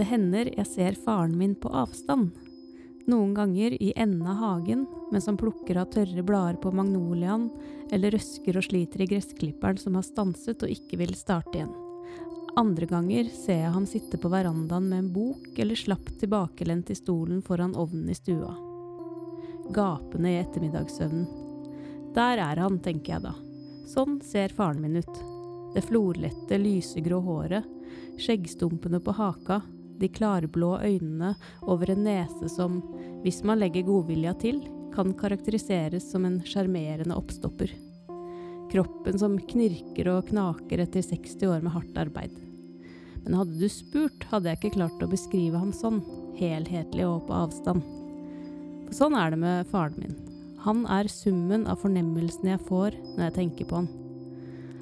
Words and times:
Det 0.00 0.06
hender 0.08 0.48
jeg 0.56 0.64
ser 0.64 0.94
faren 0.96 1.34
min 1.36 1.52
på 1.60 1.68
avstand. 1.76 2.30
Noen 3.12 3.34
ganger 3.36 3.74
i 3.76 3.90
enden 4.00 4.24
av 4.24 4.38
hagen 4.40 4.86
mens 5.12 5.26
han 5.28 5.36
plukker 5.36 5.76
av 5.76 5.90
tørre 5.92 6.22
blader 6.24 6.56
på 6.62 6.70
magnoliaen, 6.72 7.50
eller 7.92 8.14
røsker 8.14 8.56
og 8.56 8.64
sliter 8.64 9.02
i 9.04 9.08
gressklipperen 9.10 9.76
som 9.82 9.98
har 9.98 10.06
stanset 10.06 10.62
og 10.64 10.72
ikke 10.72 10.96
vil 11.02 11.12
starte 11.18 11.58
igjen. 11.58 11.74
Andre 12.56 12.88
ganger 12.88 13.28
ser 13.28 13.58
jeg 13.58 13.72
ham 13.74 13.84
sitte 13.90 14.16
på 14.22 14.30
verandaen 14.32 14.86
med 14.88 15.02
en 15.02 15.10
bok 15.12 15.58
eller 15.60 15.76
slapt 15.76 16.14
tilbakelent 16.22 16.88
i 16.88 16.96
stolen 16.96 17.42
foran 17.44 17.74
ovnen 17.76 18.08
i 18.08 18.16
stua. 18.16 18.54
Gapende 19.68 20.32
i 20.32 20.38
ettermiddagssøvnen. 20.38 21.26
Der 22.16 22.40
er 22.40 22.62
han, 22.62 22.78
tenker 22.80 23.18
jeg 23.18 23.26
da. 23.26 23.34
Sånn 23.90 24.16
ser 24.24 24.56
faren 24.56 24.80
min 24.80 24.96
ut. 24.96 25.20
Det 25.76 25.84
florlette, 25.84 26.56
lysegrå 26.56 27.20
håret, 27.28 27.68
skjeggstumpene 28.16 29.02
på 29.04 29.14
haka, 29.20 29.60
de 30.00 30.08
klarblå 30.08 30.74
øynene 30.80 31.34
over 31.62 31.92
en 31.92 32.04
nese 32.06 32.48
som, 32.52 32.80
hvis 33.24 33.42
man 33.46 33.60
legger 33.60 33.86
godvilja 33.88 34.34
til, 34.40 34.62
kan 34.94 35.14
karakteriseres 35.14 36.10
som 36.10 36.24
en 36.26 36.40
sjarmerende 36.46 37.16
oppstopper. 37.16 37.72
Kroppen 38.70 39.18
som 39.18 39.38
knirker 39.50 40.08
og 40.12 40.30
knaker 40.30 40.82
etter 40.84 41.04
60 41.04 41.46
år 41.50 41.62
med 41.64 41.74
hardt 41.74 41.98
arbeid. 41.98 42.34
Men 43.24 43.36
hadde 43.36 43.58
du 43.60 43.68
spurt, 43.68 44.24
hadde 44.30 44.50
jeg 44.50 44.60
ikke 44.60 44.76
klart 44.78 45.04
å 45.04 45.10
beskrive 45.10 45.60
ham 45.60 45.72
sånn, 45.76 46.00
helhetlig 46.38 47.06
og 47.06 47.26
på 47.28 47.36
avstand. 47.36 47.84
For 48.88 48.96
sånn 49.02 49.18
er 49.18 49.34
det 49.34 49.40
med 49.42 49.70
faren 49.70 49.98
min. 50.00 50.18
Han 50.64 50.84
er 50.92 51.08
summen 51.12 51.66
av 51.70 51.80
fornemmelsene 51.84 52.54
jeg 52.54 52.66
får 52.68 52.96
når 53.14 53.26
jeg 53.26 53.36
tenker 53.38 53.68
på 53.68 53.80
han. 53.80 53.90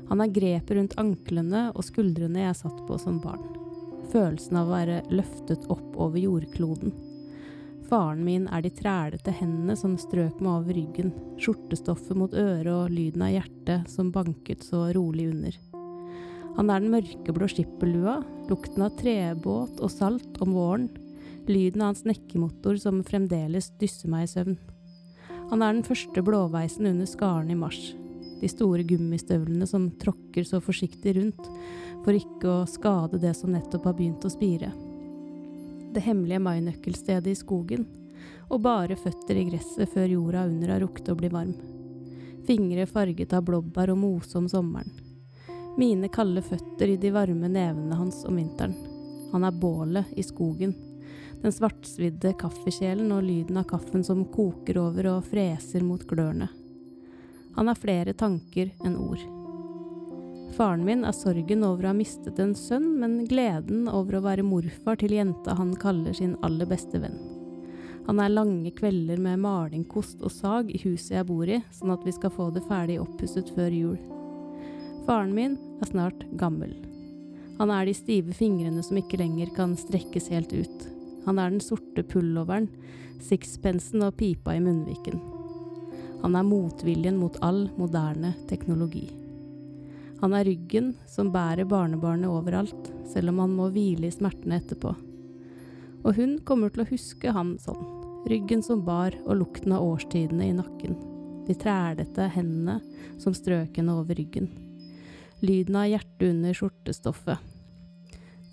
Han 0.08 0.22
er 0.24 0.32
grepet 0.32 0.76
rundt 0.78 0.96
anklene 1.00 1.68
og 1.74 1.84
skuldrene 1.84 2.46
jeg 2.46 2.60
satt 2.62 2.84
på 2.88 2.96
som 3.02 3.20
barn. 3.22 3.57
Følelsen 4.08 4.56
av 4.56 4.70
å 4.70 4.76
være 4.76 5.02
løftet 5.12 5.66
opp 5.72 5.96
over 6.00 6.20
jordkloden. 6.20 6.94
Faren 7.88 8.20
min 8.24 8.44
er 8.52 8.64
de 8.64 8.70
trælete 8.72 9.32
hendene 9.32 9.76
som 9.76 9.96
strøk 10.00 10.40
meg 10.44 10.52
over 10.52 10.76
ryggen, 10.76 11.12
skjortestoffet 11.40 12.16
mot 12.20 12.34
øret 12.36 12.68
og 12.72 12.92
lyden 12.92 13.24
av 13.24 13.32
hjertet 13.32 13.88
som 13.88 14.12
banket 14.12 14.64
så 14.64 14.90
rolig 14.96 15.30
under. 15.32 15.56
Han 16.58 16.72
er 16.72 16.82
den 16.82 16.92
mørkeblå 16.92 17.48
skipperlua, 17.52 18.18
lukten 18.50 18.84
av 18.84 18.96
trebåt 19.00 19.80
og 19.80 19.92
salt 19.92 20.40
om 20.44 20.56
våren, 20.56 20.88
lyden 21.48 21.84
av 21.84 21.92
hans 21.92 22.04
nekkemotor 22.08 22.76
som 22.82 23.04
fremdeles 23.06 23.70
dysser 23.80 24.12
meg 24.12 24.26
i 24.26 24.32
søvn. 24.32 24.58
Han 25.48 25.64
er 25.64 25.76
den 25.78 25.86
første 25.86 26.24
blåveisen 26.24 26.90
under 26.90 27.08
skaren 27.08 27.52
i 27.52 27.56
mars, 27.56 27.94
de 28.40 28.50
store 28.50 28.84
gummistøvlene 28.88 29.66
som 29.66 29.90
tråkker 30.00 30.46
så 30.46 30.60
forsiktig 30.62 31.16
rundt 31.16 31.48
for 32.04 32.16
ikke 32.16 32.50
å 32.50 32.68
skade 32.70 33.20
det 33.22 33.34
som 33.36 33.52
nettopp 33.52 33.88
har 33.88 33.96
begynt 33.98 34.24
å 34.24 34.32
spire. 34.32 34.70
Det 35.94 36.04
hemmelige 36.04 36.42
mainøkkelstedet 36.44 37.32
i 37.32 37.38
skogen, 37.38 37.86
og 38.48 38.62
bare 38.64 38.96
føtter 38.96 39.36
i 39.36 39.44
gresset 39.48 39.90
før 39.92 40.08
jorda 40.14 40.46
under 40.48 40.74
har 40.74 40.82
rukket 40.84 41.10
å 41.12 41.16
bli 41.18 41.30
varm. 41.32 41.54
Fingre 42.48 42.86
farget 42.88 43.34
av 43.36 43.44
blåbær 43.44 43.92
og 43.92 44.00
mose 44.00 44.38
om 44.40 44.48
sommeren. 44.48 44.92
Mine 45.78 46.08
kalde 46.10 46.42
føtter 46.42 46.94
i 46.94 46.96
de 46.98 47.10
varme 47.14 47.50
nevene 47.52 47.98
hans 47.98 48.24
om 48.26 48.38
vinteren. 48.40 48.74
Han 49.32 49.44
er 49.44 49.58
bålet 49.60 50.14
i 50.16 50.24
skogen. 50.24 50.72
Den 51.42 51.54
svartsvidde 51.54 52.32
kaffekjelen 52.40 53.12
og 53.14 53.22
lyden 53.22 53.60
av 53.60 53.68
kaffen 53.70 54.02
som 54.04 54.24
koker 54.32 54.80
over 54.80 55.12
og 55.12 55.28
freser 55.28 55.84
mot 55.86 56.02
glørne. 56.08 56.48
Han 57.58 57.66
har 57.66 57.74
flere 57.74 58.12
tanker 58.14 58.70
enn 58.86 58.94
ord. 59.02 59.18
Faren 60.54 60.84
min 60.86 61.00
er 61.02 61.14
sorgen 61.14 61.64
over 61.66 61.88
å 61.88 61.90
ha 61.90 61.96
mistet 61.98 62.38
en 62.38 62.52
sønn, 62.54 62.86
men 63.00 63.24
gleden 63.26 63.88
over 63.90 64.14
å 64.14 64.20
være 64.22 64.44
morfar 64.46 65.00
til 65.00 65.16
jenta 65.16 65.56
han 65.58 65.72
kaller 65.82 66.14
sin 66.14 66.36
aller 66.46 66.68
beste 66.70 67.00
venn. 67.02 67.16
Han 68.06 68.20
er 68.22 68.30
lange 68.30 68.70
kvelder 68.78 69.18
med 69.18 69.42
maling, 69.42 69.82
kost 69.90 70.22
og 70.22 70.30
sag 70.30 70.70
i 70.70 70.78
huset 70.84 71.16
jeg 71.16 71.26
bor 71.26 71.50
i, 71.50 71.58
sånn 71.74 71.90
at 71.96 72.06
vi 72.06 72.14
skal 72.14 72.30
få 72.36 72.46
det 72.54 72.62
ferdig 72.68 73.00
oppusset 73.02 73.50
før 73.56 73.74
jul. 73.74 73.98
Faren 75.08 75.34
min 75.34 75.56
er 75.82 75.90
snart 75.90 76.22
gammel. 76.38 76.76
Han 77.58 77.72
er 77.74 77.90
de 77.90 77.96
stive 77.98 78.36
fingrene 78.38 78.84
som 78.86 79.00
ikke 79.02 79.18
lenger 79.18 79.50
kan 79.56 79.74
strekkes 79.74 80.30
helt 80.30 80.54
ut. 80.54 80.86
Han 81.26 81.42
er 81.42 81.50
den 81.50 81.64
sorte 81.64 82.06
pulloveren, 82.06 82.70
sixpensen 83.18 84.06
og 84.06 84.14
pipa 84.22 84.54
i 84.54 84.62
munnviken. 84.62 85.37
Han 86.22 86.34
er 86.36 86.46
motviljen 86.46 87.18
mot 87.20 87.36
all 87.44 87.68
moderne 87.78 88.34
teknologi. 88.50 89.06
Han 90.20 90.34
er 90.34 90.48
ryggen 90.48 90.94
som 91.06 91.30
bærer 91.30 91.68
barnebarnet 91.68 92.30
overalt, 92.30 92.90
selv 93.06 93.30
om 93.30 93.44
han 93.44 93.54
må 93.54 93.68
hvile 93.74 94.08
i 94.08 94.14
smertene 94.14 94.58
etterpå. 94.58 94.94
Og 96.02 96.16
hun 96.18 96.38
kommer 96.46 96.72
til 96.74 96.82
å 96.82 96.88
huske 96.90 97.34
ham 97.34 97.54
sånn. 97.62 97.84
Ryggen 98.28 98.64
som 98.66 98.82
bar, 98.84 99.14
og 99.26 99.38
lukten 99.44 99.76
av 99.76 99.84
årstidene 99.86 100.48
i 100.50 100.56
nakken. 100.58 100.98
De 101.46 101.54
trælete 101.56 102.26
hendene 102.34 102.80
som 103.22 103.36
strøk 103.36 103.78
henne 103.78 103.94
over 103.94 104.18
ryggen. 104.18 104.50
Lyden 105.40 105.78
av 105.78 105.86
hjertet 105.86 106.26
under 106.32 106.56
skjortestoffet. 106.56 107.38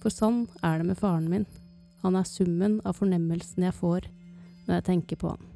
For 0.04 0.14
sånn 0.14 0.46
er 0.62 0.80
det 0.80 0.92
med 0.92 1.02
faren 1.02 1.32
min. 1.32 1.50
Han 2.06 2.16
er 2.20 2.30
summen 2.30 2.78
av 2.86 3.00
fornemmelsen 3.02 3.66
jeg 3.66 3.74
får 3.74 4.06
når 4.68 4.78
jeg 4.78 4.88
tenker 4.92 5.22
på 5.22 5.34
han. 5.34 5.55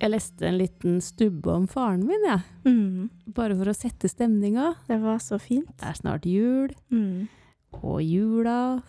Jeg 0.00 0.14
leste 0.14 0.46
en 0.48 0.56
liten 0.56 1.00
stubbe 1.04 1.52
om 1.52 1.66
faren 1.68 2.06
min, 2.08 2.22
jeg. 2.24 2.40
Ja. 2.40 2.70
Mm. 2.70 3.10
Bare 3.36 3.56
for 3.58 3.68
å 3.68 3.76
sette 3.76 4.08
stemninga. 4.08 4.72
Det 4.88 4.96
var 5.02 5.20
så 5.20 5.36
fint. 5.40 5.68
Det 5.76 5.90
er 5.90 5.98
snart 5.98 6.28
jul. 6.28 6.72
Mm. 6.92 7.28
Og 7.82 8.00
jula 8.02 8.80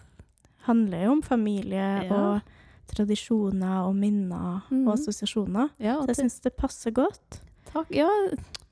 Handler 0.68 1.08
jo 1.08 1.14
om 1.16 1.22
familie 1.26 1.86
ja. 2.06 2.14
og 2.14 2.92
tradisjoner 2.92 3.88
og 3.88 3.96
minner 3.98 4.60
mm. 4.70 4.84
og 4.84 4.92
assosiasjoner. 4.94 5.72
Ja, 5.82 5.96
og 5.98 6.06
så 6.06 6.12
jeg 6.12 6.20
syns 6.20 6.36
det 6.46 6.52
passer 6.54 6.94
godt. 6.94 7.40
Takk. 7.72 7.90
Ja, 7.96 8.10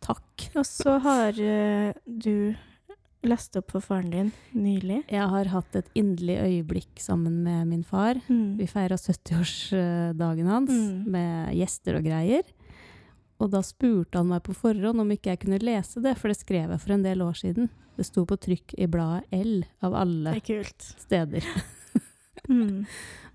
takk. 0.06 0.46
Og 0.54 0.68
så 0.70 1.00
har 1.02 1.34
uh, 1.34 1.90
du 2.06 2.54
leste 3.28 3.60
opp 3.60 3.74
for 3.76 3.84
faren 3.84 4.12
din 4.14 4.32
nylig? 4.56 5.02
Jeg 5.12 5.28
har 5.34 5.52
hatt 5.52 5.76
et 5.76 5.90
inderlig 5.98 6.38
øyeblikk 6.40 7.02
sammen 7.04 7.42
med 7.44 7.68
min 7.68 7.84
far. 7.84 8.20
Mm. 8.30 8.58
Vi 8.60 8.68
feira 8.70 8.96
70-årsdagen 9.00 10.50
hans 10.50 10.72
mm. 10.72 11.10
med 11.12 11.54
gjester 11.60 12.00
og 12.00 12.08
greier. 12.08 12.48
Og 13.40 13.52
da 13.54 13.62
spurte 13.64 14.20
han 14.20 14.32
meg 14.32 14.44
på 14.44 14.56
forhånd 14.58 15.00
om 15.00 15.12
ikke 15.16 15.34
jeg 15.34 15.44
kunne 15.46 15.62
lese 15.64 16.04
det, 16.04 16.18
for 16.20 16.32
det 16.32 16.40
skrev 16.42 16.74
jeg 16.74 16.84
for 16.84 16.96
en 16.96 17.06
del 17.06 17.24
år 17.24 17.38
siden. 17.40 17.70
Det 18.00 18.08
sto 18.08 18.26
på 18.28 18.38
trykk 18.40 18.76
i 18.80 18.88
bladet 18.92 19.28
L, 19.36 19.64
av 19.84 19.96
alle 19.96 20.36
steder. 20.44 21.48
mm. 22.50 22.86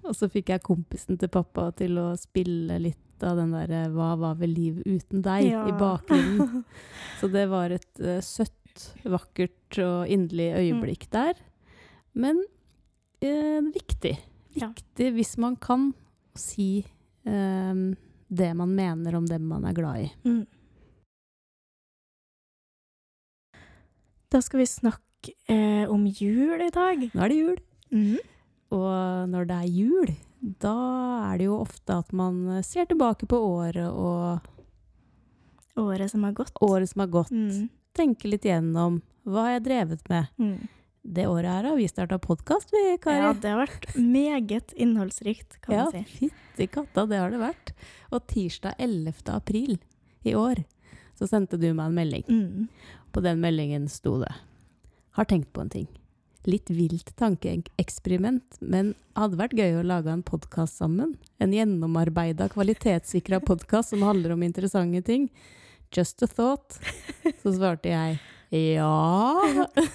Og 0.05 0.17
så 0.17 0.29
fikk 0.33 0.53
jeg 0.53 0.65
kompisen 0.65 1.19
til 1.21 1.33
pappa 1.33 1.71
til 1.77 1.97
å 2.01 2.11
spille 2.21 2.79
litt 2.83 3.01
av 3.25 3.39
den 3.39 3.55
derre 3.55 3.87
'Hva 3.89 4.11
var 4.21 4.35
vel 4.41 4.53
liv 4.53 4.83
uten 4.85 5.23
deg?' 5.25 5.49
Ja. 5.49 5.65
i 5.69 5.73
bakgrunnen. 5.79 6.65
Så 7.21 7.31
det 7.33 7.47
var 7.49 7.71
et 7.71 8.01
uh, 8.01 8.21
søtt 8.21 8.53
vakkert 9.05 9.79
og 9.83 10.11
inderlig 10.11 10.51
øyeblikk 10.61 11.07
mm. 11.09 11.13
der. 11.15 11.41
Men 12.15 12.43
eh, 13.23 13.61
viktig. 13.75 14.17
Viktig 14.55 15.07
ja. 15.09 15.15
hvis 15.17 15.37
man 15.43 15.57
kan 15.57 15.93
si 16.39 16.85
eh, 17.27 17.75
det 18.29 18.51
man 18.57 18.75
mener 18.75 19.17
om 19.19 19.27
dem 19.27 19.49
man 19.51 19.67
er 19.69 19.77
glad 19.77 20.07
i. 20.07 20.11
Mm. 20.25 20.45
Da 24.31 24.43
skal 24.43 24.65
vi 24.65 24.71
snakke 24.71 25.35
eh, 25.49 25.91
om 25.91 26.07
jul 26.07 26.63
i 26.63 26.73
dag. 26.75 27.09
Nå 27.15 27.23
er 27.23 27.31
det 27.31 27.39
jul. 27.39 27.61
Mm. 27.95 28.17
Og 28.75 29.29
når 29.31 29.47
det 29.47 29.61
er 29.61 29.71
jul, 29.71 30.17
da 30.63 30.79
er 31.31 31.39
det 31.39 31.47
jo 31.47 31.61
ofte 31.63 32.01
at 32.03 32.11
man 32.13 32.63
ser 32.67 32.91
tilbake 32.91 33.29
på 33.31 33.39
året 33.39 33.87
og 33.91 34.51
Året 35.75 36.07
som 36.07 36.23
har 36.23 36.31
gått. 36.31 36.53
Året 36.63 36.87
som 36.87 37.01
har 37.03 37.09
gått. 37.11 37.33
Mm 37.35 37.67
tenke 37.97 38.31
litt 38.31 38.47
gjennom 38.49 39.01
hva 39.25 39.47
har 39.47 39.57
jeg 39.57 39.67
drevet 39.69 40.09
med. 40.13 40.33
Mm. 40.41 40.57
Det 41.05 41.27
året 41.29 41.51
her 41.51 41.67
har 41.69 41.77
vi 41.77 41.87
starta 41.89 42.17
podkast, 42.19 42.71
vi, 42.73 42.97
Kari. 43.01 43.21
Ja, 43.21 43.33
det 43.37 43.51
har 43.53 43.61
vært 43.61 43.91
meget 43.97 44.73
innholdsrikt, 44.73 45.59
kan 45.65 45.75
ja, 45.77 45.83
man 45.85 45.93
si. 45.93 46.01
Ja, 46.01 46.31
Fytti 46.55 46.69
katta, 46.73 47.05
det 47.11 47.19
har 47.21 47.35
det 47.35 47.41
vært. 47.43 47.75
Og 48.09 48.25
tirsdag 48.31 48.79
11. 48.81 49.19
april 49.35 49.77
i 50.25 50.33
år 50.39 50.63
så 51.19 51.29
sendte 51.29 51.59
du 51.61 51.69
meg 51.73 51.91
en 51.91 51.99
melding. 51.99 52.25
Mm. 52.29 52.95
På 53.13 53.21
den 53.25 53.43
meldingen 53.43 53.85
sto 53.93 54.17
det 54.23 54.33
Har 55.15 55.29
tenkt 55.31 55.53
på 55.53 55.63
en 55.63 55.71
ting. 55.71 55.87
Litt 56.49 56.73
vilt 56.73 57.13
tankeeksperiment, 57.21 58.57
men 58.61 58.95
hadde 59.17 59.39
vært 59.39 59.55
gøy 59.61 59.79
å 59.79 59.85
lage 59.87 60.13
en 60.13 60.25
podkast 60.27 60.81
sammen. 60.81 61.15
En 61.39 61.53
gjennomarbeida, 61.55 62.49
kvalitetssikra 62.53 63.41
podkast 63.45 63.95
som 63.95 64.03
handler 64.05 64.35
om 64.35 64.43
interessante 64.43 65.05
ting. 65.07 65.29
Just 65.95 66.23
a 66.23 66.27
thought. 66.27 66.79
Så 67.43 67.53
svarte 67.55 67.93
jeg 67.93 68.19
ja. 68.51 68.95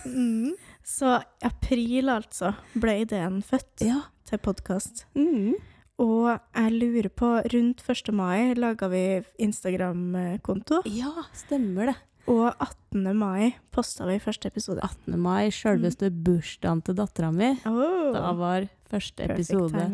Mm. 0.06 0.56
Så 0.84 1.20
april, 1.46 2.10
altså, 2.10 2.54
ble 2.80 3.02
ideen 3.04 3.42
født 3.46 3.84
ja. 3.86 4.00
til 4.28 4.40
podkast. 4.44 5.04
Mm. 5.16 5.58
Og 6.00 6.30
jeg 6.32 6.72
lurer 6.74 7.10
på 7.12 7.34
Rundt 7.54 7.84
1. 7.84 8.14
mai 8.16 8.56
laga 8.56 8.88
vi 8.92 9.04
Instagram-konto. 9.44 10.82
Ja, 10.88 11.12
stemmer 11.36 11.92
det. 11.92 11.98
Og 12.32 12.48
18. 12.48 13.12
mai 13.18 13.52
posta 13.76 14.08
vi 14.08 14.18
første 14.24 14.48
episode. 14.48 14.80
18. 14.86 15.20
mai, 15.20 15.52
sjølveste 15.52 16.14
mm. 16.14 16.24
bursdagen 16.26 16.86
til 16.88 16.98
dattera 17.00 17.34
mi. 17.36 17.52
Oh. 17.68 18.10
Da 18.16 18.32
var 18.40 18.72
første 18.90 19.28
episode 19.28 19.86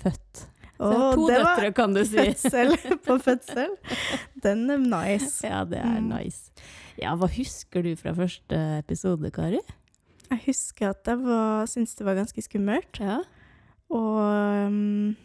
født. 0.00 0.46
Oh, 0.80 1.10
to 1.12 1.26
døtre, 1.28 1.72
kan 1.76 1.92
du 1.92 2.00
si. 2.08 2.16
Fødsel 2.16 2.76
på 3.04 3.18
fødsel. 3.20 3.74
Den 4.42 4.64
er 4.72 4.80
nice. 4.80 5.44
Ja, 5.44 5.64
det 5.68 5.82
er 5.82 6.00
mm. 6.00 6.08
nice. 6.14 6.54
Ja, 7.00 7.12
hva 7.20 7.28
husker 7.32 7.84
du 7.84 7.92
fra 8.00 8.14
første 8.16 8.60
episode, 8.78 9.30
Kari? 9.34 9.60
Jeg 10.30 10.42
husker 10.46 10.94
at 10.94 11.10
jeg 11.10 11.68
syntes 11.68 11.98
det 11.98 12.06
var 12.06 12.16
ganske 12.16 12.44
skummelt. 12.44 13.00
Ja. 13.02 13.18
Og 13.90 14.66
um, 14.66 15.16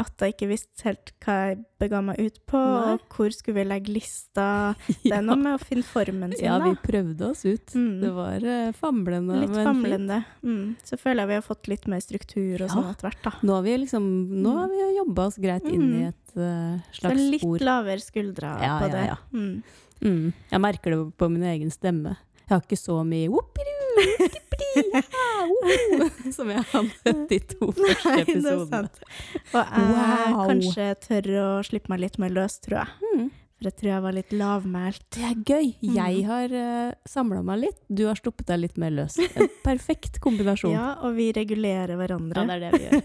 at 0.00 0.24
jeg 0.24 0.34
ikke 0.34 0.48
visste 0.50 0.86
helt 0.86 1.12
hva 1.24 1.36
jeg 1.48 1.58
bega 1.80 2.00
meg 2.04 2.20
ut 2.20 2.38
på. 2.50 2.60
Nei. 2.60 2.94
Hvor 3.12 3.34
skulle 3.34 3.60
vi 3.60 3.64
legge 3.68 3.94
lista? 3.94 4.46
Det 5.04 5.12
er 5.16 5.24
noe 5.24 5.38
med 5.40 5.56
å 5.56 5.60
finne 5.62 5.86
formen 5.86 6.34
sin, 6.34 6.46
ja, 6.46 6.56
da. 6.60 6.70
Ja, 6.70 6.72
vi 6.72 6.90
prøvde 6.92 7.28
oss 7.30 7.44
ut. 7.44 7.74
Mm. 7.74 7.92
Det 8.02 8.12
var 8.16 8.46
uh, 8.46 8.70
famlende. 8.76 9.40
Litt 9.44 9.58
famlende. 9.58 10.22
Mm. 10.44 10.64
Så 10.86 10.98
føler 11.00 11.24
jeg 11.24 11.32
vi 11.32 11.38
har 11.40 11.46
fått 11.46 11.70
litt 11.72 11.86
mer 11.90 12.04
struktur 12.04 12.56
og 12.56 12.66
ja. 12.66 12.72
sånn 12.72 12.88
etter 12.92 13.10
hvert, 13.10 13.22
da. 13.26 13.34
Nå 13.44 13.58
har 13.58 13.68
vi 13.68 13.76
liksom, 13.84 14.08
nå 14.40 14.56
har 14.56 14.72
vi 14.72 14.88
jobba 15.00 15.28
oss 15.30 15.38
greit 15.42 15.68
inn 15.70 15.86
i 15.86 16.02
mm. 16.06 16.08
et 16.10 16.34
uh, 16.40 16.96
slags 17.00 17.28
spor. 17.36 17.54
Litt 17.58 17.68
lavere 17.70 18.04
skuldre 18.04 18.56
ja, 18.64 18.74
på 18.80 18.90
det. 18.94 19.04
Ja, 19.12 19.20
mm. 19.34 19.54
mm. 20.04 20.26
Jeg 20.54 20.64
merker 20.66 20.96
det 20.96 21.04
på 21.20 21.30
min 21.32 21.46
egen 21.54 21.72
stemme. 21.74 22.16
Jeg 22.50 22.56
har 22.56 22.64
ikke 22.66 22.76
så 22.80 22.94
mye 23.06 23.28
whoopidoo, 23.30 23.90
som 26.36 26.48
jeg 26.50 26.64
hadde 26.72 27.12
de 27.30 27.36
to 27.52 27.68
første 27.76 28.14
episodene. 28.24 28.88
Og 29.54 29.76
jeg 29.78 30.32
wow. 30.34 30.40
kanskje 30.48 30.88
tør 31.04 31.28
å 31.38 31.44
slippe 31.68 31.92
meg 31.92 32.02
litt 32.02 32.18
mer 32.18 32.34
løs, 32.34 32.58
tror 32.66 32.80
jeg. 32.80 33.12
Mm. 33.12 33.28
For 33.60 33.68
jeg 33.68 33.76
tror 33.78 33.90
jeg 33.92 34.02
var 34.08 34.16
litt 34.16 34.34
lavmælt. 34.34 35.06
Det 35.14 35.24
er 35.28 35.38
gøy. 35.46 35.70
Mm. 35.78 35.94
Jeg 36.00 36.26
har 36.26 36.56
uh, 36.56 36.66
eh, 36.90 36.98
samla 37.14 37.46
meg 37.46 37.62
litt, 37.68 37.80
du 37.86 38.02
har 38.08 38.18
sluppet 38.18 38.50
deg 38.50 38.64
litt 38.64 38.82
mer 38.82 38.98
løs. 38.98 39.20
En 39.30 39.50
perfekt 39.68 40.18
kombinasjon. 40.24 40.74
ja, 40.74 40.94
og 41.06 41.14
vi 41.20 41.30
regulerer 41.36 41.94
hverandre. 42.02 42.42
Ja, 42.42 42.50
det 42.50 42.56
er 42.56 42.62
det 42.66 42.72
vi 42.74 42.84
gjør. 42.88 43.02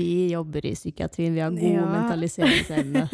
vi 0.00 0.12
jobber 0.32 0.70
i 0.70 0.72
psykiatrien, 0.80 1.36
vi 1.36 1.44
har 1.44 1.52
god 1.60 1.76
ja. 1.76 1.88
mentaliseringsevne. 1.98 3.04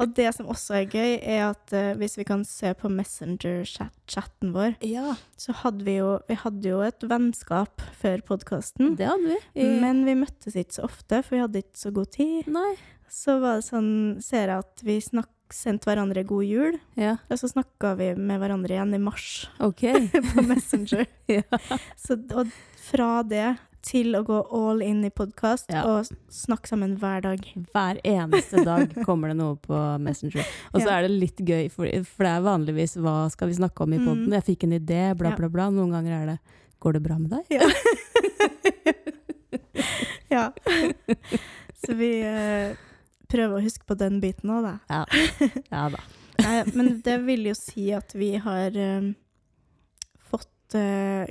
Og 0.00 0.14
det 0.16 0.30
som 0.36 0.48
også 0.50 0.78
er 0.80 0.86
gøy, 0.88 1.16
er 1.18 1.42
at 1.50 1.74
uh, 1.76 1.92
hvis 2.00 2.16
vi 2.18 2.24
kan 2.28 2.44
se 2.48 2.72
på 2.78 2.90
Messenger-chatten 2.92 4.54
vår, 4.54 4.78
ja. 4.86 5.16
så 5.40 5.54
hadde 5.62 5.84
vi 5.86 5.98
jo 5.98 6.14
Vi 6.28 6.38
hadde 6.40 6.72
jo 6.72 6.80
et 6.84 7.04
vennskap 7.10 7.84
før 8.00 8.24
podkasten. 8.32 8.94
Det 8.98 9.10
hadde 9.10 9.34
vi. 9.34 9.40
I... 9.60 9.68
Men 9.82 10.04
vi 10.08 10.16
møttes 10.22 10.56
ikke 10.56 10.80
så 10.80 10.86
ofte, 10.88 11.20
for 11.26 11.36
vi 11.36 11.44
hadde 11.44 11.62
ikke 11.64 11.82
så 11.82 11.92
god 11.94 12.14
tid. 12.16 12.48
Nei. 12.50 12.72
Så 13.10 13.40
var 13.42 13.58
det 13.58 13.66
sånn 13.66 13.92
Ser 14.22 14.52
jeg 14.52 14.64
at 14.64 14.82
vi 14.86 14.96
snakk, 15.02 15.32
sendte 15.50 15.90
hverandre 15.90 16.22
god 16.22 16.46
jul, 16.46 16.76
ja. 16.94 17.16
og 17.26 17.40
så 17.40 17.48
snakka 17.50 17.96
vi 17.98 18.12
med 18.14 18.38
hverandre 18.38 18.76
igjen 18.76 18.94
i 18.94 19.00
mars 19.02 19.48
okay. 19.58 20.06
på 20.30 20.44
Messenger. 20.46 21.08
ja. 21.40 21.42
så, 21.98 22.14
og 22.38 22.52
fra 22.86 23.16
det 23.26 23.48
til 23.86 24.16
å 24.16 24.22
gå 24.26 24.38
all 24.56 24.82
in 24.84 25.00
i 25.06 25.10
podkast 25.12 25.70
ja. 25.72 25.82
og 25.88 26.08
snakke 26.32 26.68
sammen 26.70 26.96
hver 27.00 27.22
dag. 27.24 27.44
Hver 27.72 28.00
eneste 28.06 28.64
dag 28.66 28.92
kommer 29.06 29.32
det 29.32 29.38
noe 29.40 29.56
på 29.60 29.78
Messenger. 30.02 30.44
Og 30.72 30.80
så 30.82 30.86
ja. 30.86 30.98
er 30.98 31.06
det 31.06 31.14
litt 31.14 31.40
gøy, 31.40 31.70
for, 31.72 31.88
for, 32.08 32.26
det 32.26 32.34
er 32.34 32.46
vanligvis 32.46 32.96
'hva 33.00 33.16
skal 33.32 33.50
vi 33.50 33.58
snakke 33.60 33.86
om 33.86 33.94
i 33.96 34.00
poden'? 34.02 34.28
Mm. 34.28 34.36
'Jeg 34.36 34.48
fikk 34.50 34.68
en 34.68 34.76
idé', 34.78 35.14
bla, 35.18 35.34
bla, 35.36 35.48
bla. 35.48 35.70
Noen 35.74 35.96
ganger 35.96 36.16
er 36.18 36.26
det 36.34 36.38
'går 36.80 36.98
det 36.98 37.02
bra 37.06 37.18
med 37.18 37.30
deg'? 37.30 37.46
Ja. 37.56 37.66
ja. 40.36 40.44
Så 41.80 41.96
vi 41.96 42.12
uh, 42.22 42.76
prøver 43.30 43.56
å 43.56 43.64
huske 43.64 43.86
på 43.88 43.96
den 43.98 44.20
biten 44.20 44.52
òg, 44.52 44.68
da. 44.68 44.76
Ja. 44.90 45.04
ja 45.74 45.88
da. 45.96 46.04
Nei, 46.40 46.56
men 46.72 47.00
det 47.04 47.18
vil 47.26 47.50
jo 47.50 47.56
si 47.56 47.90
at 47.92 48.14
vi 48.16 48.34
har 48.40 48.76
uh, 48.76 49.10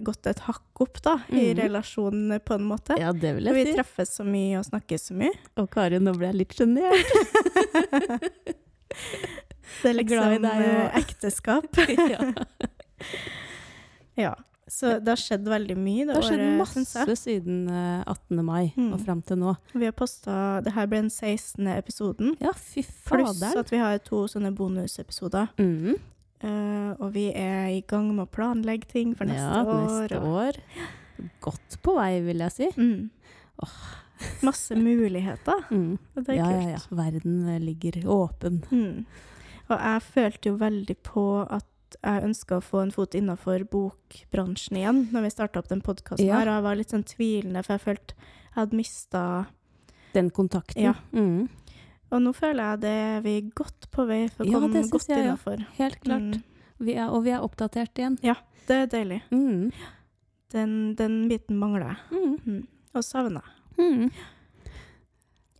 gått 0.06 0.28
et 0.28 0.42
hakk 0.46 0.84
opp 0.84 1.00
da, 1.06 1.16
mm. 1.30 1.38
i 1.40 1.46
relasjonen 1.58 2.40
på 2.44 2.58
en 2.58 2.66
måte. 2.68 2.98
Ja, 3.00 3.14
det 3.14 3.36
vil 3.38 3.50
jeg 3.50 3.56
vi 3.56 3.64
si. 3.64 3.72
Vi 3.72 3.78
treffes 3.80 4.16
så 4.20 4.26
mye 4.28 4.60
og 4.60 4.68
snakkes 4.68 5.10
så 5.12 5.18
mye. 5.20 5.32
Og 5.62 5.70
Kari, 5.72 6.02
nå 6.04 6.16
ble 6.18 6.32
jeg 6.32 6.42
litt 6.42 6.58
sjenert. 6.58 7.14
det 9.82 9.90
er 9.90 9.98
liksom 9.98 10.38
deg, 10.44 10.68
og... 10.68 10.86
ekteskap. 11.00 11.82
ja. 12.14 12.30
ja. 14.20 14.36
Så 14.70 15.00
det 15.02 15.16
har 15.16 15.18
skjedd 15.18 15.48
veldig 15.50 15.76
mye 15.82 16.04
det, 16.04 16.12
det 16.12 16.18
har 16.20 16.26
skjedd 16.28 16.60
masse 16.60 17.16
siden 17.18 17.64
18. 17.72 18.38
Eh, 18.38 18.44
mai 18.46 18.70
mm. 18.76 18.92
og 18.94 19.02
fram 19.02 19.24
til 19.26 19.40
nå. 19.42 19.56
Vi 19.74 19.88
har 19.88 19.96
posta 19.98 20.60
Det 20.62 20.76
her 20.76 20.86
ble 20.92 21.02
den 21.08 21.10
16. 21.10 21.66
episoden. 21.74 22.36
Ja, 22.44 22.54
fy 22.54 22.84
fader. 22.86 23.24
Pluss 23.26 23.64
at 23.64 23.74
vi 23.74 23.82
har 23.82 23.98
to 24.06 24.28
sånne 24.30 24.54
bonusepisoder. 24.54 25.50
Mm. 25.58 25.98
Uh, 26.40 26.96
og 27.04 27.14
vi 27.18 27.30
er 27.36 27.72
i 27.74 27.82
gang 27.88 28.14
med 28.14 28.24
å 28.24 28.32
planlegge 28.32 28.88
ting 28.94 29.16
for 29.18 29.28
neste 29.28 29.44
ja, 29.44 29.64
år. 29.68 30.04
Neste 30.08 30.20
år. 30.24 30.60
Godt 31.44 31.80
på 31.84 31.96
vei, 31.98 32.14
vil 32.24 32.46
jeg 32.46 32.56
si. 32.56 32.70
Mm. 32.80 33.10
Oh. 33.66 33.82
Masse 34.42 34.76
muligheter. 34.76 35.66
Mm. 35.70 35.98
Og 36.16 36.24
det 36.26 36.34
er 36.34 36.40
ja, 36.40 36.46
kult. 36.46 36.64
Ja, 36.64 36.78
ja. 36.78 36.80
Verden 36.98 37.36
eh, 37.48 37.60
ligger 37.62 38.00
åpen. 38.10 38.64
Mm. 38.72 39.06
Og 39.70 39.76
jeg 39.78 40.02
følte 40.02 40.50
jo 40.50 40.56
veldig 40.60 40.96
på 41.06 41.26
at 41.46 41.98
jeg 42.00 42.24
ønska 42.26 42.58
å 42.58 42.64
få 42.64 42.84
en 42.84 42.94
fot 42.94 43.16
innafor 43.18 43.64
bokbransjen 43.70 44.78
igjen 44.78 45.00
når 45.14 45.26
vi 45.26 45.32
starta 45.34 45.62
opp 45.62 45.70
den 45.72 45.84
podkasten 45.86 46.28
ja. 46.28 46.40
her. 46.40 46.50
Og 46.50 46.58
jeg 46.58 46.66
var 46.68 46.80
litt 46.80 46.94
sånn 46.94 47.06
tvilende, 47.08 47.64
for 47.66 47.76
jeg 47.76 47.86
følte 47.86 48.18
jeg 48.20 48.58
hadde 48.58 48.80
mista 48.80 49.24
Den 50.16 50.32
kontakten? 50.34 50.82
Ja. 50.84 50.96
Mm. 51.14 51.48
Og 52.10 52.24
nå 52.24 52.34
føler 52.34 52.64
jeg 52.64 52.82
det 52.84 52.94
er 53.06 53.22
vi 53.26 53.36
godt 53.56 53.90
på 53.94 54.06
vei 54.10 54.24
for 54.32 54.46
å 54.46 54.50
ja, 54.50 54.62
komme 54.64 54.82
godt 54.90 55.12
jeg, 55.12 55.26
innafor. 55.26 55.62
Ja. 55.62 55.70
Helt 55.78 56.00
klart. 56.02 56.40
Mm. 56.40 56.66
Vi 56.80 56.96
er, 56.96 57.14
og 57.14 57.24
vi 57.28 57.34
er 57.36 57.46
oppdatert 57.46 58.00
igjen. 58.00 58.18
Ja, 58.26 58.36
det 58.70 58.82
er 58.86 58.92
deilig. 58.92 59.22
Mm. 59.36 59.70
Den, 60.54 60.76
den, 60.98 61.22
biten 61.30 61.60
mangler 61.62 61.92
jeg. 61.92 62.04
Mm. 62.16 62.36
mm. 62.46 62.68
Og 62.98 63.06
savner 63.06 63.46
jeg. 63.46 63.56
Mm. 63.80 64.76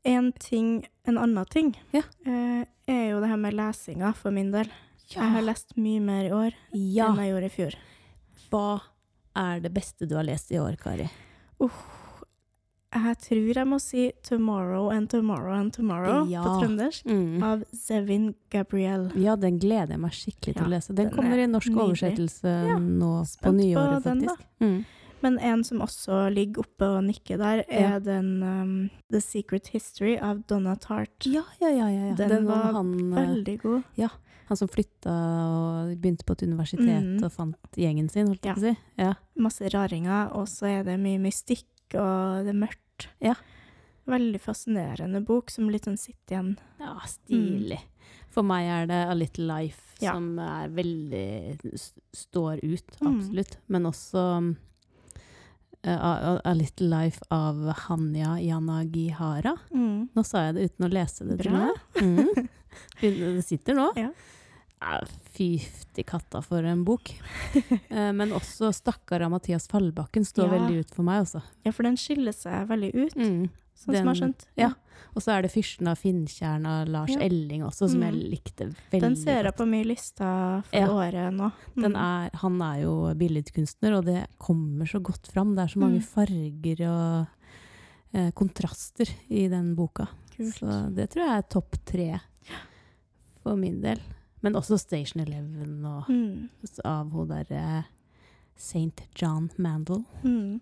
En 0.10 0.30
ting, 0.42 0.70
en 1.06 1.20
annen 1.22 1.50
ting, 1.52 1.74
ja. 1.94 2.02
eh, 2.26 2.64
er 2.90 3.04
jo 3.12 3.20
det 3.22 3.30
her 3.30 3.42
med 3.42 3.58
lesinga 3.58 4.14
for 4.18 4.34
min 4.34 4.50
del. 4.56 4.72
Ja. 5.10 5.22
Jeg 5.22 5.36
har 5.36 5.46
lest 5.46 5.76
mye 5.78 6.02
mer 6.02 6.28
i 6.28 6.34
år 6.34 6.58
enn 6.74 7.22
jeg 7.22 7.32
gjorde 7.32 7.48
i 7.50 7.54
fjor. 7.54 7.78
Hva 8.50 8.68
er 9.38 9.62
det 9.64 9.72
beste 9.74 10.08
du 10.10 10.16
har 10.18 10.26
lest 10.26 10.52
i 10.54 10.60
år, 10.62 10.78
Kari? 10.82 11.08
Uh, 11.62 11.82
jeg 12.90 13.18
tror 13.22 13.58
jeg 13.60 13.68
må 13.70 13.78
si 13.82 14.12
'Tomorrow 14.26 14.90
and 14.90 15.10
Tomorrow 15.10 15.54
and 15.54 15.74
Tomorrow' 15.76 16.30
ja. 16.30 16.42
på 16.42 16.56
trøndersk, 16.64 17.06
mm. 17.06 17.44
av 17.44 17.64
Zevin 17.76 18.34
Gabriel. 18.50 19.12
Ja, 19.16 19.36
den 19.36 19.60
gleder 19.62 19.94
jeg 19.94 20.02
meg 20.02 20.16
skikkelig 20.18 20.56
til 20.56 20.64
ja, 20.64 20.68
å 20.68 20.74
lese. 20.74 20.94
Den, 20.94 21.10
den 21.10 21.16
kommer 21.16 21.38
i 21.38 21.46
norsk 21.50 21.70
nydelig. 21.70 21.86
oversettelse 21.86 22.56
ja, 22.72 22.80
nå 22.80 23.12
på 23.44 23.54
nyåret, 23.54 24.08
faktisk. 24.08 24.48
Den, 24.58 24.72
mm. 24.72 24.80
Men 25.20 25.38
en 25.44 25.64
som 25.68 25.84
også 25.84 26.30
ligger 26.32 26.64
oppe 26.64 26.88
og 26.96 27.04
nikker 27.04 27.38
der, 27.42 27.62
er 27.68 28.00
den 28.00 28.42
um, 28.42 28.76
'The 29.12 29.22
Secret 29.22 29.70
History' 29.74 30.18
av 30.18 30.42
Donna 30.48 30.76
Tart. 30.80 31.28
Ja, 31.28 31.44
ja, 31.60 31.70
ja. 31.70 31.90
ja, 31.92 32.14
Den, 32.16 32.30
den, 32.30 32.48
var 32.48 32.72
han, 32.74 32.94
eh, 33.14 33.20
veldig 33.20 33.58
god. 33.62 33.82
Ja. 34.00 34.10
Han 34.50 34.58
som 34.58 34.70
flytta 34.72 35.14
og 35.14 35.98
begynte 36.02 36.26
på 36.26 36.34
et 36.34 36.48
universitet 36.48 37.04
mm. 37.06 37.20
og 37.22 37.34
fant 37.36 37.78
gjengen 37.78 38.08
sin, 38.10 38.32
holdt 38.32 38.48
jeg 38.48 38.56
på 38.56 38.64
å 38.64 38.72
si. 38.72 38.78
Ja. 38.98 39.12
Masse 39.38 39.70
raringer, 39.70 40.32
og 40.34 40.48
så 40.50 40.72
er 40.72 40.88
det 40.88 40.96
mye 40.98 41.20
mystikk 41.22 41.68
og 41.98 42.46
det 42.46 42.54
er 42.54 42.62
mørkt. 42.66 43.08
Ja. 43.24 43.36
Veldig 44.10 44.42
fascinerende 44.42 45.22
bok 45.26 45.52
som 45.54 45.70
litt 45.70 45.86
sånn 45.88 46.00
sitter 46.00 46.36
igjen. 46.36 46.54
Ja, 46.82 46.96
stilig. 47.10 47.80
Mm. 47.80 48.16
For 48.34 48.46
meg 48.46 48.70
er 48.70 48.90
det 48.90 49.04
A 49.10 49.14
Little 49.18 49.46
Life 49.50 49.90
ja. 50.04 50.14
som 50.14 50.40
er 50.42 50.72
veldig 50.74 51.60
står 52.16 52.64
ut, 52.64 52.98
mm. 53.00 53.08
absolutt. 53.10 53.58
Mm. 53.58 53.68
Men 53.76 53.90
også 53.90 54.26
uh, 55.86 56.00
A, 56.10 56.38
A, 56.44 56.54
Little 56.58 56.90
Life 56.92 57.26
av 57.34 57.62
Hanya 57.86 58.38
Yanagihara. 58.42 59.56
Mm. 59.74 60.10
Nå 60.16 60.26
sa 60.28 60.48
jeg 60.48 60.58
det 60.58 60.70
uten 60.70 60.90
å 60.90 60.92
lese 60.94 61.30
det, 61.30 61.40
Bra. 61.44 61.70
Mm. 62.02 62.50
Det 63.02 63.46
sitter 63.46 63.78
nå. 63.78 63.92
Ja. 64.06 64.12
Fy 65.36 65.58
til 65.96 66.06
katta 66.08 66.40
for 66.44 66.64
en 66.64 66.86
bok. 66.88 67.12
eh, 67.92 68.12
men 68.16 68.32
også 68.36 68.72
'Stakkar' 68.72 69.26
av 69.26 69.34
Mathias 69.34 69.68
Fallbakken 69.68 70.26
står 70.28 70.48
ja. 70.48 70.52
veldig 70.56 70.84
ut 70.84 70.94
for 70.96 71.08
meg, 71.08 71.26
også. 71.26 71.42
Ja, 71.68 71.74
for 71.76 71.88
den 71.88 71.98
skiller 72.00 72.36
seg 72.36 72.70
veldig 72.70 72.92
ut, 72.96 73.18
mm. 73.18 73.42
sånn 73.76 73.92
den, 73.92 73.98
som 73.98 73.98
jeg 73.98 74.08
har 74.08 74.20
skjønt. 74.22 74.46
Ja. 74.60 74.70
Og 75.16 75.24
så 75.24 75.34
er 75.34 75.44
det 75.44 75.52
'Fyrsten 75.52 75.90
av 75.92 76.00
Finntjern' 76.00 76.68
av 76.70 76.92
Lars 76.92 77.12
ja. 77.12 77.20
Elling 77.26 77.66
også, 77.68 77.90
som 77.92 78.00
mm. 78.00 78.06
jeg 78.08 78.30
likte 78.36 78.68
veldig 78.70 78.92
godt. 78.94 79.04
Den 79.04 79.18
ser 79.20 79.50
jeg 79.50 79.58
på 79.58 79.68
mye 79.68 79.88
lista 79.90 80.30
for 80.70 80.80
ja. 80.80 80.92
året 80.92 81.36
nå. 81.36 81.50
Mm. 81.76 81.90
Er, 81.90 82.30
han 82.44 82.62
er 82.70 82.78
jo 82.84 82.94
billedkunstner, 83.20 83.98
og 83.98 84.08
det 84.08 84.22
kommer 84.40 84.88
så 84.88 85.02
godt 85.04 85.28
fram. 85.28 85.56
Det 85.58 85.66
er 85.66 85.74
så 85.76 85.82
mange 85.84 86.00
mm. 86.00 86.08
farger 86.14 86.86
og 86.88 88.16
eh, 88.16 88.32
kontraster 88.32 89.12
i 89.28 89.48
den 89.52 89.74
boka. 89.76 90.08
Kult. 90.38 90.56
Så 90.56 90.80
det 90.96 91.10
tror 91.12 91.26
jeg 91.26 91.44
er 91.44 91.52
topp 91.52 91.82
tre 91.84 92.10
for 93.44 93.60
min 93.60 93.82
del. 93.84 94.00
Men 94.42 94.56
også 94.56 94.78
Station 94.80 95.22
Eleven 95.24 95.86
og, 95.86 96.10
mm. 96.10 96.50
av 96.88 97.12
hun 97.12 97.28
derre 97.32 97.84
St. 98.60 99.08
John 99.20 99.50
Mandel. 99.58 100.04
Mm. 100.24 100.60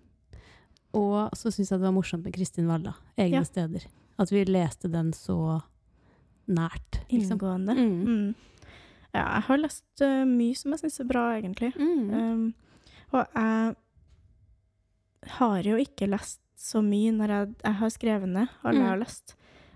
Og 0.98 1.34
så 1.38 1.51
syns 1.51 1.72
jeg 1.72 1.79
det 1.79 1.86
var 1.86 1.96
morsomt 1.96 2.25
med 2.25 2.34
Kristin 2.34 2.69
Walla, 2.69 2.96
'Egne 3.17 3.41
ja. 3.41 3.46
steder'. 3.46 3.88
At 4.17 4.31
vi 4.31 4.43
leste 4.46 4.89
den 4.89 5.12
så 5.13 5.62
nært. 6.48 7.03
Liksom. 7.10 7.38
inngående. 7.38 7.74
Mm. 7.74 8.05
Mm. 8.05 8.36
Ja, 9.13 9.24
jeg 9.36 9.43
har 9.48 9.57
lest 9.57 10.01
uh, 10.01 10.24
mye 10.25 10.55
som 10.57 10.74
jeg 10.74 10.79
syns 10.79 11.00
er 11.00 11.10
bra, 11.10 11.25
egentlig. 11.38 11.74
Mm. 11.77 12.13
Um, 12.13 12.53
og 13.12 13.25
jeg 13.36 13.75
har 15.38 15.69
jo 15.69 15.77
ikke 15.81 16.10
lest 16.10 16.41
så 16.57 16.81
mye 16.81 17.12
når 17.13 17.34
jeg, 17.34 17.53
jeg 17.63 17.79
har 17.81 17.93
skrevet 17.93 18.29
ned 18.29 18.48
alle 18.63 18.79
Mm. 18.79 18.81
jeg 18.81 18.89
har 18.89 18.98
lest. 18.98 19.36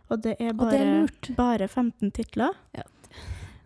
Og 0.09 0.23
det 0.23 0.35
er 0.39 0.49
Og 0.51 0.71
det 0.71 0.81
er 0.81 1.35
bare 1.37 1.67
15 1.67 2.11
titler. 2.11 2.57
Ja. 2.75 2.83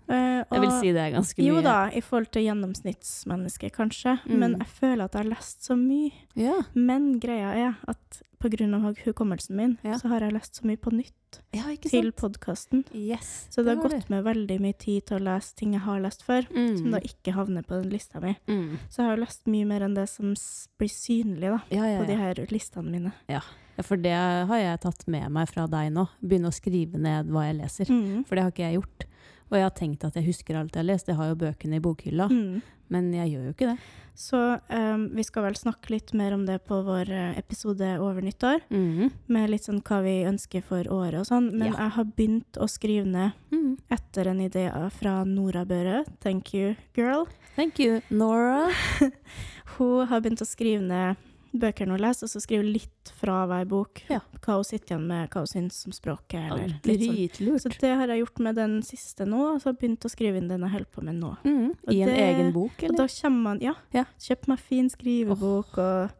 Eh, 0.09 0.43
Jeg 0.51 0.61
vil 0.61 0.71
si 0.81 0.91
det 0.93 1.01
er 1.01 1.11
ganske 1.15 1.37
mye. 1.41 1.47
Jo 1.47 1.61
da, 1.65 1.89
i 1.89 2.01
forhold 2.01 2.31
til 2.31 2.43
gjennomsnittsmennesket, 2.45 3.71
kanskje. 3.75 4.19
Mm. 4.25 4.37
Men 4.39 4.57
jeg 4.59 4.67
føler 4.67 5.03
at 5.05 5.13
jeg 5.17 5.23
har 5.23 5.31
lest 5.31 5.65
så 5.65 5.75
mye. 5.79 6.11
Ja. 6.35 6.59
Men 6.75 7.19
greia 7.19 7.53
er 7.55 7.75
at 7.87 8.21
pga. 8.39 8.93
hukommelsen 9.05 9.55
min, 9.55 9.77
Ja. 9.83 9.97
så 9.97 10.07
har 10.09 10.19
jeg 10.21 10.33
lest 10.33 10.55
så 10.61 10.65
mye 10.65 10.77
på 10.77 10.91
nytt 10.93 11.39
ja, 11.53 11.63
ikke 11.63 11.89
til 11.89 12.11
podkasten. 12.11 12.85
Yes. 12.93 13.47
Så 13.49 13.63
det 13.63 13.75
har 13.75 13.81
var 13.83 13.89
gått 13.89 14.09
med 14.09 14.23
veldig 14.23 14.59
mye 14.61 14.77
tid 14.77 15.05
til 15.07 15.17
å 15.17 15.23
lese 15.23 15.55
ting 15.55 15.73
jeg 15.73 15.81
har 15.81 15.99
lest 15.99 16.21
før, 16.23 16.45
Mm. 16.53 16.77
som 16.77 16.91
da 16.91 16.99
ikke 16.99 17.33
havner 17.33 17.63
på 17.65 17.81
den 17.81 17.89
lista 17.89 18.21
mi. 18.21 18.37
Mm. 18.47 18.77
Så 18.89 18.97
jeg 18.97 19.05
har 19.09 19.17
lest 19.17 19.45
mye 19.47 19.65
mer 19.65 19.81
enn 19.81 19.95
det 19.95 20.07
som 20.09 20.33
blir 20.77 20.89
synlig 20.89 21.49
da, 21.49 21.59
på 21.69 22.05
de 22.07 22.15
her 22.15 22.35
listene 22.51 22.91
mine. 22.91 23.13
ja. 23.27 23.41
For 23.83 23.97
det 23.97 24.13
har 24.13 24.57
jeg 24.57 24.79
tatt 24.79 25.05
med 25.05 25.29
meg 25.31 25.49
fra 25.49 25.67
deg 25.67 25.91
nå. 25.91 26.07
Begynne 26.23 26.47
å 26.47 26.53
skrive 26.53 26.95
ned 26.97 27.27
hva 27.27 27.41
jeg 27.51 27.57
leser. 27.59 27.85
Mm. 27.89 28.25
For 28.25 28.35
det 28.35 28.43
har 28.43 28.51
ikke 28.51 28.71
jeg 28.71 28.79
gjort. 28.79 29.03
Og 29.51 29.57
jeg 29.59 29.63
har 29.67 29.75
tenkt 29.77 30.03
at 30.03 30.15
jeg 30.15 30.25
husker 30.25 30.55
alt 30.57 30.73
jeg 30.75 30.81
har 30.83 30.89
lest. 30.89 31.07
Jeg 31.07 31.15
har 31.19 31.27
jo 31.29 31.35
bøkene 31.35 31.77
i 31.77 31.83
bokhylla. 31.83 32.27
Mm. 32.31 32.61
Men 32.89 33.13
jeg 33.13 33.31
gjør 33.33 33.45
jo 33.47 33.53
ikke 33.55 33.67
det. 33.71 33.77
Så 34.15 34.39
um, 34.69 35.09
vi 35.17 35.23
skal 35.25 35.43
vel 35.43 35.55
snakke 35.59 35.89
litt 35.91 36.13
mer 36.15 36.31
om 36.33 36.45
det 36.47 36.59
på 36.69 36.77
vår 36.85 37.09
eh, 37.11 37.37
episode 37.41 37.87
over 37.99 38.21
nyttår, 38.23 38.61
Mm. 38.69 39.09
med 39.27 39.49
litt 39.49 39.65
sånn 39.65 39.81
hva 39.83 39.97
vi 40.05 40.13
ønsker 40.23 40.63
for 40.63 40.83
året 40.87 41.19
og 41.19 41.25
sånn. 41.27 41.49
Men 41.51 41.73
Ja. 41.73 41.79
jeg 41.83 41.91
har 41.97 42.05
begynt 42.05 42.57
å 42.61 42.67
skrive 42.69 43.05
ned 43.05 43.33
Mm. 43.51 43.77
etter 43.91 44.27
en 44.27 44.39
idé 44.39 44.69
fra 44.91 45.23
Nora 45.25 45.65
Børre. 45.65 46.05
Thank 46.21 46.53
you, 46.53 46.75
girl. 46.93 47.25
Thank 47.55 47.79
you, 47.79 48.01
Nora. 48.09 48.69
Hun 49.77 50.07
har 50.07 50.21
begynt 50.21 50.41
å 50.41 50.47
skrive 50.47 50.81
ned 50.81 51.17
bøker 51.61 51.89
hun 51.89 51.99
leser, 52.01 52.25
og 52.27 52.31
så 52.31 52.41
skrive 52.43 52.65
litt 52.67 53.11
fra 53.19 53.45
hver 53.49 53.65
bok. 53.69 54.01
Ja. 54.11 54.19
Hva 54.41 54.57
hun 54.59 54.67
sitter 54.67 54.93
igjen 54.95 55.07
med, 55.09 55.29
hva 55.33 55.43
hun 55.43 55.51
syns 55.51 55.81
om 55.87 55.95
språket. 55.95 56.51
Eller 56.51 56.73
litt 56.85 57.37
sånn. 57.39 57.59
Så 57.63 57.71
det 57.81 57.91
har 57.99 58.11
jeg 58.11 58.23
gjort 58.23 58.41
med 58.47 58.55
den 58.59 58.75
siste 58.85 59.27
nå, 59.29 59.41
og 59.53 59.61
så 59.61 59.69
har 59.69 59.75
jeg 59.75 59.81
begynt 59.83 60.07
å 60.07 60.11
skrive 60.13 60.41
inn 60.41 60.49
den 60.51 60.65
jeg 60.67 60.75
holder 60.75 60.91
på 60.95 61.03
med 61.05 61.19
nå. 61.21 61.31
Mm. 61.45 61.67
I 61.91 62.01
en 62.01 62.09
det- 62.09 62.17
egen 62.29 62.51
bok, 62.53 62.75
Og 62.77 62.83
eller? 62.89 62.97
da 62.97 63.07
kommer 63.07 63.41
man 63.49 63.59
Ja, 63.61 63.73
Ja. 63.93 64.05
kjøp 64.19 64.47
meg 64.47 64.59
fin 64.59 64.89
skrivebok, 64.89 65.77
og, 65.77 66.11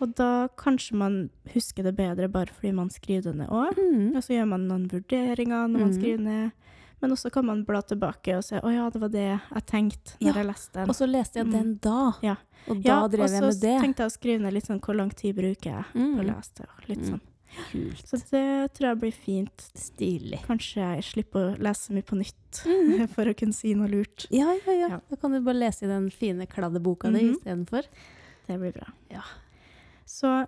og 0.00 0.14
da 0.14 0.48
kanskje 0.56 0.92
man 0.94 1.30
husker 1.54 1.82
det 1.82 1.96
bedre 1.96 2.28
bare 2.28 2.52
fordi 2.52 2.72
man 2.74 2.88
skriver 2.90 3.22
det 3.32 3.36
ned 3.36 3.48
òg. 3.48 3.76
Mm. 3.76 4.16
Og 4.16 4.22
så 4.22 4.34
gjør 4.36 4.48
man 4.48 4.68
noen 4.68 4.88
vurderinger 4.88 5.66
når 5.68 5.78
man 5.80 5.90
mm. 5.90 5.98
skriver 6.00 6.20
ned. 6.20 6.50
Men 7.02 7.10
også 7.12 7.30
kan 7.30 7.44
man 7.44 7.64
bla 7.64 7.82
tilbake 7.82 8.36
og 8.38 8.44
se 8.44 8.58
å 8.64 8.70
ja, 8.72 8.88
det 8.90 9.00
var 9.00 9.08
det 9.12 9.26
jeg 9.52 9.66
tenkte 9.66 10.16
når 10.20 10.26
Ja, 10.26 10.32
jeg 10.40 10.46
leste 10.46 10.72
den. 10.80 10.88
Og 10.88 10.94
så 10.96 11.06
leste 11.06 11.34
jeg 11.40 11.46
Mm. 11.46 11.52
den 11.52 11.78
da. 11.78 12.12
Ja. 12.22 12.36
Og 12.68 12.82
da 12.82 12.88
ja, 12.88 13.08
drev 13.08 13.28
jeg 13.28 13.30
med 13.30 13.40
det. 13.40 13.46
Og 13.46 13.52
så 13.52 13.80
tenkte 13.84 14.02
jeg 14.02 14.10
å 14.10 14.16
skrive 14.18 14.40
ned 14.40 14.52
litt 14.54 14.64
sånn 14.66 14.80
hvor 14.80 14.96
lang 14.96 15.10
tid 15.10 15.36
bruker 15.36 15.70
jeg 15.70 15.84
på 15.92 15.98
å 15.98 16.22
Mm. 16.22 16.26
lese 16.26 16.54
det. 16.54 16.66
og 16.68 16.88
Litt 16.88 16.98
Mm. 16.98 17.10
sånn. 17.10 17.20
Kult. 17.70 18.04
Så 18.06 18.18
det 18.30 18.72
tror 18.74 18.88
jeg 18.88 18.98
blir 19.00 19.12
fint. 19.12 19.56
Stilig. 19.74 20.40
Kanskje 20.46 20.76
jeg 20.96 21.04
slipper 21.04 21.54
å 21.54 21.58
lese 21.58 21.90
mye 21.92 22.02
på 22.02 22.16
nytt 22.16 22.64
Mhm. 22.64 23.08
for 23.14 23.24
å 23.24 23.34
kunne 23.36 23.54
si 23.54 23.72
noe 23.74 23.88
lurt. 23.88 24.26
Ja, 24.30 24.56
ja, 24.66 24.72
ja. 24.88 25.00
Da 25.10 25.16
kan 25.16 25.30
du 25.32 25.40
bare 25.40 25.54
lese 25.54 25.84
i 25.84 25.86
den 25.86 26.10
fine, 26.10 26.46
kladde 26.46 26.80
boka 26.82 27.10
di 27.12 27.20
Mhm. 27.22 27.36
istedenfor. 27.36 27.84
Det 28.48 28.58
blir 28.58 28.72
bra. 28.72 28.88
Ja. 29.10 29.22
Så 30.06 30.46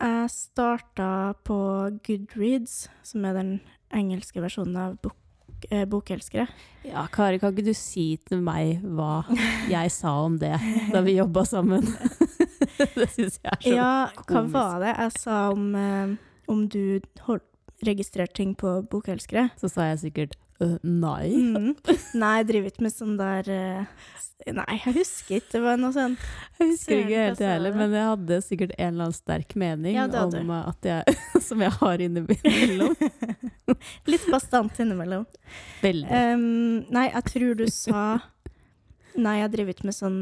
jeg 0.00 0.30
starta 0.30 1.34
på 1.44 2.00
Goodreads, 2.02 2.88
som 3.02 3.24
er 3.24 3.34
den 3.34 3.60
engelske 3.92 4.40
versjonen 4.40 4.76
av 4.76 4.98
bok, 5.60 5.72
eh, 5.72 5.84
Bokelskere. 5.86 6.46
Ja, 6.84 7.06
Kari, 7.12 7.38
kan 7.38 7.52
ikke 7.52 7.64
du 7.64 7.74
si 7.74 8.18
til 8.26 8.40
meg 8.40 8.80
hva 8.82 9.24
jeg 9.68 9.90
sa 9.90 10.24
om 10.24 10.38
det 10.38 10.56
da 10.92 11.00
vi 11.02 11.18
jobba 11.18 11.44
sammen? 11.44 11.82
det 12.96 13.08
syns 13.10 13.40
jeg 13.42 13.50
er 13.50 13.60
så 13.62 13.74
Ja, 13.74 14.10
hva 14.26 14.44
var 14.48 14.80
det 14.80 14.94
jeg 14.96 15.12
sa 15.18 15.50
om, 15.52 15.74
eh, 15.74 16.16
om 16.48 16.68
du 16.68 17.00
registrerte 17.84 18.34
ting 18.34 18.54
på 18.54 18.82
Bokelskere? 18.90 19.50
Så 19.60 19.68
sa 19.68 19.90
jeg 19.90 20.00
sikkert 20.00 20.36
«Øh, 20.60 20.76
nei. 20.84 21.30
Mm. 21.32 21.70
Nei, 22.20 22.32
jeg 22.40 22.46
driver 22.50 22.72
ikke 22.72 22.84
med 22.84 22.92
sånn 22.92 23.14
der 23.20 23.46
uh, 23.48 24.08
Nei, 24.48 24.64
jeg 24.84 24.94
husker 24.96 25.36
ikke. 25.36 25.52
Det 25.52 25.60
var 25.60 25.76
noe 25.80 25.92
sånn 25.92 26.14
Jeg 26.58 26.70
husker 26.70 27.00
ikke 27.02 27.22
helt 27.26 27.40
jeg 27.44 27.50
heller, 27.54 27.74
men 27.76 27.92
jeg 27.96 28.06
hadde 28.08 28.38
sikkert 28.44 28.74
en 28.78 28.86
eller 28.94 29.06
annen 29.08 29.16
sterk 29.16 29.54
mening 29.60 29.96
Ja, 29.98 30.06
om 30.08 30.52
at 30.56 30.88
jeg, 30.88 31.16
som 31.48 31.60
jeg 31.64 31.72
har 31.76 32.04
innimellom. 32.04 32.94
Litt 34.12 34.28
bastant 34.32 34.80
innimellom. 34.80 35.26
Veldig. 35.84 36.08
Um, 36.08 36.46
nei, 36.92 37.06
jeg 37.10 37.26
tror 37.34 37.58
du 37.60 37.66
sa 37.72 38.04
Nei, 39.20 39.40
jeg 39.42 39.52
driver 39.56 39.74
ikke 39.74 39.88
med 39.90 39.96
sånn 39.96 40.20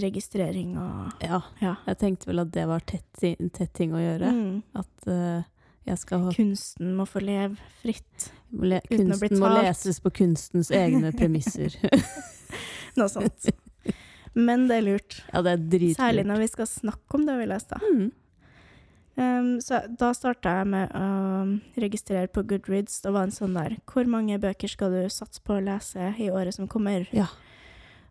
registrering 0.00 0.76
og 0.78 1.24
Ja, 1.24 1.40
Ja. 1.60 1.74
jeg 1.88 1.98
tenkte 1.98 2.30
vel 2.30 2.44
at 2.44 2.52
det 2.54 2.66
var 2.70 2.84
tett, 2.86 3.08
tett 3.18 3.72
ting 3.74 3.92
å 3.92 4.00
gjøre. 4.00 4.30
Mm. 4.30 4.62
At 4.78 5.08
skal 5.08 5.42
ha 5.90 6.32
Kunsten 6.32 6.94
må 6.96 7.06
få 7.06 7.20
leve 7.20 7.56
fritt. 7.82 8.32
le, 8.62 8.80
Kunsten 8.88 9.38
må 9.42 9.52
leses 9.58 10.00
på 10.00 10.10
kunstens 10.10 10.70
egne 10.74 11.12
premisser. 11.12 11.76
Noe 12.98 13.10
sånt. 13.10 13.50
Men 14.34 14.66
det 14.68 14.80
er 14.80 14.86
lurt. 14.88 15.22
ja, 15.32 15.42
det 15.46 15.52
er 15.52 15.64
dritlurt. 15.64 16.00
Særlig 16.00 16.26
når 16.26 16.42
vi 16.42 16.50
skal 16.50 16.70
snakke 16.70 17.18
om 17.18 17.26
det 17.28 17.38
vi 17.38 17.48
leser. 17.50 17.88
Mm. 17.94 18.12
Um, 19.14 19.50
så 19.62 19.78
da 19.94 20.08
starta 20.10 20.56
jeg 20.58 20.70
med 20.72 20.94
å 20.98 21.82
registrere 21.84 22.30
på 22.34 22.42
Goodreads. 22.50 22.98
Det 23.04 23.12
var 23.14 23.28
en 23.28 23.34
sånn 23.34 23.54
der 23.54 23.76
Hvor 23.86 24.08
mange 24.10 24.40
bøker 24.42 24.72
skal 24.72 24.90
du 24.90 25.04
satse 25.06 25.42
på 25.44 25.54
å 25.54 25.62
lese 25.62 26.10
i 26.18 26.32
året 26.34 26.56
som 26.56 26.66
kommer? 26.70 27.06
Ja. 27.14 27.28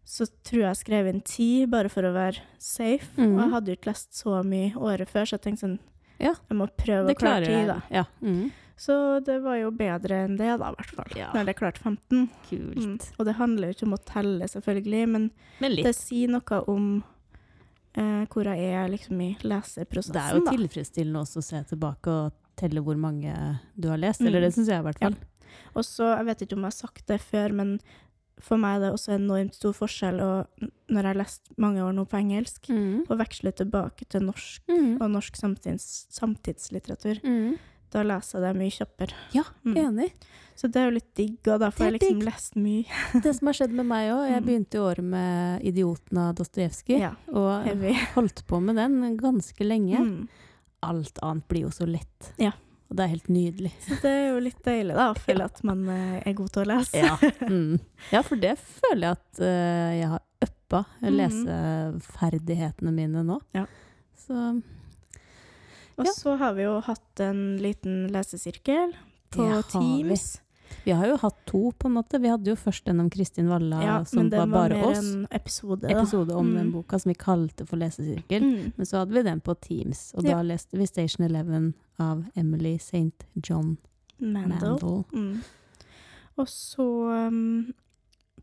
Så 0.08 0.30
tror 0.48 0.62
jeg 0.62 0.70
jeg 0.70 0.82
skrev 0.84 1.10
inn 1.10 1.24
ti, 1.28 1.66
bare 1.68 1.92
for 1.92 2.08
å 2.08 2.14
være 2.16 2.44
safe. 2.60 3.10
Mm. 3.18 3.34
Og 3.34 3.42
jeg 3.42 3.52
hadde 3.56 3.72
jo 3.72 3.80
ikke 3.80 3.92
lest 3.92 4.16
så 4.16 4.40
mye 4.48 4.72
året 4.80 5.12
før, 5.12 5.28
så 5.28 5.38
jeg 5.38 5.46
tenkte 5.48 5.66
sånn 5.66 5.80
Ja. 6.22 6.34
Jeg 6.50 6.58
må 6.60 6.68
prøve 6.78 7.08
Det 7.10 7.18
å 7.18 7.22
klare 7.24 7.48
ti, 7.48 7.64
da. 7.70 7.80
Ja. 7.94 8.04
Mm. 8.22 8.52
Så 8.84 8.96
det 9.24 9.38
var 9.44 9.58
jo 9.60 9.72
bedre 9.76 10.24
enn 10.26 10.38
det, 10.40 10.50
da, 10.60 10.72
i 10.72 10.78
hvert 10.78 10.94
fall. 10.98 11.18
Ja. 11.18 11.30
Når 11.36 11.52
jeg 11.52 11.60
klarte 11.60 11.84
15. 11.84 12.24
Kult. 12.50 12.78
Mm. 12.84 12.96
Og 13.18 13.28
det 13.28 13.36
handler 13.38 13.70
jo 13.70 13.78
ikke 13.78 13.88
om 13.88 13.98
å 13.98 14.04
telle, 14.10 14.50
selvfølgelig, 14.50 15.04
men 15.14 15.28
Men 15.64 15.76
det 15.78 15.94
sier 15.98 16.34
noe 16.34 16.62
om 16.72 16.88
eh, 17.94 18.24
hvor 18.34 18.50
jeg 18.50 18.72
er 18.74 18.90
liksom 18.94 19.22
i 19.22 19.34
leseprosessen, 19.46 20.16
Det 20.18 20.24
er 20.24 20.40
jo 20.40 20.48
tilfredsstillende 20.50 21.22
også 21.22 21.44
å 21.44 21.48
se 21.50 21.62
tilbake 21.74 22.14
og 22.14 22.40
telle 22.60 22.84
hvor 22.86 22.98
mange 23.00 23.34
du 23.76 23.90
har 23.92 24.02
lest. 24.02 24.22
Mm. 24.22 24.32
Eller 24.32 24.48
det 24.48 24.54
syns 24.58 24.72
jeg 24.74 24.82
i 24.82 24.88
hvert 24.88 25.04
fall. 25.06 25.20
Og 25.78 25.86
så, 25.86 26.10
jeg 26.18 26.28
vet 26.30 26.44
ikke 26.46 26.58
om 26.58 26.66
jeg 26.66 26.74
har 26.74 26.80
sagt 26.80 27.06
det 27.10 27.20
før, 27.22 27.54
men 27.54 27.76
for 28.40 28.58
meg 28.58 28.78
er 28.78 28.80
det 28.86 28.94
også 28.94 29.14
enormt 29.16 29.56
stor 29.56 29.74
forskjell 29.74 30.20
og 30.22 30.48
når 30.90 31.02
jeg 31.02 31.06
har 31.06 31.20
lest 31.22 31.42
mange 31.58 31.80
år 31.82 31.94
nå 31.94 32.06
på 32.10 32.18
engelsk, 32.20 32.68
Mm. 32.70 33.06
å 33.08 33.18
veksle 33.18 33.52
tilbake 33.54 34.08
til 34.10 34.22
norsk 34.22 34.62
Mm. 34.70 35.02
og 35.02 35.12
norsk 35.12 35.36
samtids, 35.36 36.08
samtidslitteratur. 36.10 37.22
Mm. 37.24 37.58
Da 37.94 38.02
leser 38.02 38.42
jeg 38.42 38.42
det 38.56 38.60
mye 38.60 38.72
kjappere. 38.74 39.14
Ja, 39.34 39.44
Mm. 39.66 39.76
enig. 39.78 40.12
Så 40.56 40.68
det 40.72 40.78
er 40.82 40.86
jo 40.90 40.96
litt 40.96 41.14
digg, 41.16 41.38
og 41.48 41.60
da 41.60 41.70
får 41.70 41.92
jeg 41.92 41.94
liksom 42.02 42.20
digg. 42.20 42.24
lest 42.26 42.56
mye. 42.56 42.86
Det 43.24 43.36
som 43.36 43.48
har 43.48 43.54
skjedd 43.54 43.72
med 43.72 43.86
meg 43.86 44.10
òg, 44.12 44.30
jeg 44.30 44.44
Mm. 44.44 44.48
begynte 44.48 44.76
i 44.76 44.80
året 44.80 45.04
med 45.04 45.62
'Idioten' 45.64 46.18
av 46.18 46.36
Dostojevskij. 46.36 47.00
Ja, 47.00 47.16
Og 47.32 47.64
heavy. 47.66 47.94
holdt 48.16 48.44
på 48.48 48.62
med 48.62 48.76
den 48.76 49.18
ganske 49.18 49.62
lenge. 49.66 49.98
Mm. 50.00 50.28
Alt 50.82 51.20
annet 51.22 51.48
blir 51.48 51.62
jo 51.62 51.70
så 51.70 51.86
lett. 51.88 52.34
Ja. 52.38 52.52
Og 52.94 52.98
det 53.00 53.06
er 53.08 53.10
helt 53.16 53.30
nydelig. 53.34 53.72
Så 53.88 53.96
det 54.04 54.10
er 54.14 54.28
jo 54.30 54.42
litt 54.46 54.60
deilig, 54.68 54.94
da, 54.94 55.08
å 55.10 55.18
føle 55.18 55.46
at 55.50 55.64
man 55.66 55.80
eh, 55.90 56.20
er 56.30 56.36
god 56.38 56.52
til 56.54 56.62
å 56.62 56.66
lese. 56.70 57.00
Ja, 57.02 57.16
mm. 57.50 57.80
ja 58.14 58.22
for 58.22 58.38
det 58.38 58.52
føler 58.62 59.08
jeg 59.08 59.18
at 59.18 59.42
uh, 59.42 59.90
jeg 59.98 60.12
har 60.14 60.22
uppa 60.46 60.84
Mhm. 61.02 61.18
leseferdighetene 61.18 62.92
mine 62.94 63.24
nå. 63.26 63.40
Ja. 63.58 63.66
Så 64.18 64.62
Og 65.98 66.08
så 66.10 66.36
har 66.38 66.54
vi 66.58 66.64
jo 66.66 66.80
hatt 66.82 67.20
en 67.22 67.58
liten 67.62 68.08
lesesirkel 68.14 68.94
på 69.34 69.46
Teams. 69.74 70.24
vi. 70.38 70.40
Vi 70.86 70.92
har 70.92 71.08
jo 71.08 71.18
hatt 71.18 71.38
to, 71.46 71.72
på 71.80 71.88
en 71.88 71.94
måte. 71.98 72.20
Vi 72.22 72.28
hadde 72.32 72.46
jo 72.52 72.56
først 72.56 72.84
den 72.86 73.00
om 73.00 73.10
Kristin 73.10 73.48
Valla, 73.50 73.82
Ja, 73.84 74.04
som 74.06 74.20
men 74.20 74.30
den 74.30 74.40
var 74.40 74.48
var 74.48 74.70
bare 74.70 74.82
mer 74.82 74.98
en 75.00 75.28
episode, 75.32 75.82
da. 75.88 75.90
Episode 76.00 76.36
om 76.36 76.54
den 76.54 76.68
Mm. 76.68 76.74
boka 76.74 77.00
som 77.00 77.10
vi 77.10 77.16
kalte 77.16 77.66
for 77.68 77.78
lesesirkel. 77.78 78.42
Mm. 78.44 78.72
Men 78.76 78.86
så 78.86 78.98
hadde 79.04 79.14
vi 79.14 79.22
den 79.24 79.42
på 79.42 79.56
Teams, 79.62 80.14
og 80.18 80.24
Ja. 80.24 80.36
da 80.36 80.42
leste 80.44 80.78
vi 80.78 80.86
Station 80.86 81.26
Eleven 81.26 81.74
av 82.00 82.26
Emily 82.36 82.76
St. 82.76 83.26
John 83.44 83.78
Mandel. 84.20 84.70
Mandel. 84.80 85.04
Mm. 85.14 85.42
Og 86.38 86.48
så 86.48 87.28
um, 87.28 87.74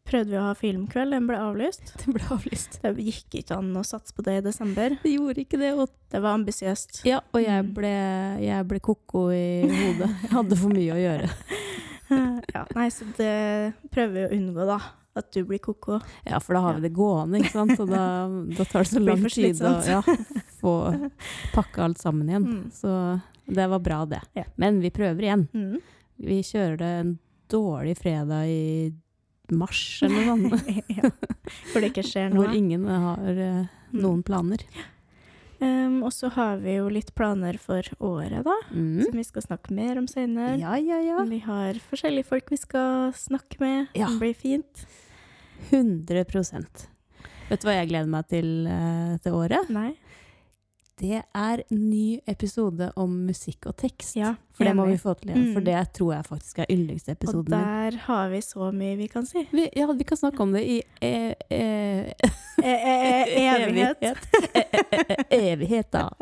prøvde 0.07 0.31
vi 0.31 0.37
å 0.39 0.43
ha 0.47 0.55
filmkveld, 0.55 1.11
den 1.11 1.27
ble 1.27 1.37
avlyst. 1.37 1.93
Den 2.05 2.15
ble 2.15 2.23
avlyst. 2.31 2.81
Det 2.83 2.97
gikk 2.97 3.35
ikke 3.45 3.57
an 3.59 3.75
å 3.77 3.83
satse 3.85 4.15
på 4.15 4.23
det 4.27 4.39
i 4.39 4.41
desember. 4.47 4.97
Det 5.03 5.13
gjorde 5.17 5.39
ikke 5.45 5.59
det. 5.59 5.73
Og, 5.79 5.89
Det 6.11 6.21
var 6.23 6.35
ambisiøst. 6.39 7.05
ja, 7.05 7.21
og 7.35 7.43
jeg 7.43 7.65
Mm. 7.65 7.75
ble, 7.75 7.93
jeg 8.43 8.67
ble 8.69 8.81
ko-ko 8.81 9.29
i 9.31 9.63
hodet. 9.69 10.09
Jeg 10.23 10.31
hadde 10.31 10.57
for 10.57 10.69
mye 10.69 10.93
å 10.95 11.01
gjøre. 11.03 11.31
ja, 12.55 12.65
nei, 12.77 12.89
så 12.95 13.07
det 13.19 13.35
prøver 13.93 14.17
vi 14.17 14.25
å 14.27 14.33
unngå, 14.39 14.67
da. 14.69 14.81
At 15.19 15.33
du 15.35 15.43
blir 15.43 15.59
ko-ko. 15.59 15.99
Ja, 16.23 16.39
for 16.39 16.55
da 16.55 16.63
har 16.69 16.77
vi 16.79 16.85
det 16.87 16.93
gående, 16.95 17.41
ikke 17.41 17.53
sant. 17.57 17.75
Og 17.83 17.91
da, 17.91 18.05
da 18.59 18.67
tar 18.67 18.87
det 18.87 18.93
så 18.93 19.03
lang 19.03 19.25
tid 19.27 19.63
å 19.67 19.73
ja, 19.89 20.03
få 20.61 20.75
pakke 21.55 21.83
alt 21.89 22.03
sammen 22.03 22.31
igjen. 22.31 22.47
Mm. 22.47 22.63
Så 22.75 22.93
det 23.51 23.67
var 23.73 23.83
bra, 23.83 24.05
det. 24.07 24.23
Ja. 24.39 24.47
Men 24.61 24.79
vi 24.85 24.93
prøver 24.95 25.27
igjen. 25.27 25.49
Mm. 25.53 25.81
Vi 26.31 26.41
kjører 26.47 26.79
det 26.79 26.91
en 27.01 27.13
dårlig 27.51 27.97
fredag 27.99 28.47
i 28.47 28.93
mars 29.51 29.83
eller 30.07 30.31
noe 30.31 30.51
sånt. 30.61 30.71
ja. 31.01 31.11
Hvor 31.73 31.83
det 31.83 31.91
ikke 31.91 32.07
skjer 32.07 32.31
noe. 32.31 32.45
Hvor 32.45 32.57
ingen 32.57 32.87
har 32.87 33.43
uh, 33.43 33.65
noen 33.97 34.23
planer. 34.27 34.63
Um, 35.61 35.99
og 36.09 36.13
så 36.17 36.31
har 36.33 36.61
vi 36.63 36.79
jo 36.79 36.87
litt 36.89 37.11
planer 37.17 37.59
for 37.61 37.85
året, 38.01 38.41
da. 38.47 38.57
Mm. 38.73 39.03
Som 39.05 39.19
vi 39.21 39.25
skal 39.29 39.45
snakke 39.45 39.75
mer 39.77 40.01
om 40.01 40.07
senere. 40.09 40.55
Ja, 40.61 40.79
ja, 40.81 41.01
ja. 41.05 41.21
Vi 41.29 41.43
har 41.45 41.81
forskjellige 41.91 42.31
folk 42.31 42.49
vi 42.53 42.61
skal 42.61 43.13
snakke 43.17 43.61
med. 43.61 43.91
Ja. 43.93 44.09
Det 44.09 44.23
blir 44.23 44.37
fint. 44.39 44.87
100 45.69 46.25
Vet 47.51 47.61
du 47.61 47.67
hva 47.67 47.75
jeg 47.77 47.91
gleder 47.91 48.09
meg 48.09 48.29
til 48.31 48.49
uh, 48.71 49.19
til 49.21 49.37
året? 49.37 49.69
Nei? 49.75 49.93
Det 51.01 51.23
er 51.35 51.63
ny 51.73 52.19
episode 52.29 52.91
om 53.01 53.13
musikk 53.27 53.67
og 53.71 53.77
tekst. 53.81 54.17
Ja, 54.19 54.35
for 54.53 54.69
det 54.69 54.75
må 54.77 54.85
vi 54.91 54.99
få 55.01 55.15
til 55.17 55.31
igjen. 55.33 55.47
For 55.55 55.61
Mm. 55.61 55.65
det 55.71 55.93
tror 55.97 56.13
jeg 56.15 56.27
faktisk 56.27 56.59
er 56.59 56.67
yndlingsepisoden 56.71 57.49
min. 57.49 57.55
Og 57.61 57.93
der 57.93 57.97
har 58.05 58.29
vi 58.29 58.41
så 58.45 58.69
mye 58.73 58.97
vi 59.01 59.07
kan 59.09 59.25
si. 59.27 59.47
Vi, 59.53 59.69
ja, 59.77 59.87
vi 59.97 60.05
kan 60.05 60.17
snakke 60.21 60.43
om 60.45 60.53
det 60.53 60.63
i 60.69 60.83
e 61.01 61.35
e 61.51 62.13
E 62.61 62.75
e 62.75 63.49
evighet. 63.49 63.97
E 64.05 64.65
e 64.93 65.41
e 65.41 65.53
evighet, 65.55 65.93
da. 65.93 66.09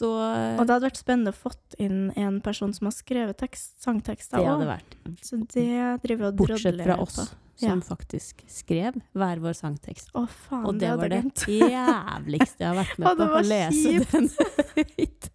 Så 0.00 0.08
Og 0.16 0.62
det 0.64 0.72
hadde 0.72 0.86
vært 0.88 1.00
spennende 1.02 1.34
å 1.34 1.36
fått 1.36 1.76
inn 1.82 2.08
en 2.16 2.40
person 2.44 2.72
som 2.76 2.88
har 2.88 2.94
skrevet 2.96 3.36
tekst, 3.42 3.74
sangtekster 3.84 4.40
det 4.40 4.48
hadde 4.48 4.68
vært 4.70 4.96
Så 5.26 5.36
det 5.44 5.68
driver 6.06 6.24
vi 6.24 6.28
og 6.30 6.36
Bortsett 6.40 6.80
fra 6.86 6.96
oss, 7.04 7.18
som 7.60 7.82
Ja. 7.82 7.84
faktisk 7.84 8.40
skrev 8.48 8.96
hver 9.12 9.42
vår 9.44 9.52
sangtekst. 9.58 10.08
Å, 10.16 10.24
faen, 10.48 10.64
Og 10.64 10.78
det 10.80 10.88
hadde 10.88 11.02
var 11.04 11.12
det 11.12 11.20
jævligste 11.44 12.64
jeg 12.64 12.70
har 12.70 12.78
vært 12.80 12.98
med 13.02 13.20
på. 13.20 13.28
Å 13.28 13.42
lese 13.44 13.92
kjipt. 13.92 14.12
den 14.16 14.30
høyt. 14.78 15.30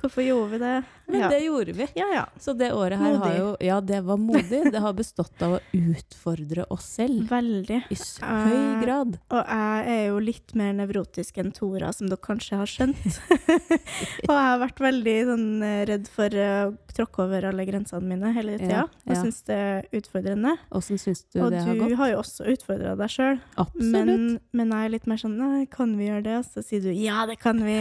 Hvorfor 0.00 0.24
gjorde 0.24 0.50
vi 0.54 0.58
det? 0.62 0.76
Men 1.06 1.20
Ja. 1.20 1.28
det 1.30 1.40
gjorde 1.44 1.72
vi. 1.72 1.86
Ja, 1.94 2.06
ja. 2.14 2.26
Så 2.38 2.52
det 2.52 2.72
året 2.72 2.98
her 2.98 3.14
har 3.14 3.36
jo 3.36 3.56
Ja, 3.60 3.80
det 3.80 4.00
var 4.04 4.16
modig. 4.16 4.72
Det 4.72 4.80
har 4.80 4.92
bestått 4.92 5.42
av 5.42 5.56
å 5.56 5.60
utfordre 5.72 6.64
oss 6.70 6.84
selv. 6.96 7.28
Veldig. 7.30 7.82
I 7.90 7.94
så 7.94 8.24
høy 8.26 8.82
grad. 8.82 8.82
grad. 8.82 9.18
Og 9.30 9.42
jeg 9.46 9.86
er 9.94 10.06
jo 10.08 10.18
litt 10.18 10.54
mer 10.54 10.72
nevrotisk 10.72 11.38
enn 11.38 11.52
Tora, 11.52 11.92
som 11.92 12.10
dere 12.10 12.18
kanskje 12.22 12.58
har 12.58 12.66
skjønt. 12.66 13.20
og 14.28 14.32
jeg 14.34 14.46
har 14.48 14.58
vært 14.62 14.82
veldig 14.82 15.16
sånn, 15.30 15.46
eh, 15.62 15.84
redd 15.92 16.10
for 16.12 16.34
eh, 16.34 16.66
å 16.66 16.74
tråkke 16.96 17.24
over 17.26 17.48
alle 17.50 17.66
grensene 17.68 18.02
mine 18.02 18.32
hele 18.36 18.58
tida. 18.58 18.86
Og 19.06 19.14
ja. 19.14 19.20
syns 19.22 19.42
det 19.46 19.60
er 19.68 19.88
utfordrende. 20.00 20.56
Åssen 20.74 21.00
syns 21.00 21.24
du 21.30 21.40
og 21.44 21.52
det 21.54 21.62
har 21.62 21.78
gått? 21.78 21.94
du 21.94 22.00
har 22.00 22.12
jo 22.12 22.18
også 22.22 22.48
utfordra 22.56 22.96
deg 22.98 23.12
sjøl. 23.12 23.40
Men, 23.78 24.40
men 24.56 24.74
jeg 24.74 24.88
er 24.88 24.94
litt 24.96 25.06
mer 25.06 25.20
sånn 25.20 25.36
Nei, 25.36 25.66
kan 25.68 25.92
vi 25.98 26.08
gjøre 26.08 26.24
det? 26.24 26.36
Og 26.40 26.46
så 26.48 26.64
sier 26.64 26.82
du 26.82 26.90
ja, 26.96 27.26
det 27.28 27.36
kan 27.42 27.60
vi. 27.62 27.78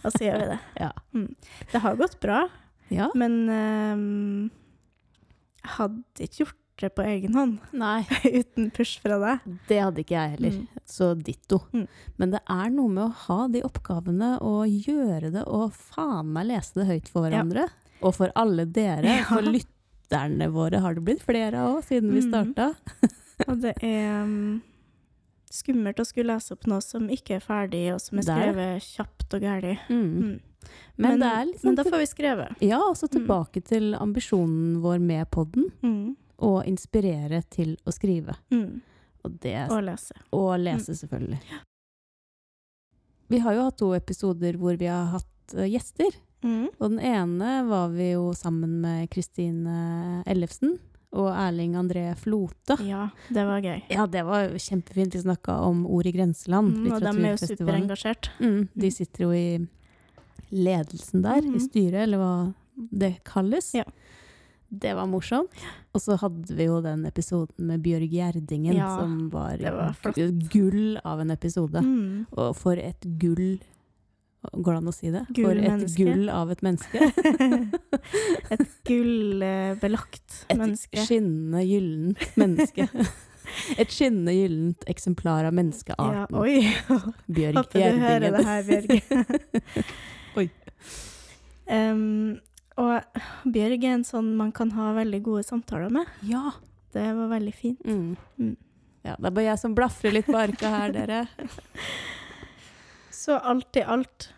Og 0.04 0.12
så 0.14 0.24
gjør 0.24 0.38
vi 0.42 0.48
det. 0.54 0.58
Ja. 0.80 0.90
Mm. 1.16 1.28
Det 1.72 1.80
har 1.84 1.96
gått 2.00 2.16
bra, 2.22 2.40
ja. 2.88 3.10
men 3.14 3.34
ehm, 3.52 4.50
jeg 5.60 5.72
hadde 5.76 6.24
ikke 6.26 6.44
gjort 6.44 6.56
det 6.80 6.88
på 6.96 7.04
egen 7.04 7.34
hånd 7.36 7.58
Nei, 7.76 8.06
uten 8.40 8.70
push 8.72 9.02
fra 9.02 9.18
deg. 9.20 9.42
det 9.68 9.80
hadde 9.82 10.00
ikke 10.00 10.16
jeg 10.16 10.30
heller. 10.38 10.54
Mm. 10.62 10.84
Så 10.88 11.10
ditto. 11.20 11.58
Mm. 11.76 11.84
Men 12.16 12.32
det 12.32 12.40
er 12.48 12.70
noe 12.72 12.88
med 12.94 13.02
å 13.04 13.10
ha 13.26 13.40
de 13.52 13.60
oppgavene 13.68 14.30
og 14.40 14.64
gjøre 14.88 15.28
det, 15.34 15.44
og 15.44 15.74
faen 15.76 16.32
meg 16.32 16.48
lese 16.48 16.80
det 16.80 16.88
høyt 16.88 17.10
for 17.12 17.26
hverandre. 17.28 17.66
Og 18.00 18.16
for 18.16 18.32
alle 18.40 18.64
dere. 18.64 19.04
Ja. 19.20 19.26
For 19.28 19.44
lytterne 19.44 20.48
våre 20.50 20.80
har 20.82 20.96
det 20.96 21.04
blitt 21.06 21.20
flere 21.22 21.60
av 21.60 21.76
òg, 21.76 21.84
siden 21.86 22.10
vi 22.16 22.22
Mm. 22.24 22.30
starta. 22.32 22.70
Og 23.46 23.60
det 23.62 23.74
er 23.84 24.24
um, 24.24 24.56
skummelt 25.52 26.00
å 26.00 26.04
skulle 26.08 26.32
lese 26.32 26.56
opp 26.56 26.64
noe 26.66 26.80
som 26.84 27.06
ikke 27.12 27.36
er 27.36 27.44
ferdig, 27.44 27.84
og 27.94 28.00
som 28.02 28.18
er 28.18 28.26
skrevet 28.26 28.88
kjapt 28.88 29.19
og 29.36 29.44
gærlig. 29.44 29.76
Mm. 29.88 30.06
Mm. 30.06 30.38
Men, 31.00 31.20
det 31.20 31.28
er 31.30 31.44
liksom 31.48 31.70
men 31.70 31.78
da 31.78 31.84
får 31.86 32.02
vi 32.02 32.08
skrevet. 32.10 32.62
Ja, 32.64 32.80
altså 32.84 33.08
tilbake 33.08 33.62
til 33.64 33.94
ambisjonen 33.96 34.80
vår 34.82 34.98
med 35.00 35.30
podden. 35.32 35.70
Mm. 35.82 36.16
Å 36.40 36.52
inspirere 36.68 37.42
til 37.52 37.74
å 37.84 37.92
skrive. 37.92 38.36
Mm. 38.52 38.80
Og, 39.24 39.32
det, 39.42 39.56
Og 39.68 39.82
lese. 39.84 40.16
og 40.36 40.52
lese, 40.60 40.96
selvfølgelig. 40.96 41.40
Vi 43.30 43.38
har 43.44 43.56
jo 43.56 43.66
hatt 43.68 43.78
to 43.78 43.90
episoder 43.94 44.56
hvor 44.58 44.76
vi 44.80 44.88
har 44.90 45.10
hatt 45.12 45.56
uh, 45.56 45.66
gjester. 45.68 46.16
Mm. 46.42 46.70
Og 46.78 46.86
den 46.86 47.00
ene 47.04 47.56
var 47.68 47.92
vi 47.92 48.12
jo 48.14 48.30
sammen 48.36 48.78
med 48.80 49.10
Kristine 49.12 50.22
Ellefsen 50.28 50.78
og 51.12 51.28
Erling 51.34 51.74
André 51.74 52.04
Flote. 52.16 52.76
Ja, 52.86 53.08
det 53.28 53.44
var 53.46 53.60
gøy. 53.60 53.82
Ja, 53.90 54.06
det 54.06 54.22
var 54.24 54.48
kjempefint. 54.62 55.12
Vi 55.16 55.22
snakka 55.24 55.56
om 55.66 55.84
ord 55.86 56.06
i 56.06 56.12
grenseland. 56.12 56.70
Mm, 56.76 56.92
og 56.92 57.00
de 57.00 57.06
er 57.26 57.32
jo 57.36 57.46
superengasjert. 57.46 58.30
Mm, 58.40 58.68
de 58.74 58.86
Mm. 58.86 58.90
sitter 58.94 59.24
jo 59.24 59.30
i 59.32 59.66
ledelsen 60.52 61.22
der, 61.22 61.38
i 61.42 61.50
Mhm. 61.50 61.60
styret, 61.60 62.02
eller 62.02 62.18
hva 62.18 62.54
det 62.92 63.22
kalles. 63.24 63.74
Ja. 63.74 63.84
Det 64.72 64.94
var 64.94 65.06
morsomt. 65.06 65.50
Og 65.92 66.00
så 66.00 66.16
hadde 66.16 66.54
vi 66.54 66.64
jo 66.66 66.80
den 66.80 67.04
episoden 67.04 67.66
med 67.66 67.82
Bjørg 67.82 68.08
Gjerdingen, 68.08 68.74
Ja, 68.76 68.98
som 69.00 69.28
var, 69.30 69.56
var 69.58 69.96
gull 70.52 70.96
av 71.04 71.20
en 71.20 71.30
episode. 71.32 71.80
Mm. 71.82 72.26
Og 72.32 72.54
for 72.56 72.74
et 72.74 73.00
gull 73.18 73.58
Går 74.40 74.72
det 74.72 74.78
an 74.80 74.88
å 74.88 74.92
si 74.94 75.10
det? 75.12 75.20
Gull 75.36 75.44
for 75.44 75.58
et 75.60 75.66
menneske. 75.68 76.04
gull 76.04 76.30
av 76.32 76.52
et 76.54 76.62
menneske. 76.64 77.08
Et 78.54 78.62
gullbelagt 78.88 80.36
Et 80.48 80.56
menneske. 80.56 81.02
skinnende 81.04 81.60
gyllent 81.68 82.24
menneske. 82.40 82.86
Et 83.80 83.92
skinnende 83.92 84.32
gyllent 84.32 84.86
eksemplar 84.90 85.44
av 85.48 85.56
menneskearten. 85.58 86.22
Ja, 86.22 86.24
oi. 86.40 86.62
Bjørg 87.36 87.60
Håper 87.60 87.84
du 87.84 88.00
hører 88.06 88.36
det 88.38 88.46
her, 88.48 88.64
Bjørg. 88.70 89.92
Oi. 90.40 90.46
Um, 91.70 92.40
og 92.80 93.20
Bjørg 93.44 93.84
er 93.84 93.98
en 93.98 94.06
sånn 94.08 94.32
man 94.38 94.54
kan 94.56 94.72
ha 94.78 94.94
veldig 94.96 95.20
gode 95.26 95.44
samtaler 95.46 95.92
med. 95.92 96.08
Ja. 96.26 96.54
Det 96.94 97.04
var 97.14 97.28
veldig 97.30 97.52
fint. 97.54 97.84
Mm. 97.86 98.16
Mm. 98.40 98.56
ja. 99.06 99.14
Det 99.14 99.28
er 99.28 99.34
bare 99.36 99.44
jeg 99.46 99.60
som 99.62 99.74
blafrer 99.78 100.16
litt 100.16 100.26
på 100.26 100.38
arka 100.40 100.72
her, 100.72 100.94
dere. 100.96 101.20
Så 103.20 103.36
alt 103.36 103.76
i 103.76 103.82
alt, 103.84 104.30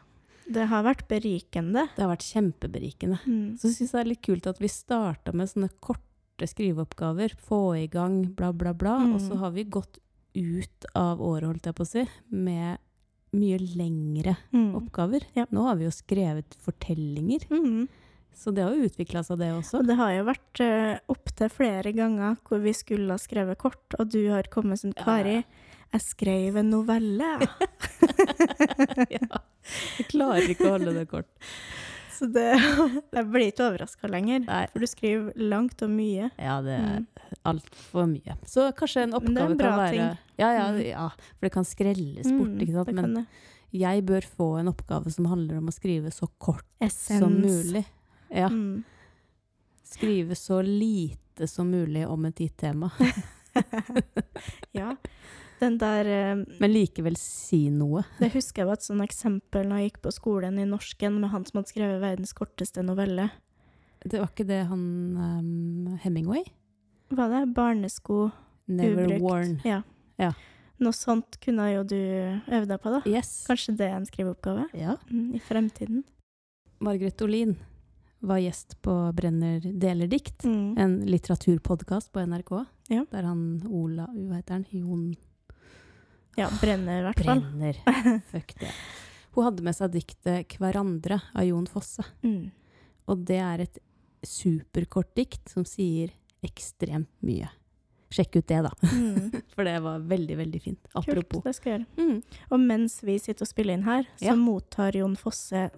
det 0.51 0.65
har 0.73 0.83
vært 0.87 1.05
berikende. 1.11 1.85
Det 1.95 2.03
har 2.03 2.11
vært 2.11 2.27
kjempeberikende. 2.27 3.21
Mm. 3.27 3.53
Så 3.61 3.71
syns 3.71 3.93
jeg 3.93 3.93
det 3.95 4.01
er 4.03 4.11
litt 4.11 4.25
kult 4.27 4.49
at 4.51 4.59
vi 4.63 4.71
starta 4.73 5.35
med 5.39 5.51
sånne 5.53 5.71
korte 5.85 6.49
skriveoppgaver. 6.51 7.37
Få 7.47 7.61
i 7.79 7.87
gang, 7.93 8.25
bla, 8.35 8.51
bla, 8.53 8.73
bla. 8.75 8.97
Mm. 9.05 9.13
Og 9.15 9.21
så 9.23 9.39
har 9.39 9.53
vi 9.55 9.65
gått 9.71 10.01
ut 10.35 10.87
av 10.99 11.21
året, 11.23 11.47
holdt 11.53 11.69
jeg 11.71 11.77
på 11.79 11.85
å 11.87 11.91
si, 11.93 12.05
med 12.33 12.81
mye 13.33 13.59
lengre 13.77 14.35
Mm. 14.53 14.75
oppgaver. 14.77 15.23
Ja. 15.37 15.47
Nå 15.51 15.63
har 15.69 15.77
vi 15.77 15.85
jo 15.87 15.91
skrevet 15.95 16.57
fortellinger, 16.61 17.47
Mm. 17.51 17.89
så 18.35 18.53
det 18.53 18.63
har 18.65 18.75
jo 18.75 18.89
utvikla 18.89 19.23
seg, 19.25 19.39
det 19.39 19.53
også. 19.53 19.79
Og 19.81 19.87
det 19.87 19.97
har 19.97 20.11
jo 20.13 20.25
vært 20.25 20.61
uh, 20.61 20.99
opptil 21.09 21.49
flere 21.49 21.93
ganger 21.95 22.37
hvor 22.45 22.61
vi 22.61 22.73
skulle 22.73 23.09
ha 23.13 23.17
skrevet 23.21 23.57
kort, 23.59 23.95
og 23.99 24.11
du 24.11 24.29
har 24.31 24.43
kommet 24.53 24.81
sånn 24.81 24.93
Ja. 24.97 25.05
Jeg 25.93 26.01
skrev 26.01 26.57
en 26.57 26.71
novelle. 26.73 27.31
ja. 29.17 29.41
Jeg 29.99 30.07
klarer 30.11 30.49
ikke 30.53 30.69
å 30.71 30.75
holde 30.77 30.95
det 30.97 31.07
kort. 31.11 31.29
Så 32.17 32.29
det 32.33 32.47
Jeg 33.17 33.27
blir 33.33 33.49
ikke 33.51 33.67
overraska 33.71 34.09
lenger, 34.11 34.45
Nei. 34.47 34.63
for 34.73 34.85
du 34.85 34.89
skriver 34.91 35.37
langt 35.53 35.83
og 35.85 35.91
mye. 35.93 36.31
Ja, 36.41 36.61
det 36.65 36.77
er 36.79 37.01
Mm. 37.03 37.07
altfor 37.49 38.05
mye. 38.11 38.35
Så 38.47 38.67
kanskje 38.77 39.03
en 39.07 39.15
oppgave 39.17 39.51
en 39.51 39.57
bra 39.61 39.71
kan 39.73 39.79
være 39.81 39.93
ting. 39.97 40.19
Ja, 40.39 40.51
ja, 40.57 40.67
Mm. 40.73 40.83
ja, 40.87 41.07
for 41.11 41.47
det 41.49 41.53
kan 41.55 41.65
skrelles 41.65 42.29
bort, 42.29 42.51
Mm, 42.53 42.61
ikke 42.61 42.73
sant. 42.77 42.93
Men 42.95 43.15
det. 43.15 43.27
jeg 43.73 44.05
bør 44.07 44.27
få 44.37 44.49
en 44.61 44.69
oppgave 44.69 45.11
som 45.13 45.25
handler 45.27 45.59
om 45.59 45.69
å 45.69 45.73
skrive 45.73 46.13
så 46.13 46.29
kort 46.39 46.65
Essens. 46.81 47.19
som 47.21 47.33
mulig. 47.41 47.85
Ja. 48.31 48.49
Mm. 48.49 48.85
Skrive 49.85 50.35
så 50.37 50.61
lite 50.65 51.49
som 51.49 51.71
mulig 51.71 52.07
om 52.09 52.25
et 52.27 52.37
gitt 52.37 52.57
tema. 52.57 52.91
ja. 54.73 54.95
Den 55.63 55.77
der 55.79 56.09
eh, 56.11 56.41
Men 56.59 56.73
likevel 56.75 57.15
si 57.21 57.69
noe. 57.71 58.03
Det 58.19 58.33
husker 58.35 58.65
jeg 58.65 58.69
var 58.73 58.81
et 58.81 58.87
sånn 58.89 59.03
eksempel 59.05 59.69
når 59.71 59.79
jeg 59.83 59.91
gikk 59.93 60.01
på 60.09 60.13
skolen 60.17 60.59
i 60.59 60.67
norsken 60.67 61.21
med 61.23 61.31
han 61.31 61.45
som 61.47 61.61
hadde 61.61 61.71
skrevet 61.71 62.01
verdens 62.03 62.35
korteste 62.35 62.83
novelle. 62.83 63.29
Det 64.03 64.19
var 64.19 64.33
ikke 64.33 64.49
det 64.49 64.65
han 64.67 64.83
um, 65.15 65.99
Hemingway? 66.03 66.43
Hva 67.15 67.29
er 67.29 67.35
det? 67.37 67.55
Barnesko 67.55 68.25
Never 68.73 69.05
ubrukt. 69.07 69.23
worn. 69.23 69.53
Ja. 69.69 69.83
Ja. 70.19 70.33
Noe 70.83 70.97
sånt 70.97 71.39
kunne 71.45 71.69
jo 71.71 71.85
du 71.87 71.95
øve 71.95 72.67
deg 72.67 72.81
på, 72.83 72.91
da. 72.91 73.03
Yes. 73.07 73.45
Kanskje 73.47 73.77
det 73.79 73.87
er 73.87 74.01
en 74.01 74.09
skriveoppgave 74.09 74.65
Ja. 74.75 74.97
mm, 75.11 75.29
i 75.39 75.41
fremtiden. 75.47 76.03
Margrethe 76.83 77.23
Olin 77.29 77.55
var 78.23 78.41
gjest 78.43 78.75
på 78.83 78.95
Brenner 79.15 79.61
deler 79.63 80.11
dikt. 80.11 80.43
Mm. 80.43 80.75
En 80.79 80.97
litteraturpodkast 81.07 82.11
på 82.15 82.25
NRK. 82.27 82.53
Ja. 82.91 83.05
Der 83.13 83.23
han 83.31 83.63
Ola 83.71 84.09
Hva 84.11 84.41
heter 84.41 84.59
han? 84.59 84.67
Jon 84.75 85.13
Ja, 86.39 86.49
brenner 86.61 87.01
i 87.01 87.07
hvert 87.07 87.25
fall. 87.27 87.41
Brenner. 87.45 88.21
Fuck 88.33 88.55
det. 88.61 88.71
Hun 89.35 89.47
hadde 89.47 89.65
med 89.65 89.77
seg 89.77 89.93
diktet 89.95 90.57
'Hverandre' 90.59 91.21
av 91.35 91.45
Jon 91.47 91.67
Fosse. 91.69 92.05
Mm. 92.25 92.51
Og 93.09 93.25
det 93.29 93.39
er 93.41 93.63
et 93.65 93.79
superkort 94.23 95.15
dikt 95.17 95.49
som 95.51 95.65
sier 95.69 96.13
ekstremt 96.45 97.11
mye. 97.25 97.49
Sjekk 98.13 98.37
ut 98.43 98.47
det, 98.51 98.59
da. 98.67 98.73
Mm. 98.93 99.31
For 99.55 99.65
det 99.65 99.79
var 99.85 100.03
veldig, 100.05 100.37
veldig 100.37 100.61
fint. 100.61 100.81
Apropos. 100.93 101.41
Kult, 101.41 101.47
det 101.49 101.55
skal 101.57 101.73
jeg 101.73 101.81
gjøre. 101.81 102.11
Mm. 102.11 102.43
Og 102.53 102.61
mens 102.61 102.99
vi 103.09 103.17
sitter 103.23 103.47
og 103.47 103.49
spiller 103.49 103.79
inn 103.79 103.87
her, 103.89 104.05
så 104.21 104.29
Ja. 104.33 104.37
mottar 104.37 104.93
Jon 105.01 105.17
Fosse 105.17 105.71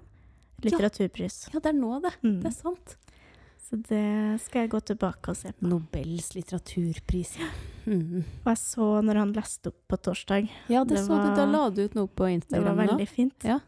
litteraturpris. 0.64 1.44
Ja, 1.54 1.60
det 1.60 1.70
er 1.70 1.78
nå, 1.78 2.00
det. 2.02 2.12
Mm. 2.24 2.40
Det 2.42 2.50
er 2.50 2.56
sant. 2.56 2.96
Så 3.74 3.80
det 3.88 4.38
skal 4.38 4.60
jeg 4.62 4.70
gå 4.70 4.78
tilbake 4.86 5.32
og 5.32 5.34
se 5.34 5.50
på. 5.50 5.66
Nobels 5.66 6.28
litteraturpris, 6.36 7.32
ja. 7.40 7.48
Mm. 7.90 8.20
Og 8.22 8.50
jeg 8.52 8.58
så 8.60 8.86
når 9.02 9.18
han 9.18 9.32
leste 9.34 9.72
opp 9.72 9.80
på 9.90 9.96
torsdag. 9.98 10.46
Ja, 10.70 10.84
det, 10.86 10.94
Det 10.94 11.02
så 11.02 11.18
du. 11.18 11.32
Da 11.34 11.42
la 11.50 11.64
du 11.74 11.80
ut 11.82 11.96
noe 11.98 12.06
på 12.06 12.28
Instagram. 12.30 12.68
Det 12.68 12.70
var 12.70 12.86
veldig 12.86 13.08
fint. 13.10 13.34
Ja. 13.42 13.58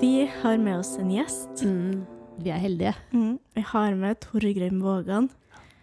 Vi 0.00 0.30
har 0.40 0.56
med 0.64 0.78
oss 0.78 0.96
en 0.96 1.12
gjest. 1.12 1.66
Mm. 1.68 2.06
Vi 2.40 2.48
er 2.48 2.64
heldige. 2.64 2.94
Mm. 3.12 3.38
Vi 3.52 3.66
har 3.74 3.94
med 3.94 4.20
Torgrim 4.24 4.80
Vågan. 4.80 5.28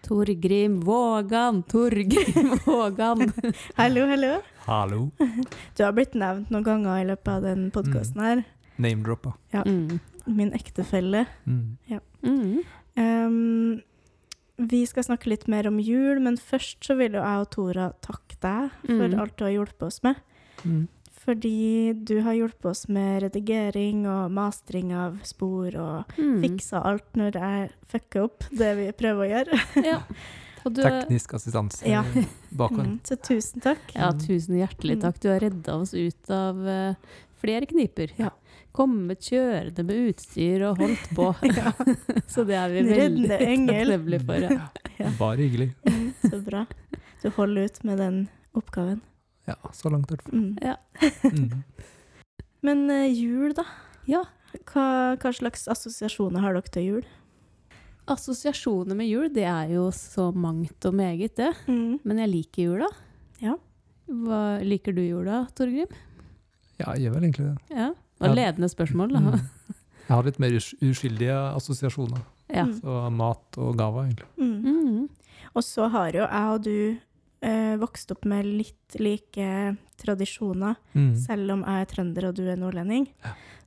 Torgrim 0.02 0.80
Vågan, 0.82 1.62
Torgrim 1.70 2.58
Vågan. 2.66 3.30
Hallo, 3.78 4.08
hallo. 4.10 4.40
Hallo. 4.66 5.10
Du 5.78 5.84
har 5.84 5.94
blitt 5.98 6.14
nevnt 6.18 6.52
noen 6.54 6.66
ganger 6.66 7.02
i 7.02 7.08
løpet 7.10 7.32
av 7.34 7.46
den 7.46 7.70
podkasten 7.74 8.22
her. 8.24 8.44
Name-droppa. 8.82 9.34
Mm. 9.66 10.00
Min 10.30 10.52
ektefelle. 10.58 11.26
Mm. 11.46 11.78
Mm. 12.22 12.62
Um, 13.02 13.82
vi 14.62 14.84
skal 14.86 15.06
snakke 15.08 15.32
litt 15.32 15.48
mer 15.50 15.68
om 15.70 15.80
jul, 15.82 16.20
men 16.22 16.38
først 16.38 16.84
så 16.86 16.96
vil 17.00 17.18
jo 17.18 17.24
jeg 17.24 17.44
og 17.46 17.50
Tora 17.56 17.88
takke 18.06 18.38
deg 18.42 18.74
for 18.86 19.08
Mm. 19.10 19.20
alt 19.22 19.38
du 19.38 19.46
har 19.48 19.52
hjulpet 19.56 19.88
oss 19.88 20.02
med. 20.06 20.16
Mm. 20.66 20.88
Fordi 21.22 21.94
du 22.06 22.16
har 22.26 22.34
hjulpet 22.34 22.66
oss 22.72 22.88
med 22.90 23.22
redigering 23.24 24.06
og 24.10 24.32
mastring 24.34 24.94
av 24.94 25.20
spor, 25.24 25.76
og 25.78 26.14
Mm. 26.18 26.42
fiksa 26.42 26.84
alt 26.86 27.14
når 27.18 27.32
jeg 27.38 27.72
fucker 27.88 28.24
opp 28.26 28.44
det 28.52 28.76
vi 28.78 28.92
prøver 28.92 29.26
å 29.26 29.32
gjøre. 29.34 29.86
Ja. 29.86 30.00
Og 30.66 30.74
du, 30.76 30.82
Teknisk 30.84 31.34
assistanse 31.38 31.88
Ja. 31.90 32.04
bakhånd. 32.52 32.88
Mm, 32.88 33.00
så 33.08 33.16
tusen 33.18 33.62
takk. 33.64 33.82
ja, 33.96 34.12
tusen 34.14 34.58
hjertelig 34.60 34.98
Mm. 34.98 35.02
takk. 35.02 35.20
Du 35.24 35.30
har 35.32 35.40
redda 35.40 35.76
oss 35.76 35.94
ut 35.94 36.30
av 36.30 36.56
uh, 36.68 36.94
flere 37.42 37.66
kniper. 37.66 38.12
Ja. 38.18 38.30
Kommet 38.72 39.20
kjørende 39.28 39.84
med 39.84 40.12
utstyr 40.14 40.62
og 40.70 40.78
holdt 40.80 41.10
på. 41.18 41.30
Ja. 41.58 41.74
Så 42.32 42.46
det 42.48 42.56
er 42.56 42.70
vi 42.72 42.84
veldig 42.88 43.30
takknemlige 43.32 44.26
for. 44.26 44.46
Ja. 44.48 44.70
Ja. 45.02 45.10
Bare 45.20 45.38
hyggelig. 45.42 45.72
Mm, 45.88 46.14
så 46.30 46.38
bra. 46.46 46.66
Du 47.24 47.30
holder 47.36 47.66
ut 47.66 47.84
med 47.84 47.98
den 48.00 48.20
oppgaven. 48.56 49.02
Ja, 49.50 49.56
så 49.74 49.90
langt 49.90 50.12
i 50.12 50.16
hvert 50.16 50.24
fall. 50.28 50.40
Mm. 50.40 50.58
Ja. 50.62 50.76
Mm. 51.26 51.64
Men 52.62 52.86
uh, 52.92 53.08
jul, 53.10 53.54
da? 53.58 53.66
ja. 54.08 54.24
Hva, 54.68 55.16
hva 55.16 55.30
slags 55.32 55.64
assosiasjoner 55.72 56.44
har 56.44 56.54
dere 56.58 56.72
til 56.76 56.84
jul? 56.84 57.06
Assosiasjoner 58.10 58.96
med 58.98 59.08
jul, 59.08 59.28
det 59.34 59.44
er 59.46 59.70
jo 59.76 59.90
så 59.94 60.32
mangt 60.34 60.86
og 60.90 60.96
meget, 60.98 61.36
det. 61.38 61.52
Mm. 61.68 62.00
Men 62.04 62.18
jeg 62.24 62.30
liker 62.32 62.64
jula. 62.66 62.88
Ja. 63.42 63.56
Hva 64.08 64.40
liker 64.66 64.96
du 64.98 65.02
jula, 65.06 65.44
Torgrim? 65.56 65.92
Ja, 66.82 66.92
jeg 66.96 67.06
gjør 67.06 67.14
vel 67.20 67.28
egentlig 67.30 67.46
det. 67.52 67.78
Ja. 67.78 67.92
Det 68.22 68.28
var 68.28 68.36
ledende 68.38 68.70
spørsmål, 68.70 69.14
da. 69.16 69.20
Mm. 69.20 69.78
Jeg 70.08 70.16
har 70.18 70.26
litt 70.28 70.40
mer 70.44 70.58
uskyldige 70.58 71.36
assosiasjoner. 71.56 72.24
Ja. 72.52 72.66
Så 72.82 72.98
mat 73.16 73.58
og 73.62 73.78
gaver, 73.80 74.10
egentlig. 74.10 74.28
Mm. 74.42 74.66
Mm. 74.66 75.38
Og 75.56 75.64
så 75.64 75.88
har 75.94 76.12
jo 76.18 76.26
jeg 76.26 76.52
og 76.58 76.66
du 76.66 76.98
eh, 77.42 77.76
vokst 77.82 78.12
opp 78.14 78.26
med 78.30 78.46
litt 78.50 78.98
like 79.00 79.78
tradisjoner, 80.02 80.76
Mm. 80.98 81.14
selv 81.22 81.52
om 81.56 81.64
jeg 81.64 81.82
er 81.86 81.90
trønder 81.94 82.28
og 82.28 82.36
du 82.36 82.44
er 82.50 82.58
nordlending. 82.60 83.08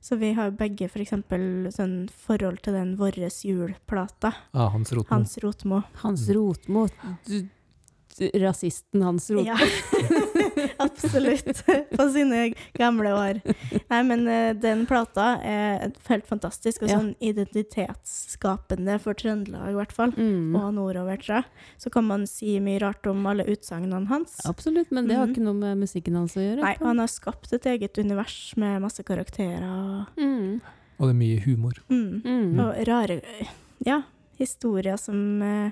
Så 0.05 0.15
vi 0.21 0.33
har 0.37 0.51
begge 0.53 0.85
f.eks. 0.85 1.15
For 1.25 1.71
sånn 1.73 1.93
forhold 2.13 2.59
til 2.65 2.75
den 2.77 2.91
vår 2.99 3.17
jul-plata. 3.25 4.35
Ah, 4.53 4.69
Hans 4.69 4.93
Rotmo. 4.93 5.09
Hans 5.09 5.37
Rotmo. 5.41 5.79
Hans. 6.03 6.27
Rotmo. 6.29 6.83
Du, 7.25 7.47
rasisten 8.41 9.01
Hans 9.03 9.29
Rotmo. 9.31 9.45
Ja, 9.51 9.57
absolutt. 10.77 11.63
På 11.97 12.09
sine 12.09 12.53
gamle 12.73 13.11
år. 13.13 13.41
Nei, 13.89 14.01
men 14.07 14.27
eh, 14.27 14.53
den 14.55 14.85
plata 14.89 15.35
er 15.43 15.91
helt 16.09 16.27
fantastisk, 16.27 16.83
og 16.83 16.89
Ja. 16.89 16.99
sånn 16.99 17.15
identitetsskapende 17.19 18.97
for 19.03 19.13
Trøndelag 19.17 19.71
i 19.71 19.77
hvert 19.77 19.91
fall. 19.95 20.13
Mm. 20.17 20.55
Og 20.59 20.73
nordover, 20.77 21.17
tror 21.21 21.35
jeg. 21.41 21.45
Så 21.81 21.91
kan 21.93 22.07
man 22.07 22.25
si 22.29 22.57
mye 22.63 22.79
rart 22.83 23.05
om 23.11 23.25
alle 23.27 23.45
utsagnene 23.51 24.07
hans. 24.09 24.37
Absolutt, 24.45 24.91
men 24.91 25.07
det 25.07 25.15
har 25.17 25.25
Mhm. 25.27 25.33
ikke 25.35 25.43
noe 25.45 25.53
med 25.53 25.77
musikken 25.83 26.15
hans 26.15 26.35
å 26.35 26.41
gjøre. 26.43 26.61
Nei, 26.61 26.75
han 26.79 26.97
har 26.99 27.07
skapt 27.07 27.53
et 27.53 27.63
eget 27.65 27.97
univers 27.97 28.53
med 28.57 28.81
masse 28.81 29.03
karakterer 29.03 29.63
og, 29.63 30.07
Mm. 30.17 30.61
Og 30.99 31.07
det 31.07 31.15
er 31.15 31.19
mye 31.19 31.39
humor. 31.43 31.73
mm, 31.89 32.21
Mm. 32.23 32.59
og 32.59 32.87
rare 32.87 33.21
ja, 33.85 34.01
historier 34.39 34.97
som 34.97 35.41
eh, 35.41 35.71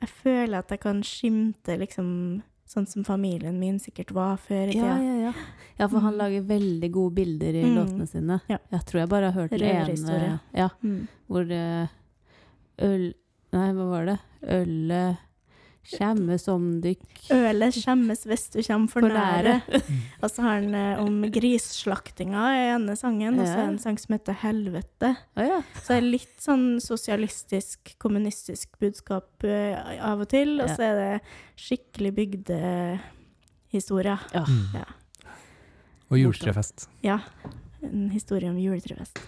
jeg 0.00 0.08
føler 0.08 0.58
at 0.58 0.68
jeg 0.70 0.80
kan 0.80 1.02
skimte 1.02 1.78
liksom 1.78 2.42
sånn 2.66 2.86
som 2.88 3.04
familien 3.04 3.58
min 3.60 3.78
sikkert 3.78 4.10
var 4.12 4.36
før 4.42 4.66
i 4.72 4.74
Ja, 4.76 4.96
tida. 4.96 5.02
ja, 5.02 5.14
ja. 5.28 5.32
ja, 5.78 5.86
for 5.86 6.00
han 6.00 6.14
Mm. 6.14 6.18
lager 6.18 6.42
veldig 6.42 6.90
gode 6.92 7.14
bilder 7.14 7.54
i 7.54 7.62
Mm. 7.62 7.74
låtene 7.76 8.08
sine. 8.08 8.40
Ja. 8.48 8.58
Jeg 8.72 8.80
tror 8.86 9.00
jeg 9.00 9.08
bare 9.08 9.30
har 9.30 9.40
hørt 9.42 9.52
Røverhistorie. 9.52 10.40
ja, 10.54 10.68
Mm. 10.82 11.08
hvor 11.28 11.44
øl 12.78 13.14
Nei, 13.52 13.72
hva 13.72 13.84
var 13.88 14.04
det? 14.06 14.18
Ølet 14.42 15.18
kjemme 15.90 16.36
om 16.52 16.64
dykk 16.84 17.30
Ølet 17.36 17.74
skjemmes 17.76 18.22
hvis 18.28 18.44
du 18.54 18.58
kommer 18.66 18.88
for, 18.92 19.00
For 19.06 19.12
nære. 19.14 19.54
Og 20.22 20.28
så 20.32 20.42
har 20.44 20.58
han 20.60 20.74
eh, 20.74 21.00
om 21.02 21.22
grisslaktinga 21.32 22.42
i 22.56 22.64
ene 22.74 22.96
sangen, 22.98 23.38
og 23.40 23.46
så 23.46 23.52
er 23.54 23.62
det 23.64 23.72
en 23.74 23.78
sang 23.82 23.98
som 24.02 24.14
heter 24.16 24.34
Helvete. 24.42 25.10
Å 25.36 25.46
ja. 25.46 25.58
Så 25.80 25.86
det 25.92 25.98
er 26.00 26.06
litt 26.06 26.36
sånn 26.42 26.66
sosialistisk, 26.82 27.94
kommunistisk 28.02 28.78
budskap 28.82 29.44
eh, 29.46 29.74
av 30.02 30.20
og 30.26 30.28
til, 30.32 30.56
og 30.60 30.68
Ja. 30.68 30.74
så 30.76 30.82
er 30.90 30.94
det 31.00 31.20
skikkelig 31.66 32.12
bygdehistorie. 32.20 34.18
Ja. 34.34 34.44
Mm. 34.46 34.66
Ja. 34.74 34.86
Og 36.10 36.18
juletrefest. 36.20 36.88
Ja. 37.02 37.18
En 37.82 38.10
historie 38.14 38.50
om 38.50 38.58
juletrefest. 38.58 39.18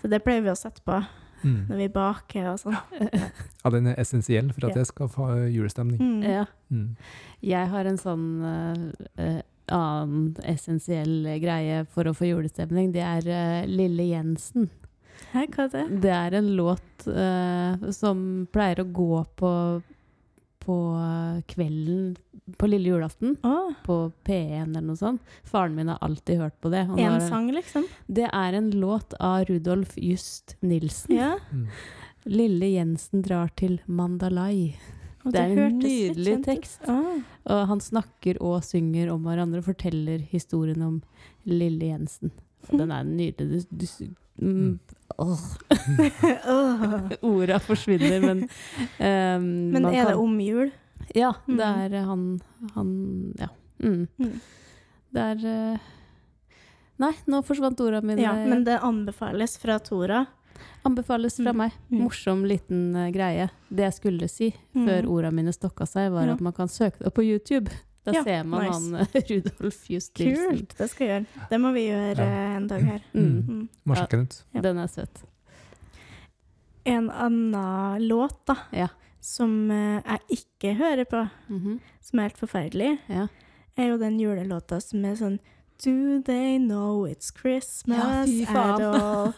Så 0.00 0.08
det 0.12 0.22
pleier 0.24 0.42
vi 0.44 0.50
å 0.52 0.56
sette 0.58 0.80
på 0.84 0.96
Mm. 1.44 1.64
når 1.68 1.80
vi 1.82 1.88
baker 1.92 2.50
og 2.54 2.60
sånn. 2.62 2.78
Ja, 3.64 3.72
den 3.72 3.88
er 3.90 3.98
essensiell 4.00 4.50
for 4.52 4.68
at 4.68 4.78
jeg 4.80 4.88
skal 4.90 5.10
få 5.12 5.26
julestemning. 5.52 6.00
Mm. 6.00 6.22
ja. 6.24 6.44
Mm. 6.72 6.94
Jeg 7.44 7.70
har 7.72 7.88
en 7.88 8.00
sånn 8.00 8.24
eh, 8.48 8.80
eh, 9.24 9.42
annen 9.72 10.34
essensiell 10.44 11.28
greie 11.42 11.84
for 11.92 12.08
å 12.08 12.14
få 12.16 12.28
julestemning. 12.28 12.92
Det 12.94 13.04
er 13.04 13.28
uh, 13.28 13.68
Lille 13.68 14.08
Jensen. 14.10 14.68
Hei, 15.32 15.46
hva 15.54 15.66
er 15.66 15.72
det? 15.72 15.84
Det 16.04 16.12
er 16.14 16.36
en 16.38 16.50
låt 16.58 17.06
uh, 17.08 17.88
som 17.94 18.46
pleier 18.52 18.82
å 18.82 18.88
gå 18.94 19.22
på, 19.38 19.50
på 20.64 20.76
kvelden 21.50 22.14
på 22.60 22.68
lille 22.68 22.88
julaften. 22.88 23.36
Oh. 23.42 23.72
På 23.84 24.12
P1 24.24 24.62
eller 24.70 24.84
noe 24.84 24.96
sånt. 25.00 25.22
Faren 25.48 25.74
min 25.76 25.88
har 25.92 25.98
alltid 26.04 26.40
hørt 26.40 26.56
på 26.60 26.70
det. 26.72 26.84
Han 26.88 26.98
en 26.98 27.12
har- 27.12 27.28
sang, 27.28 27.50
liksom? 27.52 27.86
Det 28.06 28.28
er 28.32 28.52
en 28.58 28.70
låt 28.70 29.14
av 29.20 29.44
Rudolf 29.48 29.94
Just 29.96 30.56
Nilsen. 30.60 31.16
Ja. 31.16 31.38
Mm. 31.52 31.68
Lille 32.24 32.66
Jensen 32.74 33.22
drar 33.22 33.48
til 33.56 33.80
Mandalay. 33.86 34.74
Og 35.24 35.32
Det 35.32 35.40
er 35.40 35.58
en 35.66 35.78
nydelig 35.78 36.44
tekst. 36.44 36.82
Å. 36.88 37.22
Og 37.48 37.66
han 37.68 37.80
snakker 37.80 38.36
og 38.44 38.62
synger 38.64 39.10
om 39.12 39.24
hverandre 39.24 39.62
og 39.62 39.64
forteller 39.70 40.18
historien 40.20 40.82
om 40.84 41.02
Lille 41.48 41.92
Jensen. 41.92 42.30
Og 42.68 42.78
den 42.78 42.92
er 42.92 43.04
nydelig. 43.04 43.64
Du, 43.70 43.76
du, 43.76 44.14
mm, 44.40 44.78
åh, 45.18 45.40
Åh. 46.46 47.10
orda 47.22 47.58
forsvinner, 47.62 48.20
men 48.20 48.42
um, 48.98 49.48
Men 49.72 49.82
man 49.82 49.94
er 49.94 50.10
det 50.10 50.14
om 50.20 50.40
jul? 50.40 50.70
Ja, 51.14 51.34
Mm. 51.46 51.56
det 51.58 51.66
er 51.66 51.94
eh, 52.00 52.04
han, 52.08 52.40
han 52.74 53.34
Ja. 53.38 53.48
Mm. 53.82 54.06
Mm. 54.18 54.40
Det 55.14 55.20
er 55.30 55.44
eh, 55.50 55.78
Nei, 57.02 57.12
nå 57.26 57.40
forsvant 57.44 57.80
orda 57.82 58.00
mine. 58.06 58.22
Ja, 58.22 58.32
men 58.34 58.62
det 58.64 58.78
anbefales 58.80 59.56
fra 59.58 59.78
Tora. 59.82 60.24
Anbefales 60.86 61.36
fra 61.36 61.50
Mm. 61.52 61.56
meg. 61.58 61.72
Mm. 61.90 61.98
Morsom 62.04 62.44
liten 62.46 62.94
eh, 62.96 63.10
greie. 63.10 63.48
Det 63.68 63.82
jeg 63.88 63.94
skulle 63.98 64.28
si 64.30 64.52
Mm. 64.74 64.86
før 64.86 65.08
orda 65.10 65.30
mine 65.34 65.52
stokka 65.52 65.86
seg, 65.86 66.12
var 66.12 66.26
Ja. 66.26 66.32
at 66.34 66.40
man 66.40 66.52
kan 66.52 66.68
søke 66.68 66.98
det 66.98 67.06
opp 67.08 67.14
på 67.18 67.24
YouTube. 67.26 67.70
Da 68.04 68.12
Ja, 68.12 68.22
ser 68.24 68.44
man 68.44 68.64
nice. 68.64 68.72
han 68.74 68.94
eh, 68.94 69.22
Rudolf 69.30 69.90
Just 69.90 70.18
Nilsen. 70.18 70.50
Kult, 70.50 70.74
det 70.78 70.90
skal 70.90 71.06
jeg 71.06 71.14
gjøre. 71.14 71.46
Det 71.50 71.60
må 71.60 71.70
vi 71.72 71.86
gjøre 71.88 72.16
Ja. 72.18 72.24
eh, 72.24 72.56
en 72.56 72.66
dag 72.68 72.82
her. 72.84 73.00
Mm. 73.14 73.30
Mm. 73.48 73.68
Må 73.86 73.94
Ja. 73.96 74.60
den 74.60 74.78
er 74.78 74.86
søt. 74.92 75.22
En 76.84 77.10
annen 77.10 78.02
låt 78.08 78.44
da, 78.46 78.56
Ja. 78.72 78.88
som 79.20 79.70
eh, 79.70 80.02
jeg 80.04 80.20
ikke 80.38 80.74
hører 80.74 81.04
på, 81.04 81.28
-hmm. 81.48 81.78
som 82.00 82.18
er 82.18 82.22
helt 82.22 82.38
forferdelig, 82.38 82.98
Ja. 83.08 83.26
er 83.76 83.86
jo 83.88 83.98
den 83.98 84.18
julelåta 84.20 84.80
som 84.80 85.04
er 85.04 85.14
sånn 85.16 85.38
Do 85.82 86.22
they 86.22 86.56
know 86.58 87.04
it's 87.04 87.30
Christmas 87.34 88.28
Ja, 88.30 88.74
at 88.74 88.80
all? 88.80 89.32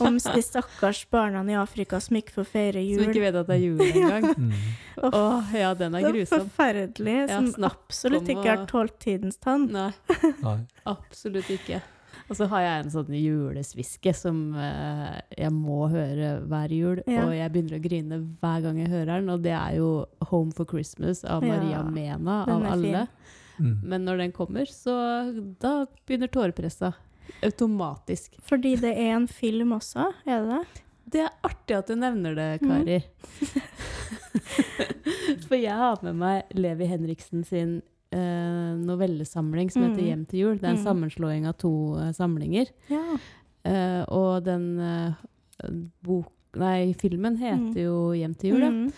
Om 0.00 0.18
de 0.18 0.42
stakkars 0.42 1.04
barna 1.10 1.42
i 1.50 1.56
Afrika 1.58 1.98
som 2.00 2.16
ikke 2.16 2.32
får 2.38 2.46
feire 2.48 2.80
jul. 2.86 3.02
Som 3.02 3.10
ikke 3.10 3.24
vet 3.24 3.34
at 3.40 3.48
det 3.50 3.56
er 3.56 3.64
jul 3.64 3.80
engang. 3.90 4.28
Mm. 4.38 4.52
Åh, 5.10 5.50
ja, 5.58 5.72
den 5.74 5.94
er 5.98 6.06
Det 6.06 6.12
grusom. 6.14 6.46
forferdelig, 6.46 7.16
som 7.28 7.50
ja, 7.58 7.68
absolutt 7.72 8.28
ikke 8.30 8.46
har 8.48 8.62
tålt 8.70 8.96
tidens 9.02 9.36
tann. 9.42 9.66
Nei, 9.74 9.90
Nei. 10.46 10.60
absolutt 10.86 11.50
ikke. 11.50 11.82
Og 12.30 12.36
så 12.38 12.46
har 12.48 12.62
jeg 12.62 12.84
en 12.84 12.90
sånn 12.94 13.12
julesviske 13.18 14.12
som 14.16 14.38
eh, 14.56 15.18
jeg 15.36 15.50
må 15.52 15.88
høre 15.92 16.38
hver 16.48 16.72
jul, 16.72 17.02
Ja. 17.10 17.26
og 17.26 17.34
jeg 17.36 17.52
begynner 17.52 17.76
å 17.76 17.82
grine 17.84 18.20
hver 18.40 18.62
gang 18.64 18.78
jeg 18.80 18.88
hører 18.94 19.18
den, 19.18 19.28
og 19.34 19.42
det 19.42 19.52
er 19.58 19.74
jo 19.76 20.06
'Home 20.30 20.54
for 20.54 20.64
Christmas' 20.64 21.24
av 21.28 21.42
Ja, 21.44 21.48
Maria 21.58 21.82
Mena, 21.82 22.44
av 22.46 22.62
alle. 22.64 23.06
fin. 23.06 23.08
Mm. 23.58 23.78
Men 23.82 24.04
når 24.04 24.16
den 24.18 24.32
kommer, 24.32 24.64
så 24.66 25.32
da 25.60 25.86
begynner 26.06 26.28
tårepressa. 26.32 26.92
automatisk. 27.42 28.34
Fordi 28.42 28.76
det 28.76 28.96
er 28.98 29.14
en 29.16 29.26
film 29.28 29.70
også, 29.72 30.12
er 30.26 30.40
det 30.42 30.48
det? 30.50 30.66
Det 31.12 31.20
er 31.20 31.28
artig 31.44 31.76
at 31.76 31.86
du 31.86 31.94
nevner 31.94 32.34
det, 32.34 32.60
Mm. 32.62 32.68
Kari. 32.68 33.02
For 35.48 35.56
jeg 35.58 35.74
har 35.76 35.98
med 36.02 36.14
meg 36.18 36.42
Levi 36.56 36.86
Henriksen 36.90 37.44
sin 37.46 37.74
eh, 38.12 38.72
novellesamling 38.80 39.70
som 39.72 39.82
heter 39.86 40.02
Mm. 40.02 40.06
'Hjem 40.08 40.24
til 40.28 40.38
jul'. 40.40 40.58
Det 40.60 40.64
er 40.64 40.70
en 40.74 40.76
Mm. 40.76 40.84
sammenslåing 40.84 41.46
av 41.48 41.52
to 41.58 41.96
eh, 41.98 42.12
samlinger. 42.12 42.66
Ja. 42.90 43.16
Eh, 43.64 44.04
og 44.08 44.44
den 44.44 44.80
eh, 44.80 45.12
bok... 46.02 46.26
Nei, 46.54 46.92
filmen 46.92 47.36
heter 47.36 47.56
Mm. 47.56 47.74
jo 47.84 48.12
'Hjem 48.12 48.34
til 48.38 48.50
jul', 48.52 48.62
ja. 48.62 48.70
Mm. 48.70 48.92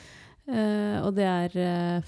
Eh, 0.49 1.03
og 1.07 1.15
det 1.15 1.25
er 1.25 1.49
eh, 1.59 2.03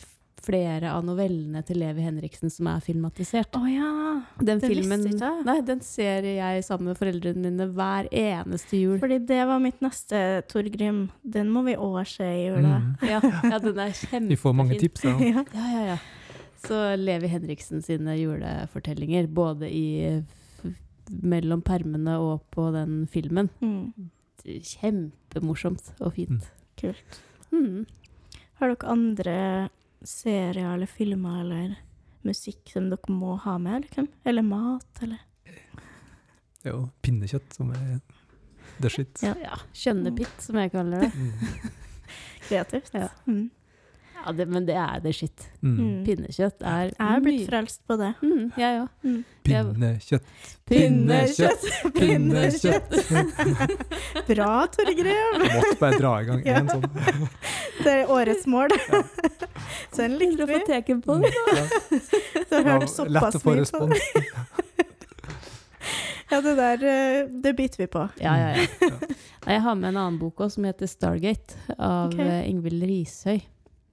flere 0.46 0.92
av 0.94 1.04
novellene 1.06 1.62
til 1.66 1.80
Levi 1.82 2.04
Henriksen 2.06 2.52
som 2.52 2.68
er 2.70 2.82
filmatisert. 2.84 3.56
Oh, 3.58 3.66
ja. 3.70 3.90
Den 4.38 4.60
det 4.60 4.70
visste 4.70 4.72
filmen 4.72 5.06
ikke 5.10 5.30
jeg. 5.30 5.46
Nei, 5.48 5.56
den 5.66 5.82
ser 5.84 6.28
jeg 6.28 6.64
sammen 6.66 6.92
med 6.92 7.00
foreldrene 7.00 7.50
mine 7.50 7.68
hver 7.76 8.08
eneste 8.10 8.80
jul. 8.80 8.98
Fordi 9.02 9.18
det 9.28 9.40
var 9.48 9.62
mitt 9.62 9.82
neste 9.84 10.22
Torgrim. 10.50 11.06
Den 11.22 11.50
må 11.52 11.64
vi 11.66 11.76
òg 11.78 12.02
se 12.10 12.26
i 12.26 12.46
jula. 12.48 12.78
Mm. 12.82 12.92
Ja, 13.12 13.20
ja 13.22 13.58
den 13.62 13.78
er 13.78 13.92
kjempefin. 13.94 14.30
Vi 14.30 14.38
får 14.40 14.56
mange 14.62 14.78
tips. 14.80 15.06
Ja. 15.06 15.16
Ja. 15.26 15.42
Ja, 15.52 15.66
ja, 15.72 15.84
ja. 15.94 15.98
Så 16.66 16.78
Levi 16.98 17.28
Henriksen 17.30 17.82
sine 17.84 18.16
julefortellinger, 18.16 19.26
både 19.30 19.68
i 19.70 19.86
mellom 21.06 21.62
permene 21.62 22.16
og 22.22 22.46
på 22.54 22.68
den 22.74 23.04
filmen. 23.10 23.50
Mm. 23.60 24.10
Kjempemorsomt 24.46 25.92
og 26.00 26.16
fint. 26.16 26.48
Kult. 26.80 27.20
Mm. 27.52 27.86
Har 28.60 28.72
dere 28.72 28.92
andre 28.92 29.36
serier 30.04 30.74
eller 30.74 30.86
filmer 30.90 31.40
eller 31.40 31.76
musikk 32.26 32.72
som 32.72 32.90
dere 32.90 33.12
må 33.14 33.36
ha 33.44 33.56
med? 33.58 33.86
Liksom? 33.86 34.08
Eller 34.24 34.42
mat, 34.42 35.02
eller? 35.02 35.22
Det 35.46 36.72
er 36.72 36.74
jo 36.74 36.88
pinnekjøtt 37.06 37.52
som 37.54 37.70
er 37.76 38.00
the 38.82 38.90
shit. 38.90 39.20
Ja. 39.22 39.34
Ja, 39.40 39.56
Kjønnepitt, 39.72 40.40
som 40.42 40.58
jeg 40.58 40.72
kaller 40.74 41.06
det. 41.06 41.12
Mm. 41.14 41.70
Kreativt. 42.48 42.90
Ja. 42.94 43.08
Mm. 43.26 43.44
Ja, 44.16 44.32
det, 44.32 44.46
Men 44.50 44.66
det 44.66 44.74
er 44.74 44.98
det 45.04 45.12
shit. 45.14 45.44
Mm. 45.62 45.76
Mm. 45.76 46.04
Pinnekjøtt 46.08 46.62
er 46.66 46.88
Jeg 46.90 46.96
er 47.06 47.20
blitt 47.22 47.46
frelst 47.46 47.82
på 47.86 47.96
det. 48.00 48.08
Mm, 48.26 48.48
jeg 48.58 48.80
òg. 48.82 48.88
Mm. 49.06 49.20
Pinnekjøtt. 49.46 50.50
Pinnekjøtt! 50.66 51.66
Pinnekjøtt! 51.94 52.96
Bra, 54.32 54.50
Torgrim! 54.74 55.44
Måtte 55.44 55.76
bare 55.78 56.00
dra 56.02 56.14
i 56.18 56.26
gang 56.32 56.42
Ja. 56.48 56.58
sånn. 56.66 56.88
Det 57.84 57.92
er 58.00 58.10
årets 58.10 58.48
mål. 58.50 58.74
Så 59.92 60.02
den 60.02 60.16
likte 60.20 60.44
å 60.44 60.46
vi. 60.50 60.60
teken 60.66 61.02
på 61.02 61.16
den, 61.16 61.22
det. 61.22 61.32
Ja. 61.56 61.64
Du 62.50 62.54
har 62.56 62.62
Ja, 62.66 62.78
hørt 62.78 62.88
såpass 62.92 63.44
mye 63.44 63.64
på 63.70 63.86
det. 63.92 64.00
Ja, 66.30 66.40
det 66.42 66.56
der 66.58 66.82
eh, 66.82 67.28
Det 67.42 67.52
biter 67.56 67.78
vi 67.84 67.86
på. 67.86 68.00
Ja, 68.18 68.32
ja, 68.40 68.48
ja. 68.56 68.66
Ja. 68.82 68.96
Jeg 69.46 69.60
har 69.62 69.76
med 69.78 69.92
en 69.92 69.96
annen 70.00 70.16
bok 70.18 70.40
også, 70.42 70.56
som 70.56 70.64
heter 70.66 70.86
'Stargate', 70.90 71.54
av 71.78 72.08
okay. 72.12 72.26
eh, 72.26 72.48
Ingvild 72.50 72.82
Rishøi. 72.82 73.36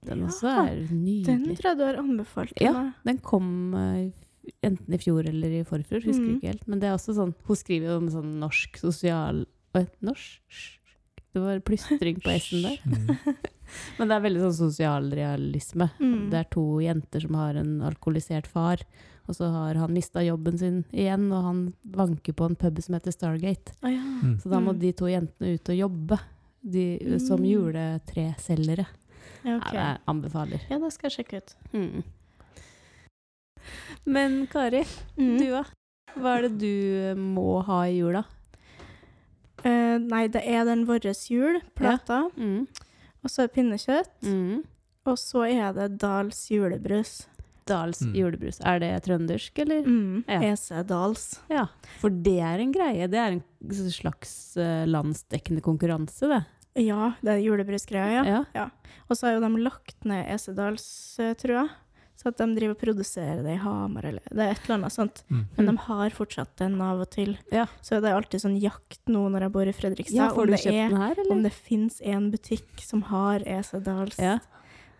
Den 0.04 0.18
Ja, 0.24 0.26
også 0.26 0.48
er 0.50 0.80
Den 0.90 1.44
tror 1.56 1.68
jeg 1.70 1.78
du 1.78 1.84
har 1.84 1.94
anbefalt 2.02 2.52
Ja. 2.60 2.72
meg. 2.72 2.92
Den 3.04 3.18
kom 3.18 3.74
eh, 3.74 4.10
enten 4.66 4.94
i 4.94 4.98
fjor 4.98 5.28
eller 5.28 5.48
i 5.60 5.62
forfjor, 5.64 6.02
husker 6.02 6.26
Mm. 6.26 6.34
ikke 6.40 6.46
helt. 6.50 6.66
Men 6.68 6.80
det 6.80 6.88
er 6.88 6.94
også 6.98 7.14
sånn 7.14 7.34
Hun 7.46 7.56
skriver 7.56 7.86
jo 7.86 7.96
om 7.98 8.08
sånn 8.10 8.34
norsk 8.40 8.76
sosial 8.82 9.46
Oi, 9.74 9.86
norsk? 10.02 10.42
Det 11.34 11.40
var 11.42 11.58
plystring 11.60 12.20
på 12.20 12.30
S-en 12.34 12.62
der. 12.62 12.78
Mm. 12.84 13.36
Men 13.98 14.08
det 14.08 14.16
er 14.16 14.24
veldig 14.28 14.40
sånn 14.46 14.58
sosialrealisme. 14.70 15.90
Mm. 16.00 16.30
Det 16.30 16.38
er 16.40 16.48
to 16.50 16.64
jenter 16.84 17.20
som 17.26 17.34
har 17.40 17.54
en 17.60 17.74
alkoholisert 17.82 18.46
far, 18.50 18.82
og 19.28 19.34
så 19.38 19.48
har 19.52 19.74
han 19.80 19.94
mista 19.94 20.20
jobben 20.24 20.58
sin 20.60 20.82
igjen, 20.92 21.30
og 21.32 21.44
han 21.44 21.62
vanker 21.96 22.32
på 22.36 22.44
en 22.50 22.56
pub 22.60 22.80
som 22.84 22.94
heter 22.98 23.12
Stargate. 23.14 23.72
Oh, 23.82 23.88
ja. 23.92 24.02
Mm. 24.22 24.38
Så 24.42 24.50
da 24.52 24.60
må 24.60 24.74
Mm. 24.74 24.80
de 24.80 24.92
to 24.92 25.06
jentene 25.08 25.54
ut 25.54 25.68
og 25.68 25.76
jobbe, 25.80 26.18
de, 26.62 27.18
som 27.20 27.40
Mm. 27.40 27.48
juletreselgere. 27.52 28.86
ja, 29.44 29.50
Ja, 29.50 29.56
ok. 29.58 29.72
det 29.72 30.00
anbefaler. 30.08 30.60
Ja, 30.70 30.78
det 30.78 30.92
skal 30.92 31.10
jeg 31.10 31.16
sjekke 31.26 31.36
ut. 31.42 31.54
Mm. 31.72 32.02
Men 34.04 34.46
Kari, 34.46 34.84
Mm. 35.16 35.38
du 35.38 35.50
da? 35.50 35.64
Hva 36.16 36.36
er 36.38 36.42
det 36.48 36.58
du 36.58 37.10
eh, 37.10 37.14
må 37.14 37.62
ha 37.64 37.82
i 37.88 37.96
jula? 37.98 38.24
Uh, 39.64 39.96
nei, 39.98 40.26
det 40.28 40.42
er 40.44 40.64
den 40.64 40.84
vår 40.86 41.00
jul, 41.30 41.60
plata. 41.74 42.28
Ja. 42.36 42.44
Mm. 42.44 42.66
Og 43.24 43.30
så 43.32 43.42
er 43.42 43.48
det 43.48 43.54
pinnekjøtt. 43.56 44.10
Mm. 44.28 44.64
Og 45.08 45.16
så 45.20 45.44
er 45.48 45.72
det 45.76 45.98
Dals 46.00 46.46
julebrus. 46.52 47.26
Dals 47.66 48.02
Mm. 48.04 48.14
julebrus. 48.14 48.58
Er 48.60 48.78
det 48.82 48.90
trøndersk, 49.06 49.58
eller? 49.64 49.82
Mm. 49.88 50.24
Ja. 50.28 50.40
EC 50.52 50.82
Dals. 50.86 51.40
Ja, 51.48 51.66
for 52.00 52.10
det 52.10 52.38
er 52.44 52.60
en 52.60 52.72
greie. 52.72 53.08
Det 53.08 53.16
er 53.20 53.32
en 53.38 53.42
slags 53.90 54.56
eh, 54.60 54.84
landsdekkende 54.86 55.62
konkurranse, 55.64 56.28
det. 56.28 56.42
Ja, 56.84 57.12
det 57.22 57.36
er 57.38 57.40
julebrusgreia, 57.44 58.24
ja. 58.26 58.44
Ja. 58.54 58.68
Og 59.08 59.16
så 59.16 59.28
har 59.28 59.36
jo 59.38 59.40
de 59.48 59.62
lagt 59.62 60.04
ned 60.04 60.26
EC 60.28 60.52
Dals, 60.54 61.18
eh, 61.22 61.32
tror 61.40 61.54
jeg. 61.62 61.70
Så 62.24 62.30
at 62.32 62.38
de 62.40 62.46
driver 62.56 62.72
og 62.72 62.78
produserer 62.80 63.42
det 63.44 63.52
i 63.52 63.60
Hamar, 63.60 64.06
eller 64.08 64.22
det 64.32 64.40
er 64.46 64.52
et 64.54 64.60
eller 64.64 64.78
annet 64.78 64.92
sånt. 64.94 65.18
Mm. 65.28 65.42
Men 65.58 65.66
Mm. 65.66 65.66
de 65.68 65.76
har 65.84 66.10
fortsatt 66.16 66.54
den 66.56 66.80
av 66.80 67.00
og 67.04 67.10
til. 67.12 67.34
Ja. 67.52 67.66
Så 67.84 68.00
det 68.00 68.08
er 68.08 68.16
alltid 68.16 68.40
sånn 68.40 68.58
jakt 68.62 69.00
nå 69.12 69.26
når 69.28 69.40
jeg 69.44 69.52
bor 69.52 69.68
i 69.68 69.72
Fredrikstad, 69.76 70.16
ja, 70.16 70.30
om, 70.32 70.46
det 70.46 70.64
er, 70.66 70.88
her, 70.96 71.20
om 71.30 71.42
det 71.44 71.52
fins 71.52 72.00
en 72.00 72.30
butikk 72.32 72.80
som 72.80 73.02
har 73.10 73.44
EC 73.44 73.74
Dals. 73.84 74.16
Ja. 74.18 74.38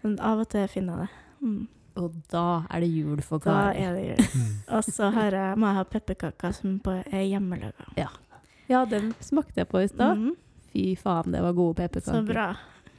Men 0.03 0.19
av 0.21 0.41
og 0.45 0.51
til 0.53 0.69
finner 0.69 0.99
jeg 0.99 1.09
det. 1.09 1.49
Mm. 1.49 1.69
Og 1.97 2.13
da 2.29 2.45
er 2.71 2.81
det 2.81 2.91
jul 2.91 3.21
for 3.23 3.39
Da 3.39 3.71
er 3.73 3.95
det 3.95 4.05
jul. 4.11 4.27
Mm. 4.35 4.77
Og 4.77 4.85
så 4.85 5.11
har 5.15 5.31
jeg, 5.31 5.57
må 5.57 5.67
jeg 5.71 5.75
ha 5.81 5.85
pepperkaker 5.85 6.53
som 6.53 6.81
er 6.85 7.25
hjemmelaga. 7.25 7.89
Ja, 8.69 8.85
den 8.85 9.15
smakte 9.21 9.63
jeg 9.63 9.69
på 9.69 9.81
i 9.81 9.89
stad. 9.89 10.19
Mm. 10.19 10.37
Fy 10.73 10.95
faen, 10.97 11.33
det 11.33 11.41
var 11.41 11.53
gode 11.57 11.77
pepperkaker. 11.77 12.21
Så 12.21 12.27
bra. 12.27 12.57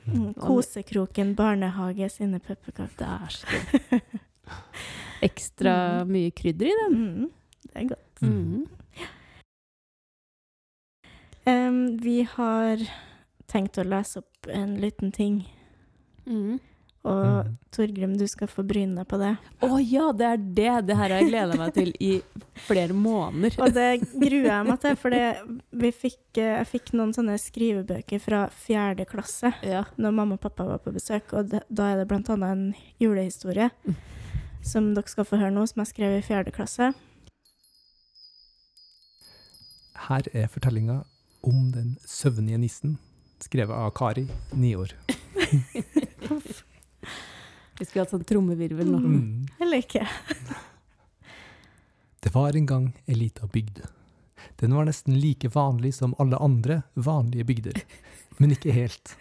Mm. 0.08 0.34
Kosekroken 0.38 1.36
barnehage 1.36 2.10
sine 2.14 2.40
pepperkaker. 2.40 2.90
Dæsken. 3.00 4.02
Ekstra 5.26 6.04
Mm. 6.04 6.12
mye 6.12 6.32
krydder 6.32 6.68
i 6.70 6.76
den. 6.84 6.96
Mm. 7.00 7.32
Det 7.64 7.76
er 7.76 7.88
godt. 7.88 8.22
Mm. 8.22 8.68
Um, 11.48 11.98
vi 12.02 12.24
har 12.36 12.82
tenkt 13.52 13.78
å 13.78 13.86
lese 13.86 14.22
opp 14.24 14.48
en 14.50 14.78
liten 14.82 15.12
ting, 15.14 15.44
Mm. 16.26 16.60
Og 17.06 17.46
Mm. 17.46 17.52
Torgrim, 17.76 18.14
du 18.18 18.24
skal 18.28 18.48
få 18.48 18.64
bryne 18.66 18.96
deg 18.96 19.08
på 19.12 19.18
det. 19.20 19.34
Å 19.68 19.78
ja, 19.84 20.06
det 20.16 20.26
er 20.26 20.38
det! 20.38 20.88
Det 20.88 20.96
her 20.96 21.10
har 21.12 21.20
jeg 21.22 21.28
gleda 21.30 21.58
meg 21.60 21.74
til 21.76 21.92
i 22.00 22.22
flere 22.66 22.96
måneder. 22.96 23.58
Og 23.62 23.74
det 23.76 24.00
gruer 24.16 24.48
jeg 24.48 24.68
meg 24.70 24.80
til, 24.82 24.96
for 24.96 25.14
fikk, 25.92 26.18
eh, 26.40 26.54
jeg 26.62 26.70
fikk 26.72 26.94
noen 26.96 27.12
sånne 27.14 27.36
skrivebøker 27.38 28.22
fra 28.24 28.46
fjerde 28.50 29.06
klasse 29.06 29.52
Ja. 29.62 29.84
når 29.98 30.16
mamma 30.18 30.34
og 30.40 30.42
pappa 30.42 30.64
var 30.66 30.80
på 30.80 30.94
besøk, 30.96 31.34
og 31.34 31.50
det, 31.52 31.62
da 31.70 31.92
er 31.92 31.98
det 32.02 32.08
annet 32.34 32.52
en 32.56 32.76
julehistorie 33.00 33.70
Mm. 33.86 33.96
som 34.64 34.94
dere 34.96 35.08
skal 35.12 35.26
få 35.26 35.38
høre 35.38 35.52
nå, 35.54 35.68
som 35.68 35.84
jeg 35.84 35.94
skrev 35.94 36.18
i 36.18 36.24
fjerde 36.26 36.52
klasse. 36.56 36.94
Her 40.08 40.24
er 40.34 40.48
fortellinga 40.48 41.04
om 41.44 41.72
den 41.72 41.98
søvnige 42.08 42.58
nissen, 42.58 42.98
skrevet 43.40 43.76
av 43.76 43.92
Kari, 43.94 44.28
ni 44.54 44.74
år. 44.76 44.94
Vi 47.80 47.86
skulle 47.86 48.06
hatt 48.06 48.14
sånn 48.14 48.24
trommevirvel 48.28 48.88
nå. 48.88 49.02
Mm. 49.04 49.46
Eller 49.64 49.84
ikke? 49.84 50.06
Det 52.24 52.32
var 52.34 52.56
en 52.56 52.66
gang 52.66 52.88
ei 53.06 53.18
lita 53.20 53.48
bygd. 53.52 53.84
Den 54.62 54.74
var 54.74 54.88
nesten 54.88 55.18
like 55.20 55.50
vanlig 55.54 55.92
som 55.98 56.16
alle 56.18 56.40
andre 56.42 56.82
vanlige 56.94 57.46
bygder, 57.46 57.82
men 58.40 58.56
ikke 58.56 58.74
helt. 58.74 59.16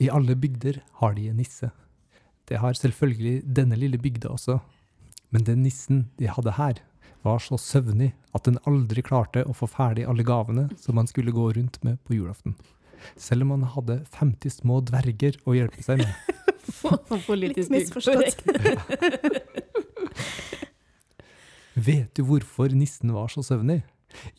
I 0.00 0.08
alle 0.10 0.34
bygder 0.34 0.80
har 1.02 1.14
de 1.14 1.28
en 1.28 1.38
nisse. 1.38 1.70
Det 2.48 2.58
har 2.58 2.74
selvfølgelig 2.74 3.42
denne 3.44 3.76
lille 3.78 4.00
bygda 4.00 4.32
også, 4.32 4.58
men 5.30 5.44
den 5.46 5.62
nissen 5.62 6.08
de 6.18 6.30
hadde 6.32 6.56
her, 6.56 6.80
var 7.22 7.38
så 7.44 7.58
søvnig 7.60 8.14
at 8.32 8.46
den 8.48 8.56
aldri 8.66 9.04
klarte 9.04 9.44
å 9.44 9.54
få 9.54 9.68
ferdig 9.68 10.06
alle 10.08 10.24
gavene 10.24 10.70
som 10.80 10.96
man 10.96 11.06
skulle 11.10 11.34
gå 11.36 11.50
rundt 11.52 11.76
med 11.84 12.00
på 12.08 12.16
julaften. 12.16 12.56
Selv 13.20 13.44
om 13.44 13.54
han 13.54 13.68
hadde 13.74 14.00
50 14.16 14.56
små 14.60 14.80
dverger 14.88 15.36
å 15.44 15.56
hjelpe 15.56 15.84
seg 15.84 16.00
med. 16.00 16.40
Politisk 17.28 17.70
Litt 17.70 17.90
misforstått. 17.90 18.44
Vet 21.80 22.12
du 22.18 22.24
hvorfor 22.26 22.72
nissen 22.76 23.12
var 23.14 23.30
så 23.32 23.42
søvnig? 23.46 23.80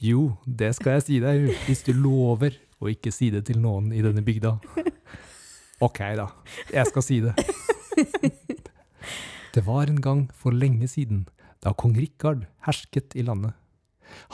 Jo, 0.03 0.36
det 0.45 0.73
skal 0.77 0.97
jeg 0.97 1.05
si 1.07 1.19
deg, 1.23 1.47
hvis 1.65 1.84
du 1.88 1.93
lover 1.95 2.57
å 2.81 2.89
ikke 2.91 3.12
si 3.13 3.31
det 3.34 3.45
til 3.47 3.62
noen 3.63 3.91
i 3.95 4.01
denne 4.03 4.23
bygda. 4.25 4.57
Ok 5.81 5.99
da, 6.19 6.27
jeg 6.69 6.86
skal 6.91 7.05
si 7.05 7.21
det. 7.23 7.34
Det 9.51 9.63
var 9.65 9.89
en 9.89 10.01
gang 10.03 10.27
for 10.38 10.53
lenge 10.55 10.88
siden, 10.91 11.25
da 11.63 11.73
kong 11.73 11.95
Rikard 11.97 12.45
hersket 12.67 13.15
i 13.17 13.25
landet. 13.25 13.55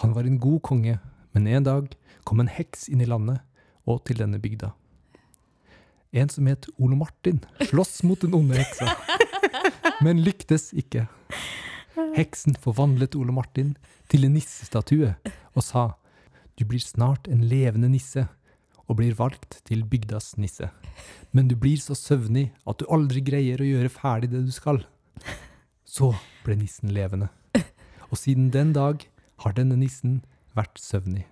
Han 0.02 0.14
var 0.18 0.28
en 0.28 0.42
god 0.42 0.62
konge, 0.66 0.98
men 1.34 1.48
en 1.48 1.66
dag 1.66 1.94
kom 2.28 2.42
en 2.44 2.52
heks 2.52 2.90
inn 2.92 3.02
i 3.02 3.08
landet 3.10 3.40
og 3.88 4.04
til 4.10 4.20
denne 4.20 4.42
bygda. 4.44 4.74
En 6.16 6.30
som 6.30 6.48
het 6.48 6.68
Ole 6.78 6.96
Martin, 6.96 7.42
sloss 7.68 8.02
mot 8.08 8.22
den 8.22 8.36
onde 8.38 8.58
heksa, 8.58 8.94
men 10.06 10.22
lyktes 10.24 10.72
ikke. 10.78 11.08
Heksen 12.16 12.56
forvandlet 12.64 13.18
Ole 13.20 13.34
Martin 13.36 13.76
til 14.12 14.28
en 14.28 14.38
nissestatue 14.38 15.16
og 15.54 15.66
sa 15.66 15.90
du 16.58 16.66
blir 16.66 16.82
snart 16.82 17.28
en 17.30 17.44
levende 17.46 17.90
nisse 17.92 18.24
og 18.88 18.98
blir 18.98 19.18
valgt 19.20 19.60
til 19.68 19.84
bygdas 19.86 20.36
nisse. 20.42 20.70
Men 21.36 21.50
du 21.52 21.58
blir 21.60 21.78
så 21.82 21.94
søvnig 21.98 22.48
at 22.66 22.80
du 22.80 22.88
aldri 22.90 23.22
greier 23.22 23.62
å 23.62 23.68
gjøre 23.68 23.92
ferdig 23.94 24.32
det 24.32 24.46
du 24.48 24.54
skal. 24.56 24.80
Så 25.86 26.14
ble 26.46 26.58
nissen 26.58 26.94
levende. 26.96 27.30
Og 28.10 28.18
siden 28.18 28.50
den 28.54 28.72
dag 28.74 29.04
har 29.44 29.54
denne 29.58 29.78
nissen 29.78 30.22
vært 30.58 30.80
søvnig. 30.82 31.28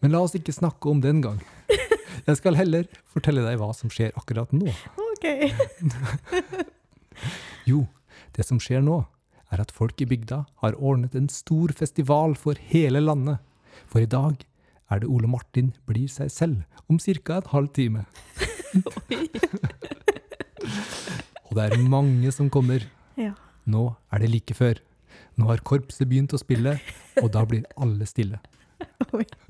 Men 0.00 0.12
la 0.12 0.22
oss 0.22 0.36
ikke 0.38 0.54
snakke 0.54 0.92
om 0.92 1.00
den 1.02 1.22
gang. 1.24 1.40
Jeg 2.28 2.36
skal 2.42 2.58
heller 2.58 2.84
fortelle 3.08 3.40
deg 3.46 3.56
hva 3.56 3.70
som 3.72 3.88
skjer 3.92 4.12
akkurat 4.18 4.50
nå. 4.52 4.68
OK. 5.12 5.26
Jo, 7.68 7.82
det 8.36 8.44
som 8.46 8.60
skjer 8.62 8.80
nå, 8.84 9.00
er 9.52 9.60
at 9.60 9.72
folk 9.74 10.00
i 10.00 10.06
bygda 10.08 10.44
har 10.62 10.76
ordnet 10.76 11.14
en 11.18 11.28
stor 11.32 11.72
festival 11.76 12.34
for 12.38 12.54
hele 12.70 13.00
landet. 13.02 13.38
For 13.90 14.00
i 14.04 14.08
dag 14.08 14.44
er 14.92 14.98
det 15.02 15.08
Ole 15.10 15.28
Martin 15.28 15.72
blir 15.88 16.08
seg 16.12 16.30
selv 16.32 16.62
om 16.88 16.98
ca. 17.00 17.36
en 17.40 17.50
halv 17.52 17.68
time. 17.76 18.04
Og 21.48 21.56
det 21.56 21.64
er 21.64 21.88
mange 21.88 22.32
som 22.32 22.50
kommer. 22.52 22.84
Ja. 23.16 23.32
Nå 23.64 23.94
er 24.12 24.18
det 24.22 24.30
like 24.30 24.54
før. 24.54 24.74
Nå 25.40 25.48
har 25.48 25.62
korpset 25.64 26.08
begynt 26.08 26.34
å 26.36 26.40
spille, 26.40 26.76
og 27.22 27.30
da 27.32 27.44
blir 27.48 27.64
alle 27.76 28.06
stille. 28.06 28.38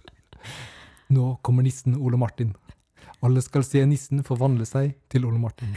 Nå 1.15 1.37
kommer 1.43 1.63
nissen 1.67 1.97
Ole 1.97 2.17
Martin. 2.21 2.55
Alle 3.25 3.43
skal 3.43 3.65
se 3.67 3.83
nissen 3.89 4.23
forvandle 4.27 4.67
seg 4.69 4.93
til 5.11 5.27
Ole 5.27 5.41
Martin. 5.43 5.73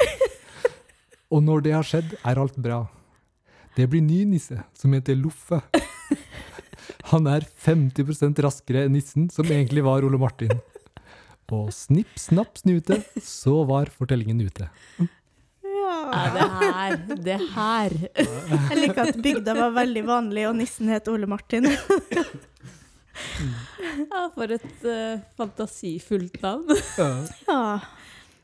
Og 1.33 1.41
når 1.45 1.63
det 1.65 1.73
har 1.73 1.87
skjedd, 1.87 2.17
er 2.27 2.41
alt 2.41 2.57
bra. 2.61 2.83
Det 3.77 3.87
blir 3.89 4.03
ny 4.03 4.23
nisse, 4.27 4.59
som 4.77 4.93
heter 4.93 5.17
Loffe. 5.17 5.61
Han 7.11 7.29
er 7.31 7.47
50% 7.65 8.41
raskere 8.43 8.85
enn 8.85 8.93
nissen, 8.97 9.29
som 9.33 9.47
egentlig 9.47 9.83
var 9.87 10.05
Ole 10.05 10.19
Martin. 10.21 10.53
Og 11.51 11.71
snipp, 11.75 12.13
snapp, 12.19 12.59
snute, 12.61 13.01
så 13.19 13.57
var 13.67 13.89
fortellingen 13.91 14.39
ute. 14.39 14.69
Ja, 15.65 16.21
det 16.35 16.45
her, 16.53 16.93
det 17.25 17.39
her. 17.55 17.95
Jeg 18.71 18.77
liker 18.79 19.09
at 19.09 19.19
bygda 19.23 19.55
var 19.57 19.73
veldig 19.81 20.05
vanlig, 20.07 20.45
og 20.47 20.55
nissen 20.61 20.91
het 20.93 21.09
Ole 21.11 21.27
Martin. 21.27 21.67
Ja, 24.11 24.27
for 24.35 24.53
et 24.53 24.85
uh, 24.85 25.19
fantasifullt 25.37 26.41
navn. 26.43 26.77
Ja. 27.47 27.65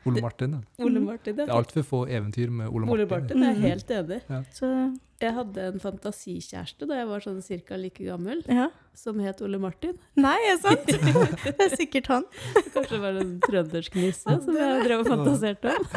Ole 0.08 0.22
Martin, 0.24 0.56
ja. 0.58 0.86
Ole 0.86 1.02
Martin. 1.04 1.36
ja. 1.36 1.46
Det 1.46 1.52
er 1.52 1.58
altfor 1.58 1.86
få 1.86 2.00
eventyr 2.08 2.50
med 2.54 2.68
Ole 2.72 2.86
Martin. 2.88 2.94
Ole 2.96 3.10
Martin. 3.12 3.44
Jeg 3.44 3.58
er 3.58 3.62
helt 3.68 3.94
enig. 3.98 4.22
Så 4.56 4.72
Jeg 5.18 5.34
hadde 5.34 5.64
en 5.72 5.80
fantasikjæreste 5.82 6.86
da 6.86 7.00
jeg 7.00 7.08
var 7.10 7.24
sånn 7.26 7.40
cirka 7.42 7.78
like 7.82 8.04
gammel, 8.06 8.44
ja. 8.54 8.68
som 8.94 9.18
het 9.24 9.40
Ole 9.42 9.58
Martin. 9.58 9.96
Nei, 10.14 10.36
er 10.46 10.60
det 10.60 10.62
sant? 10.62 10.92
Det 11.58 11.66
er 11.66 11.74
sikkert 11.74 12.12
han. 12.12 12.28
Kanskje 12.76 12.92
det 12.92 13.00
var 13.02 13.18
en 13.24 13.32
trøndersk 13.42 13.98
nisse 13.98 14.36
som 14.46 14.60
jeg 14.60 14.84
drev 14.86 15.02
og 15.02 15.10
fantaserte 15.16 15.74
om. 15.74 15.90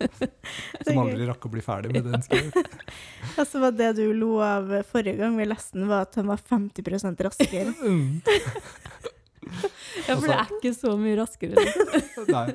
Som 0.86 0.98
aldri 1.02 1.26
rakk 1.28 1.42
å 1.44 1.50
bli 1.52 1.60
ferdig 1.64 1.90
med 1.92 2.06
den 2.08 2.22
skrevet. 2.26 2.70
Altså 3.38 3.60
var 3.62 3.74
det 3.76 3.90
du 3.98 4.06
lo 4.16 4.38
av 4.44 4.70
forrige 4.88 5.18
gang 5.20 5.36
vi 5.36 5.44
leste 5.50 5.76
den, 5.76 5.88
var 5.90 6.06
at 6.06 6.16
han 6.16 6.30
var 6.30 6.40
50 6.40 7.20
raskere. 7.26 7.74
Mm. 7.82 8.22
Ja, 10.06 10.14
for 10.14 10.26
det 10.28 10.36
er 10.36 10.54
ikke 10.56 10.72
så 10.76 10.94
mye 11.00 11.18
raskere. 11.20 11.66
Nei. 12.30 12.46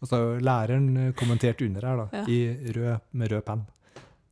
Og 0.00 0.08
så 0.08 0.14
har 0.16 0.22
jo 0.22 0.38
læreren 0.46 0.86
kommenterte 0.94 1.16
kommentert 1.18 1.62
under 1.62 1.86
her, 1.88 1.96
da, 1.96 2.06
Ja. 2.18 2.24
i 2.28 2.72
rød, 2.76 2.98
med 3.12 3.32
rød 3.32 3.42
penn. 3.46 3.66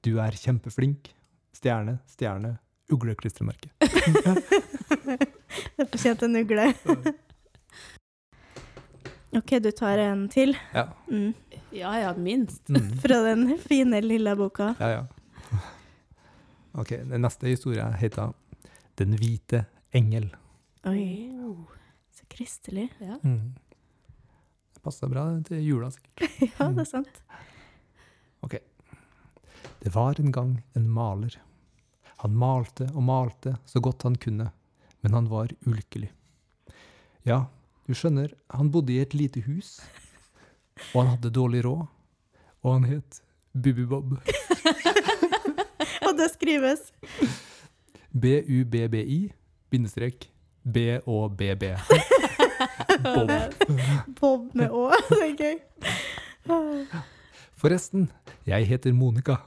Du 0.05 0.19
er 0.23 0.31
kjempeflink. 0.31 1.13
Stjerne, 1.57 1.99
stjerne, 2.07 2.59
ugleklistremerke. 2.93 3.71
Det 3.81 5.19
er 5.79 5.87
for 5.91 5.99
sent 5.99 6.23
en 6.23 6.37
ugle. 6.37 6.69
OK, 9.37 9.51
du 9.61 9.71
tar 9.71 9.99
en 9.99 10.29
til. 10.33 10.55
Ja. 10.75 10.87
Mm. 11.11 11.33
Ja 11.73 11.93
ja, 12.01 12.13
minst. 12.17 12.69
Mm. 12.69 12.91
Fra 13.03 13.19
den 13.27 13.59
fine, 13.59 14.01
lille 14.01 14.37
boka. 14.37 14.75
Ja, 14.81 14.89
ja. 14.89 15.05
Ok, 16.77 16.91
den 17.09 17.21
neste 17.25 17.49
historien 17.49 17.93
heter 17.97 18.33
Den 18.99 19.17
hvite 19.19 19.65
engel. 19.93 20.31
Oi, 20.87 21.33
så 22.15 22.25
kristelig. 22.33 22.91
Ja. 23.01 23.17
Mm. 23.23 23.55
Passer 24.87 25.11
bra 25.11 25.27
til 25.49 25.65
jula, 25.67 25.91
sikkert. 25.91 26.31
Ja, 26.61 26.71
det 26.71 26.87
er 26.87 26.91
sant. 26.91 27.23
Det 29.87 29.95
var 29.95 30.21
en 30.21 30.33
gang 30.33 30.63
en 30.75 30.89
maler. 30.91 31.37
Han 32.17 32.33
malte 32.35 32.89
og 32.91 33.05
malte 33.07 33.53
så 33.71 33.79
godt 33.79 34.03
han 34.03 34.17
kunne, 34.19 34.49
men 35.01 35.15
han 35.15 35.29
var 35.31 35.53
ulykkelig. 35.63 36.09
Ja, 37.23 37.45
du 37.87 37.95
skjønner, 37.95 38.33
han 38.51 38.73
bodde 38.75 38.97
i 38.97 38.99
et 38.99 39.15
lite 39.15 39.45
hus, 39.47 39.77
og 40.91 41.05
han 41.05 41.13
hadde 41.13 41.31
dårlig 41.31 41.63
råd, 41.69 41.85
og 42.67 42.73
han 42.73 42.89
het 42.91 43.21
Bubbi-Bob. 43.55 44.17
Og 46.07 46.19
det 46.19 46.29
skrives 46.35 46.91
B-u-b-b-i, 48.11 49.21
bindestrek, 49.71 50.29
B-å-b-b. 50.67 51.73
Bob. 53.03 53.31
Bob 54.21 54.55
med 54.57 54.71
Å. 54.73 54.89
Det 55.11 55.21
er 55.25 55.35
gøy. 55.41 55.57
Forresten, 57.57 58.09
jeg 58.47 58.69
heter 58.69 58.95
Monica, 58.95 59.39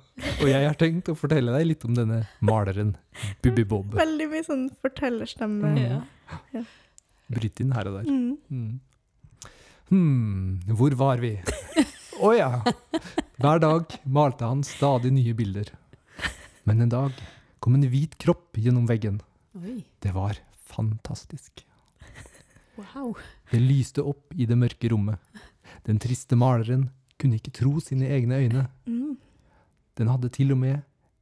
og 0.41 0.47
jeg 0.49 0.65
har 0.65 0.77
tenkt 0.79 1.12
å 1.12 1.15
fortelle 1.17 1.53
deg 1.55 1.67
litt 1.69 1.85
om 1.88 1.93
denne 1.95 2.23
maleren, 2.43 2.95
Bubbi-Bob. 3.45 3.93
Veldig 3.99 4.27
mye 4.31 4.45
sånn 4.47 4.65
fortellerstemme. 4.81 5.73
Mm. 5.75 6.01
Ja. 6.57 6.63
Bryt 7.29 7.62
inn 7.62 7.75
her 7.77 7.91
og 7.91 7.99
der. 7.99 8.09
Mm. 8.09 8.38
Mm. 8.49 9.51
Hmm, 9.89 10.75
hvor 10.77 10.97
var 10.97 11.21
vi? 11.21 11.35
Å 12.25 12.33
ja. 12.35 12.49
Hver 13.39 13.62
dag 13.63 13.95
malte 14.03 14.49
han 14.49 14.65
stadig 14.67 15.13
nye 15.15 15.38
bilder. 15.38 15.71
Men 16.67 16.83
en 16.83 16.91
dag 16.91 17.23
kom 17.63 17.77
en 17.77 17.88
hvit 17.89 18.17
kropp 18.21 18.57
gjennom 18.59 18.89
veggen. 18.89 19.21
Oi. 19.57 19.79
Det 20.03 20.12
var 20.17 20.41
fantastisk. 20.69 21.63
Wow. 22.79 23.15
Det 23.51 23.59
lyste 23.59 24.03
opp 24.07 24.33
i 24.35 24.47
det 24.47 24.55
mørke 24.57 24.91
rommet. 24.91 25.19
Den 25.87 25.99
triste 25.99 26.37
maleren 26.39 26.87
kunne 27.19 27.39
ikke 27.39 27.51
tro 27.59 27.79
sine 27.83 28.07
egne 28.07 28.39
øyne. 28.39 28.67
Mm. 28.87 29.17
Den 29.99 30.07
hadde 30.07 30.31
til 30.31 30.53
og 30.55 30.61
med 30.61 30.79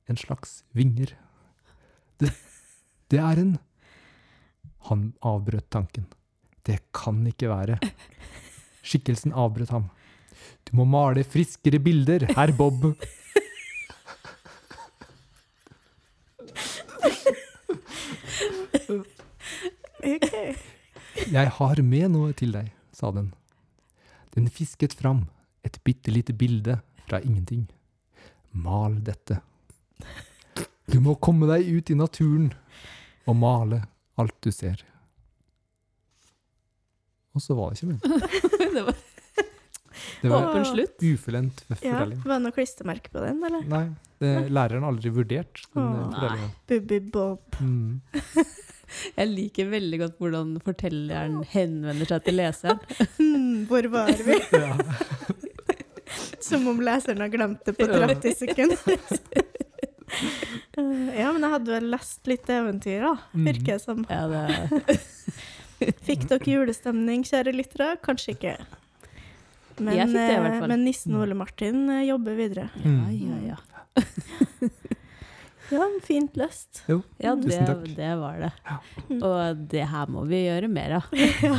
en 0.07 0.19
slags 0.19 0.61
vinger. 0.77 1.15
Det, 2.21 2.31
det 3.11 3.19
er 3.19 3.41
en 3.41 3.57
Han 4.87 5.13
avbrøt 5.25 5.69
tanken. 5.69 6.05
Det 6.63 6.79
kan 6.95 7.25
ikke 7.27 7.49
være. 7.49 7.79
Skikkelsen 8.87 9.33
avbrøt 9.33 9.73
ham. 9.73 9.89
Du 10.63 10.77
må 10.77 10.85
male 10.85 11.23
friskere 11.27 11.79
bilder, 11.79 12.27
herr 12.37 12.53
Bob. 12.55 12.85
OK. 20.07 20.31
Jeg 21.31 21.51
har 21.57 21.81
med 21.83 22.11
noe 22.13 22.33
til 22.37 22.53
deg, 22.55 22.69
sa 22.95 23.11
den. 23.15 23.31
Den 24.35 24.47
fisket 24.53 24.93
fram 24.97 25.25
et 25.65 25.79
bitte 25.87 26.11
lite 26.13 26.33
bilde 26.37 26.79
fra 27.07 27.19
ingenting. 27.23 27.65
Mal 28.55 28.99
dette. 29.05 29.39
Du 30.87 30.99
må 31.03 31.17
komme 31.19 31.49
deg 31.49 31.67
ut 31.67 31.89
i 31.91 31.97
naturen 31.99 32.51
og 33.27 33.35
male 33.35 33.81
alt 34.17 34.37
du 34.45 34.51
ser. 34.55 34.79
Og 37.35 37.43
så 37.43 37.57
var 37.57 37.73
det 37.73 37.81
ikke 37.81 37.91
mer. 37.91 38.01
Det 38.77 38.83
var 38.85 38.95
Det 40.21 40.29
var 40.29 40.43
åpen 40.47 40.65
slutt. 40.65 41.01
ufullendt 41.01 41.63
Ja. 41.81 41.99
Var 42.05 42.33
det 42.37 42.37
noe 42.43 42.53
klistremerke 42.53 43.09
på 43.13 43.21
den, 43.23 43.39
eller? 43.45 43.63
Nei, 43.69 43.83
det, 44.21 44.31
læreren 44.53 44.85
har 44.85 44.93
aldri 44.93 45.11
vurdert 45.13 45.63
den 45.73 45.83
eh, 45.83 46.03
fortellingen. 46.13 46.51
Bubbi 46.69 46.99
Bob. 47.13 47.57
Mm. 47.61 48.01
Jeg 49.17 49.31
liker 49.31 49.69
veldig 49.71 49.99
godt 50.03 50.17
hvordan 50.21 50.55
fortelleren 50.65 51.41
henvender 51.51 52.09
seg 52.09 52.25
til 52.25 52.39
leseren. 52.39 52.81
Hmm, 53.17 53.65
hvor 53.69 53.89
var 53.93 54.13
vi? 54.27 54.39
Ja. 54.57 54.73
Som 56.41 56.63
om 56.71 56.79
leseren 56.79 57.19
har 57.19 57.29
glemt 57.33 57.65
det 57.67 57.73
på 57.75 57.85
30 57.89 58.35
sekunder. 58.39 59.01
Eh, 60.77 61.19
ja, 61.19 61.31
men 61.33 61.43
jeg 61.43 61.51
hadde 61.51 61.73
vel 61.73 61.87
lest 61.91 62.29
litt 62.29 62.49
eventyr, 62.53 63.03
da. 63.03 63.13
Mm. 63.33 63.45
Virker 63.49 63.71
det 63.73 63.79
som. 63.83 64.03
Ja, 64.07 64.23
det 64.31 64.99
Fikk 66.07 66.27
dere 66.29 66.51
julestemning, 66.53 67.25
kjære 67.27 67.53
lyttere? 67.53 67.97
Kanskje 68.05 68.37
ikke. 68.37 68.55
Men, 69.77 70.13
det 70.13 70.23
eh, 70.33 70.61
men 70.65 70.85
nissen 70.85 71.17
Ole 71.19 71.37
Martin 71.37 71.83
eh, 71.93 72.07
jobber 72.07 72.37
videre. 72.37 72.69
Mm. 72.81 73.01
Ja, 73.13 73.41
ja, 73.43 73.53
ja. 73.53 74.71
Ja, 75.71 75.83
fint 76.03 76.37
løst. 76.39 76.83
Jo, 76.87 77.01
Ja, 77.19 77.33
det, 77.35 77.43
tusen 77.51 77.65
takk. 77.67 77.87
det 77.97 78.11
var 78.21 78.37
det. 78.39 78.51
Ja. 78.63 78.77
Og 79.27 79.63
det 79.71 79.83
her 79.91 80.05
må 80.13 80.23
vi 80.29 80.39
gjøre 80.45 80.69
mer 80.71 80.93
av. 81.01 81.09
Ja. 81.43 81.55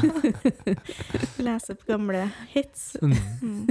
Lese 1.45 1.75
opp 1.77 1.85
gamle 1.89 2.23
hits. 2.55 2.97
Mm. 3.03 3.13
Mm. 3.43 3.67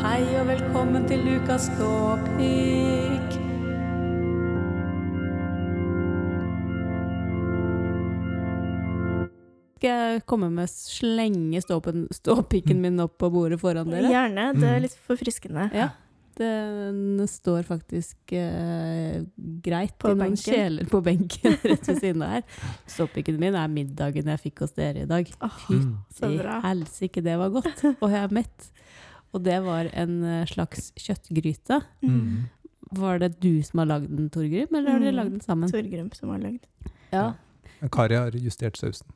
Hei 0.00 0.22
og 0.40 0.46
velkommen 0.48 1.04
til 1.10 1.20
Lukas 1.26 1.68
Gåpik. 1.76 3.29
Skal 9.80 9.96
jeg 10.12 10.22
komme 10.28 10.50
med 10.52 10.68
slenge 10.68 11.62
ståpen, 11.64 12.02
ståpikken 12.12 12.82
min 12.84 13.00
opp 13.00 13.14
på 13.22 13.30
bordet 13.32 13.56
foran 13.62 13.88
dere? 13.88 14.10
Gjerne. 14.12 14.50
Det 14.52 14.60
Mm. 14.68 14.74
er 14.76 14.80
litt 14.84 14.96
forfriskende. 15.08 15.70
Ja. 15.72 15.88
Den 16.36 17.26
står 17.28 17.64
faktisk 17.64 18.32
eh, 18.32 19.22
greit 19.64 19.96
På 19.98 20.10
i 20.10 20.14
noen 20.14 20.30
benken. 20.36 20.52
kjeler 20.54 20.84
på 20.88 21.00
benken 21.04 21.56
rett 21.64 21.88
ved 21.88 21.98
siden 22.00 22.22
av 22.22 22.28
her. 22.36 22.42
Ståpikken 22.86 23.38
min 23.40 23.54
er 23.56 23.68
middagen 23.72 24.28
jeg 24.28 24.40
fikk 24.44 24.60
hos 24.66 24.72
dere 24.76 25.02
i 25.02 25.08
dag. 25.08 25.32
Åh, 25.40 25.58
Mm. 25.70 25.96
bra. 26.38 26.60
helsike, 26.60 27.22
det 27.24 27.38
var 27.40 27.48
godt. 27.50 27.84
Og 28.02 28.10
jeg 28.10 28.20
er 28.22 28.28
mett. 28.36 28.70
Og 29.32 29.42
det 29.44 29.62
var 29.64 29.88
en 29.94 30.22
eh, 30.24 30.44
slags 30.46 30.92
kjøttgryte. 30.96 31.80
Mm. 32.02 32.48
Var 32.92 33.18
det 33.18 33.40
du 33.40 33.62
som 33.62 33.78
har 33.80 33.86
lagd 33.86 34.08
den, 34.14 34.28
Torgrim, 34.30 34.68
eller 34.74 34.90
har 34.92 34.98
dere 35.00 35.12
Mm. 35.12 35.16
lagd 35.16 35.30
den 35.38 35.40
sammen? 35.40 35.70
Torgrim 35.72 36.12
som 36.14 36.28
har 36.30 36.38
lagd. 36.38 36.64
Ja. 37.12 37.32
Kari 37.90 38.14
har 38.16 38.30
justert 38.32 38.76
sausen. 38.76 39.06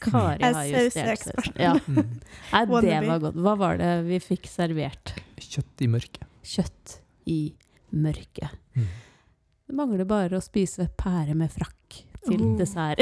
Kari 0.00 0.40
har 0.40 0.64
justert 0.70 1.24
sausen. 1.26 1.56
Ja. 1.60 1.74
Mm. 1.86 2.06
Nei, 2.52 2.62
det 2.86 3.00
var 3.08 3.18
godt. 3.26 3.36
Hva 3.44 3.52
var 3.60 3.76
det 3.80 3.90
vi 4.06 4.20
fikk 4.24 4.46
servert? 4.48 5.12
Kjøtt 5.40 5.84
i 5.84 5.88
mørket. 5.92 6.24
Kjøtt 6.46 6.94
i 7.28 7.40
mørket. 7.92 8.54
Mm. 8.78 8.86
Det 9.70 9.76
mangler 9.76 10.08
bare 10.08 10.38
å 10.38 10.42
spise 10.44 10.88
pære 10.98 11.36
med 11.38 11.52
frakk 11.52 12.00
til 12.24 12.40
Oh. 12.42 12.56
dessert. 12.58 13.00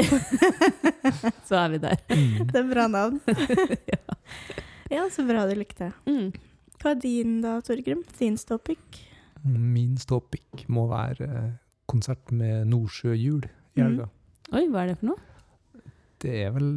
Så 1.47 1.55
er 1.59 1.71
vi 1.73 1.79
der. 1.83 1.97
Mm. 2.11 2.47
Det 2.51 2.59
er 2.61 2.67
bra 2.69 2.85
navn. 2.91 3.19
ja. 3.93 3.99
Ja, 4.89 5.03
så 5.13 5.21
bra 5.27 5.43
du 5.45 5.53
likte. 5.59 5.91
Mm. 6.09 6.31
Hva 6.81 6.93
er 6.95 7.01
din 7.03 7.35
da, 7.43 7.57
Torgrim? 7.61 7.99
Din 8.17 8.37
ståpikk? 8.41 9.01
Min 9.45 9.97
ståpikk 10.01 10.63
må 10.73 10.87
være 10.89 11.27
eh, 11.29 11.49
konsert 11.89 12.31
med 12.35 12.67
Nordsjøhjul 12.71 13.45
i 13.77 13.83
Mm. 13.85 13.99
Oi, 14.51 14.63
hva 14.73 14.81
er 14.81 14.87
det 14.89 14.95
for 14.99 15.11
noe? 15.11 15.21
Det 16.19 16.35
er 16.45 16.53
vel 16.55 16.69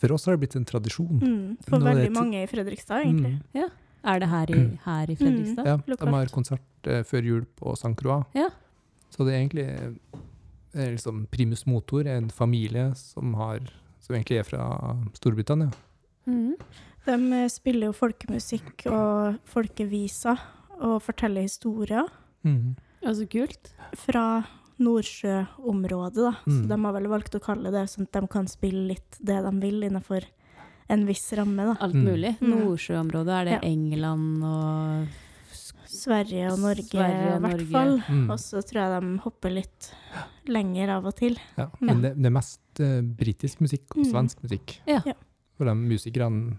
For 0.00 0.12
oss 0.16 0.24
har 0.26 0.34
det 0.34 0.42
blitt 0.42 0.56
en 0.58 0.64
tradisjon. 0.66 1.20
Mm. 1.22 1.56
For 1.62 1.78
Nå 1.78 1.86
veldig 1.92 2.12
mange 2.14 2.40
i 2.42 2.46
Fredrikstad, 2.50 3.04
egentlig. 3.06 3.36
Mm. 3.54 3.68
Er 4.06 4.18
det 4.22 4.28
her 4.30 4.50
i, 4.54 4.62
her 4.84 5.10
i 5.10 5.16
Fredrikstad? 5.18 5.66
Ja, 5.66 5.76
Lokalt. 5.86 6.00
de 6.10 6.14
har 6.16 6.32
konsert 6.34 6.88
eh, 6.90 7.02
før 7.06 7.22
jul 7.26 7.44
på 7.58 7.74
San 7.78 7.94
Croix. 7.98 8.26
Ja. 8.34 8.48
Så 9.14 9.24
det 9.26 9.34
er 9.34 9.38
egentlig 9.44 9.68
er 10.76 10.90
liksom 10.92 11.26
Primus 11.32 11.64
Motor, 11.66 12.06
en 12.10 12.28
familie 12.30 12.90
som, 12.98 13.34
har, 13.38 13.62
som 14.02 14.14
egentlig 14.18 14.40
er 14.42 14.46
fra 14.48 14.66
Storbritannia. 15.16 15.70
Mm. 16.26 16.56
De 17.06 17.16
eh, 17.38 17.48
spiller 17.48 17.90
jo 17.90 17.96
folkemusikk 17.96 18.88
og 18.90 19.38
folkeviser 19.54 20.42
og 20.82 20.98
forteller 21.02 21.46
historier 21.46 22.06
Mm. 22.46 22.76
Altså 23.02 23.24
kult. 23.26 23.72
fra 23.98 24.44
Nordsjøområdet, 24.78 26.14
da. 26.22 26.32
Så 26.46 26.62
Mm. 26.62 26.68
de 26.68 26.84
har 26.84 26.92
vel 26.92 27.08
valgt 27.08 27.34
å 27.34 27.40
kalle 27.40 27.70
det 27.72 27.86
sånn 27.88 28.02
at 28.06 28.12
de 28.20 28.26
kan 28.28 28.46
spille 28.46 28.86
litt 28.88 29.18
det 29.22 29.42
de 29.42 29.60
vil 29.60 29.80
innenfor 29.82 30.24
en 30.88 31.06
viss 31.06 31.32
ramme, 31.32 31.56
da. 31.56 31.76
Alt 31.80 31.94
Mm. 31.94 32.04
mulig. 32.04 32.38
Mm. 32.40 32.50
Nordsjøområdet, 32.64 33.28
er 33.40 33.44
det 33.44 33.52
Ja. 33.52 33.60
England 33.62 34.44
og 34.44 35.08
Sverige 35.86 36.52
og 36.52 36.58
Norge 36.58 36.82
Sverige 36.90 37.34
og 37.36 37.42
i 37.42 37.46
hvert 37.48 37.70
fall. 37.70 38.02
Mm. 38.08 38.30
Og 38.30 38.38
så 38.38 38.62
tror 38.62 38.80
jeg 38.82 39.00
de 39.02 39.18
hopper 39.18 39.50
litt 39.50 39.92
lenger 40.46 40.88
av 40.90 41.06
og 41.06 41.16
til. 41.16 41.36
Ja. 41.56 41.68
Men 41.80 42.02
det, 42.02 42.16
det 42.16 42.26
er 42.26 42.30
mest 42.30 42.60
uh, 42.80 43.00
britisk 43.02 43.60
musikk 43.60 43.96
og 43.96 44.04
Mm. 44.04 44.12
svensk 44.12 44.42
musikk. 44.42 44.78
Ja. 44.86 45.00
Ja. 45.06 45.12
For 45.56 45.64
de 45.64 45.74
musikerne 45.74 46.58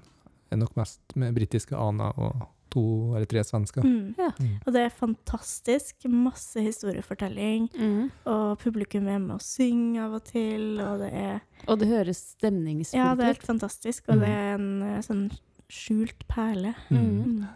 er 0.51 0.57
nok 0.57 0.75
mest 0.75 0.99
med 1.15 1.35
britiske 1.35 1.75
aner 1.77 2.13
og 2.17 2.47
to 2.69 3.15
eller 3.15 3.25
tre 3.25 3.43
svensker. 3.43 3.81
Mm. 3.85 4.15
Ja. 4.17 4.29
Mm. 4.39 4.55
Og 4.65 4.73
det 4.73 4.81
er 4.85 4.89
fantastisk. 4.89 5.95
Masse 6.09 6.61
historiefortelling. 6.61 7.69
Mm. 7.77 8.11
Og 8.25 8.57
publikum 8.59 9.07
er 9.07 9.19
med 9.19 9.35
og 9.37 9.41
synger 9.45 10.05
av 10.07 10.13
og 10.19 10.23
til, 10.25 10.79
og 10.81 10.99
det 10.99 11.11
er 11.13 11.39
Og 11.67 11.79
det 11.79 11.87
høres 11.87 12.23
stemningsfullt 12.37 12.99
Ja, 12.99 13.13
det 13.15 13.23
er 13.23 13.33
helt 13.33 13.47
fantastisk, 13.47 14.03
og 14.09 14.15
Mm. 14.17 14.19
det 14.21 14.29
er 14.29 14.53
en 14.55 14.81
eh, 14.83 14.99
sånn 15.01 15.31
skjult 15.69 16.27
perle. 16.27 16.75
Mm. 16.89 17.23
Mm. 17.23 17.47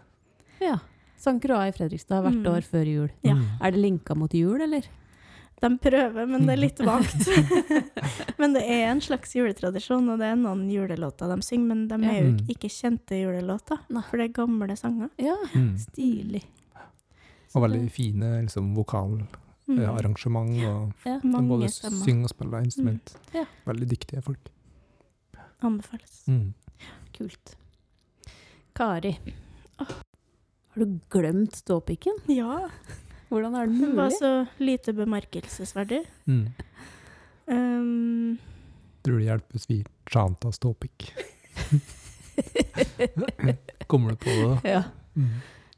Ja. 0.60 0.78
St. 1.18 1.38
Croix 1.40 1.68
i 1.68 1.72
Fredrikstad 1.78 2.22
hvert 2.24 2.42
Mm. 2.42 2.50
år 2.50 2.62
før 2.66 2.84
jul. 2.86 3.10
Ja. 3.22 3.34
Mm. 3.34 3.46
Er 3.60 3.70
det 3.70 3.80
linka 3.80 4.14
mot 4.14 4.32
jul, 4.34 4.60
eller? 4.60 4.82
De 5.62 5.68
prøver, 5.78 6.26
men 6.26 6.42
det 6.48 6.54
er 6.56 6.60
litt 6.60 6.80
vagt. 6.82 7.28
men 8.42 8.56
det 8.56 8.62
er 8.66 8.88
en 8.90 9.00
slags 9.04 9.30
juletradisjon, 9.36 10.08
og 10.10 10.18
det 10.18 10.26
er 10.32 10.38
noen 10.40 10.64
julelåter 10.72 11.30
de 11.30 11.36
synger, 11.46 11.68
men 11.70 11.84
de 11.88 11.98
er 12.02 12.16
jo 12.24 12.30
Mm. 12.32 12.40
ikke 12.50 12.70
kjente 12.72 13.14
julelåter, 13.20 13.78
Nei. 13.94 14.02
for 14.08 14.18
det 14.18 14.24
er 14.30 14.32
gamle 14.40 14.76
sanger. 14.76 15.10
Ja, 15.22 15.36
Mm. 15.54 15.76
stilig. 15.78 16.42
Og 17.54 17.62
veldig 17.62 17.90
fine 17.94 18.32
liksom, 18.42 18.74
vokalarrangement. 18.74 19.28
Mm. 19.68 20.66
og 20.66 20.92
Ja. 21.06 21.18
de 21.22 21.42
både 21.48 21.68
stemmer. 21.70 22.04
synger 22.04 22.24
og 22.24 22.30
spiller 22.30 22.58
instrument. 22.64 23.14
Mm. 23.14 23.34
Ja. 23.38 23.44
Veldig 23.66 23.88
dyktige 23.94 24.22
folk. 24.22 24.48
Anbefales. 25.62 26.24
Mm. 26.26 26.54
Kult. 27.14 27.54
Kari. 28.74 29.18
Har 29.78 30.84
du 30.86 30.98
glemt 31.10 31.54
ståpikken? 31.54 32.16
Ja, 32.28 32.68
Hvordan 33.32 33.54
er 33.56 33.66
det 33.66 33.72
mulig? 33.78 33.88
det 33.88 33.96
var 33.96 34.10
så 34.18 34.32
lite 34.60 34.92
bemerkelsesverdig. 34.92 36.02
Mm. 36.28 36.46
Um, 37.46 38.38
Tror 39.02 39.18
det 39.18 39.24
hjelper 39.30 39.52
hvis 39.56 39.70
vi 39.70 39.84
chanta 40.12 40.52
ståpikk. 40.52 41.12
Kommer 43.90 44.10
du 44.10 44.16
på 44.16 44.30
det, 44.30 44.44
da? 44.44 44.60
ja. 44.68 44.82
Mm. 45.16 45.28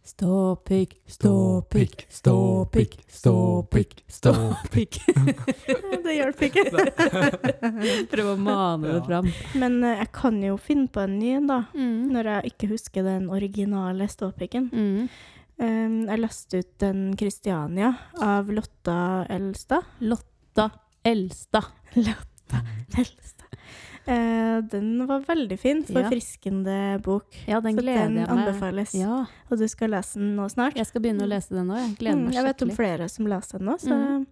Ståpikk, 0.04 1.00
ståpikk, 1.06 2.06
ståpikk, 2.10 3.04
ståpikk, 3.08 4.04
ståpikk. 4.06 4.98
det 6.04 6.14
hjelper 6.14 6.44
ikke. 6.50 6.64
Prøv 8.12 8.28
å 8.34 8.36
mane 8.36 8.98
det 8.98 9.00
fram. 9.06 9.30
Men 9.56 9.78
eh, 9.80 9.96
jeg 10.02 10.10
kan 10.12 10.36
jo 10.44 10.58
finne 10.60 10.92
på 10.92 11.00
en 11.06 11.16
ny 11.16 11.30
en, 11.38 11.48
da. 11.48 11.62
Mm. 11.72 12.12
Når 12.12 12.22
jeg 12.34 12.52
ikke 12.52 12.68
husker 12.74 13.00
den 13.08 13.30
originale 13.32 14.04
ståpikken. 14.12 14.68
Mm. 14.76 15.08
Um, 15.56 16.00
jeg 16.08 16.18
leste 16.18 16.58
ut 16.64 16.72
den 16.82 17.02
Kristiania 17.16 17.92
av 18.22 18.48
Lotta 18.50 18.96
Elstad. 19.30 19.86
Lotta 20.02 20.70
Elstad. 21.06 21.68
Lotta 21.94 22.62
Elstad. 22.98 23.30
Uh, 24.04 24.58
den 24.68 25.06
var 25.08 25.22
veldig 25.24 25.56
fin. 25.62 25.78
Ja. 25.88 26.02
Forfriskende 26.02 27.00
bok. 27.04 27.38
Ja, 27.48 27.60
den 27.64 27.78
Så 27.78 27.84
gleder 27.86 28.08
den 28.10 28.26
anbefales. 28.26 28.92
Ja, 28.98 29.22
Og 29.50 29.58
du 29.58 29.64
skal 29.70 29.94
lese 29.94 30.18
den 30.18 30.34
nå 30.36 30.48
snart? 30.52 30.76
jeg 30.76 30.86
skal 30.90 31.00
begynne 31.06 31.24
å 31.24 31.30
lese 31.30 31.54
den 31.54 31.70
nå. 31.70 31.78
Jeg 31.78 31.94
gleder 32.02 32.18
Mm, 32.18 32.24
meg 32.26 32.34
jeg 32.34 32.44
vet 32.44 32.62
om 32.66 32.74
flere 32.76 33.08
som 33.08 33.26
leser 33.30 33.58
den 33.62 33.70
nå, 33.70 33.78
så 33.80 33.94
mm. 33.94 34.26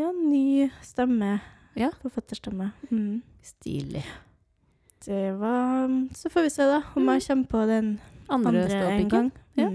ja, 0.00 0.10
ny 0.16 0.70
stemme. 0.82 1.40
Ja. 1.78 1.92
Forfatterstemme. 2.02 2.72
Mm. 2.90 3.22
Stilig. 3.42 4.02
Det 5.06 5.32
var 5.38 5.86
Så 6.16 6.28
får 6.32 6.42
vi 6.42 6.50
se, 6.50 6.66
da, 6.66 6.82
om 6.96 7.06
jeg 7.08 7.22
kommer 7.28 7.46
på 7.46 7.66
den 7.68 8.00
Andre, 8.28 8.64
andre, 8.64 8.90
en 8.96 9.08
gang. 9.08 9.30
Ja. 9.56 9.70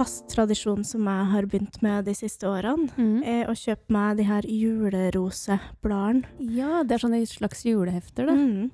Fast 0.00 0.30
tradisjon 0.32 0.80
som 0.86 1.04
jeg 1.04 1.26
har 1.34 1.46
begynt 1.50 1.76
med 1.84 2.06
de 2.08 2.14
siste 2.16 2.48
årene, 2.48 2.88
Mm. 2.96 3.22
er 3.22 3.44
å 3.50 3.52
kjøpe 3.52 3.90
meg 3.92 4.16
de 4.16 4.24
her 4.24 4.42
julerosebladene. 4.48 6.24
Ja, 6.40 6.82
det 6.82 6.96
er 6.96 7.02
sånne 7.04 7.20
slags 7.28 7.64
julehefter, 7.68 8.26
da. 8.30 8.32
Mm. 8.32 8.70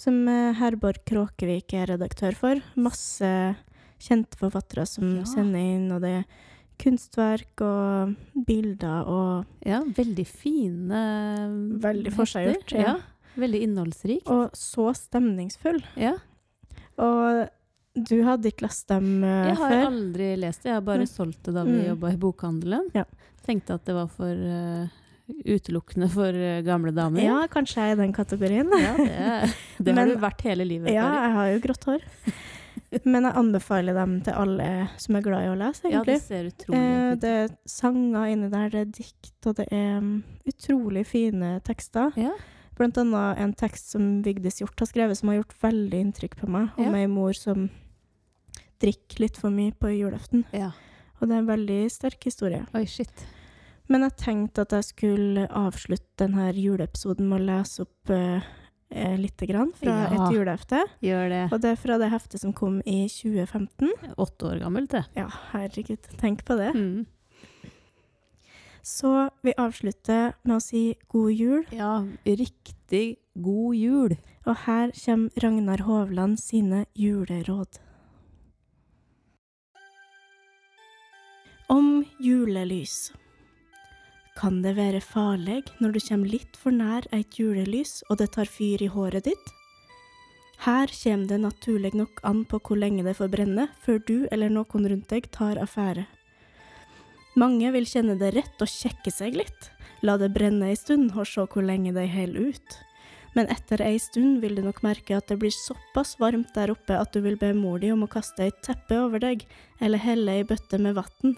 Som 0.00 0.22
eh, 0.28 0.54
Herborg 0.56 1.02
Kråkevik 1.04 1.74
er 1.76 1.90
redaktør 1.92 2.34
for. 2.38 2.62
Masse 2.80 3.56
kjente 4.00 4.38
forfattere 4.40 4.86
som 4.88 5.18
Ja. 5.18 5.24
sender 5.28 5.58
inn, 5.60 5.92
og 5.92 6.00
det 6.00 6.14
er 6.20 6.24
kunstverk 6.80 7.60
og 7.60 8.16
bilder 8.46 9.04
og 9.06 9.46
Ja, 9.66 9.82
veldig 9.82 10.26
fine 10.26 11.78
Veldig 11.78 12.12
forseggjort, 12.14 12.72
ja. 12.72 12.80
Ja. 12.80 12.96
Veldig 13.36 13.60
innholdsrikt. 13.62 14.26
Og 14.28 14.50
så 14.56 14.94
stemningsfull. 14.96 15.82
Ja. 15.96 16.14
Og 16.98 17.48
du 17.94 18.22
hadde 18.22 18.48
ikke 18.52 18.66
lest 18.68 18.88
dem 18.88 19.08
før? 19.22 19.48
Jeg 19.50 19.56
har 19.58 19.74
før? 19.74 19.84
aldri 19.90 20.28
lest 20.38 20.62
det, 20.62 20.68
jeg 20.70 20.76
har 20.78 20.86
bare 20.86 21.06
mm. 21.06 21.10
solgt 21.10 21.42
det 21.44 21.54
da 21.54 21.64
vi 21.66 21.76
Mm. 21.80 21.86
jobba 21.88 22.12
i 22.12 22.16
bokhandelen. 22.16 22.90
Ja. 22.94 23.04
Tenkte 23.46 23.74
at 23.74 23.84
det 23.88 23.94
var 23.96 24.06
for 24.12 24.30
uh, 24.30 24.86
utelukkende 25.46 26.08
for 26.12 26.28
uh, 26.34 26.60
gamle 26.66 26.92
damer. 26.94 27.22
Ja, 27.24 27.40
kanskje 27.50 27.80
jeg 27.82 27.90
er 27.90 27.98
i 27.98 28.00
den 28.04 28.12
kategorien. 28.14 28.70
Ja, 28.78 28.94
det, 28.96 29.52
det 29.84 29.94
har 29.94 30.06
Men- 30.06 30.14
du 30.14 30.20
vært 30.22 30.42
hele 30.46 30.64
livet. 30.64 30.92
Ja, 30.94 31.02
Kari. 31.08 31.24
jeg 31.24 31.34
har 31.38 31.50
jo 31.54 31.60
grått 31.66 31.84
hår. 31.90 32.06
Men 33.04 33.22
jeg 33.26 33.36
anbefaler 33.38 33.94
dem 33.94 34.16
til 34.26 34.34
alle 34.34 34.68
som 34.98 35.14
er 35.18 35.22
glad 35.22 35.44
i 35.46 35.50
å 35.52 35.58
lese, 35.58 35.90
ja, 35.92 36.00
det 36.06 36.16
ser 36.24 36.48
utrolig 36.50 36.78
Eh, 36.80 37.12
det 37.22 37.30
er 37.30 37.48
sanger 37.68 38.30
inni 38.32 38.48
der, 38.50 38.70
det 38.70 38.80
er 38.80 38.88
dikt, 38.96 39.34
og 39.46 39.56
det 39.60 39.66
er 39.74 40.00
mm, 40.00 40.16
utrolig 40.50 41.04
fine 41.06 41.60
tekster. 41.66 42.10
Ja. 42.18 42.32
Blant 42.78 42.98
annet 42.98 43.38
en 43.42 43.52
tekst 43.58 43.90
som 43.92 44.22
Vigdis 44.24 44.58
Hjort 44.62 44.78
har 44.80 44.86
skrevet, 44.90 45.18
som 45.18 45.28
har 45.30 45.40
gjort 45.40 45.54
veldig 45.62 46.00
inntrykk 46.06 46.36
på 46.40 46.48
meg, 46.50 46.70
om 46.78 46.94
Ja. 46.94 47.02
ei 47.02 47.06
mor 47.10 47.32
som 47.36 47.68
drikker 48.80 49.20
litt 49.26 49.36
for 49.40 49.50
mye 49.54 49.72
på 49.76 49.92
julaften. 49.96 50.44
ja. 50.52 50.70
Og 51.20 51.28
det 51.28 51.34
er 51.36 51.42
en 51.42 51.50
veldig 51.50 51.90
sterk 51.92 52.22
historie. 52.24 52.62
Oi, 52.72 52.86
shit. 52.88 53.26
Men 53.92 54.06
jeg 54.06 54.14
tenkte 54.16 54.62
at 54.64 54.70
jeg 54.72 54.84
skulle 54.86 55.42
avslutte 55.52 56.16
denne 56.22 56.46
juleepisoden 56.56 57.26
med 57.28 57.42
å 57.42 57.44
lese 57.44 57.82
opp 57.84 58.08
eh, 58.14 58.40
lite 59.20 59.44
grann 59.50 59.74
fra 59.76 59.98
Ja. 60.06 60.06
et 60.16 60.32
julehefte. 60.32 60.80
Gjør 61.04 61.28
det. 61.28 61.42
Og 61.52 61.60
det 61.60 61.74
er 61.74 61.76
fra 61.82 61.98
det 62.00 62.08
heftet 62.10 62.40
som 62.40 62.54
kom 62.56 62.78
i 62.88 63.02
2015. 63.12 63.92
Åtte 64.16 64.48
år 64.48 64.62
gammelt, 64.64 64.90
det. 64.96 65.04
Ja, 65.14 65.28
herregud, 65.52 66.08
tenk 66.16 66.46
på 66.48 66.56
det. 66.56 66.70
Mm. 66.74 67.04
Så 68.82 69.28
vi 69.44 69.52
avslutter 69.60 70.32
med 70.48 70.56
å 70.56 70.62
si 70.64 70.94
god 71.12 71.32
jul. 71.36 71.64
Ja, 71.76 71.98
riktig 72.24 73.18
god 73.36 73.76
jul. 73.76 74.16
Og 74.48 74.56
her 74.64 74.90
kommer 75.04 75.44
Ragnar 75.44 75.84
Hovland 75.84 76.40
sine 76.40 76.86
juleråd. 76.96 77.76
Om 81.70 82.04
julelys. 82.18 83.12
Kan 84.34 84.56
det 84.64 84.72
være 84.74 84.98
farlig 84.98 85.60
når 85.78 85.92
du 85.94 85.98
kommer 86.02 86.32
litt 86.32 86.56
for 86.58 86.74
nær 86.74 87.04
et 87.14 87.38
julelys 87.38 88.00
og 88.10 88.18
det 88.18 88.32
tar 88.34 88.50
fyr 88.50 88.82
i 88.82 88.88
håret 88.90 89.28
ditt? 89.28 89.52
Her 90.64 90.90
kommer 90.90 91.30
det 91.30 91.38
naturlig 91.44 91.92
nok 91.94 92.24
an 92.26 92.42
på 92.50 92.58
hvor 92.58 92.80
lenge 92.82 93.06
det 93.06 93.14
får 93.20 93.30
brenne, 93.36 93.68
før 93.86 94.02
du 94.02 94.16
eller 94.32 94.50
noen 94.50 94.90
rundt 94.90 95.14
deg 95.14 95.30
tar 95.30 95.62
affære. 95.62 96.08
Mange 97.38 97.70
vil 97.78 97.86
kjenne 97.86 98.18
det 98.18 98.34
rett 98.34 98.66
å 98.66 98.66
sjekke 98.66 99.14
seg 99.14 99.38
litt, 99.38 99.70
la 100.02 100.18
det 100.18 100.34
brenne 100.34 100.72
ei 100.72 100.80
stund 100.80 101.14
og 101.14 101.30
se 101.30 101.46
hvor 101.46 101.62
lenge 101.62 101.94
det 101.94 102.10
holder 102.10 102.50
ut 102.50 102.80
men 103.36 103.50
etter 103.52 103.82
ei 103.84 103.98
stund 104.02 104.40
vil 104.42 104.56
du 104.58 104.62
nok 104.64 104.82
merke 104.82 105.14
at 105.16 105.30
det 105.30 105.38
blir 105.42 105.54
såpass 105.54 106.16
varmt 106.22 106.50
der 106.56 106.72
oppe 106.74 106.96
at 106.98 107.14
du 107.14 107.22
vil 107.24 107.38
be 107.38 107.52
mor 107.54 107.78
di 107.82 107.92
om 107.94 108.02
å 108.04 108.10
kaste 108.10 108.48
et 108.48 108.58
teppe 108.66 108.98
over 108.98 109.22
deg, 109.22 109.46
eller 109.80 110.02
helle 110.02 110.40
ei 110.40 110.46
bøtte 110.46 110.80
med 110.82 110.98
vann. 110.98 111.36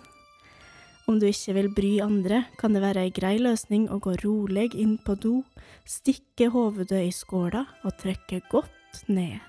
Om 1.13 1.19
du 1.21 1.27
ikke 1.29 1.53
vil 1.53 1.67
bry 1.77 1.89
andre, 2.01 2.39
kan 2.57 2.73
det 2.73 2.81
være 2.81 3.03
ei 3.05 3.11
grei 3.13 3.35
løsning 3.37 3.83
å 3.93 3.99
gå 4.01 4.15
rolig 4.23 4.71
inn 4.81 4.95
på 4.97 5.13
do, 5.21 5.43
stikke 5.85 6.47
hovedet 6.55 7.03
i 7.05 7.11
skåla 7.13 7.67
og 7.85 7.99
trekke 8.01 8.39
godt 8.49 9.03
ned. 9.13 9.43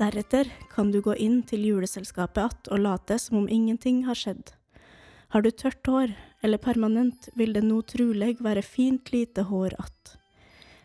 Deretter 0.00 0.50
kan 0.72 0.90
du 0.90 0.98
gå 0.98 1.14
inn 1.14 1.44
til 1.46 1.62
juleselskapet 1.68 2.42
att 2.42 2.72
og 2.74 2.82
late 2.82 3.20
som 3.22 3.38
om 3.38 3.48
ingenting 3.48 4.02
har 4.04 4.18
skjedd. 4.18 4.50
Har 5.28 5.46
du 5.46 5.50
tørt 5.50 5.86
hår, 5.86 6.16
eller 6.42 6.58
permanent, 6.58 7.28
vil 7.36 7.52
det 7.52 7.62
nå 7.62 7.82
trolig 7.82 8.40
være 8.42 8.62
fint 8.62 9.12
lite 9.12 9.46
hår 9.46 9.78
att. 9.78 10.16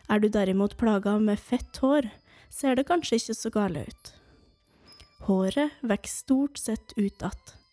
Er 0.07 0.19
du 0.19 0.29
derimot 0.29 0.77
plaga 0.77 1.17
med 1.17 1.39
fett 1.39 1.81
hår, 1.81 2.11
ser 2.49 2.75
det 2.75 2.85
kanskje 2.85 3.17
ikke 3.17 3.33
så 3.41 3.49
gale 3.49 3.87
ut. 3.89 4.13
Håret 5.25 5.71
vokser 5.81 6.17
stort 6.17 6.57
sett 6.57 6.93
ut 6.95 7.23
att. 7.23 7.64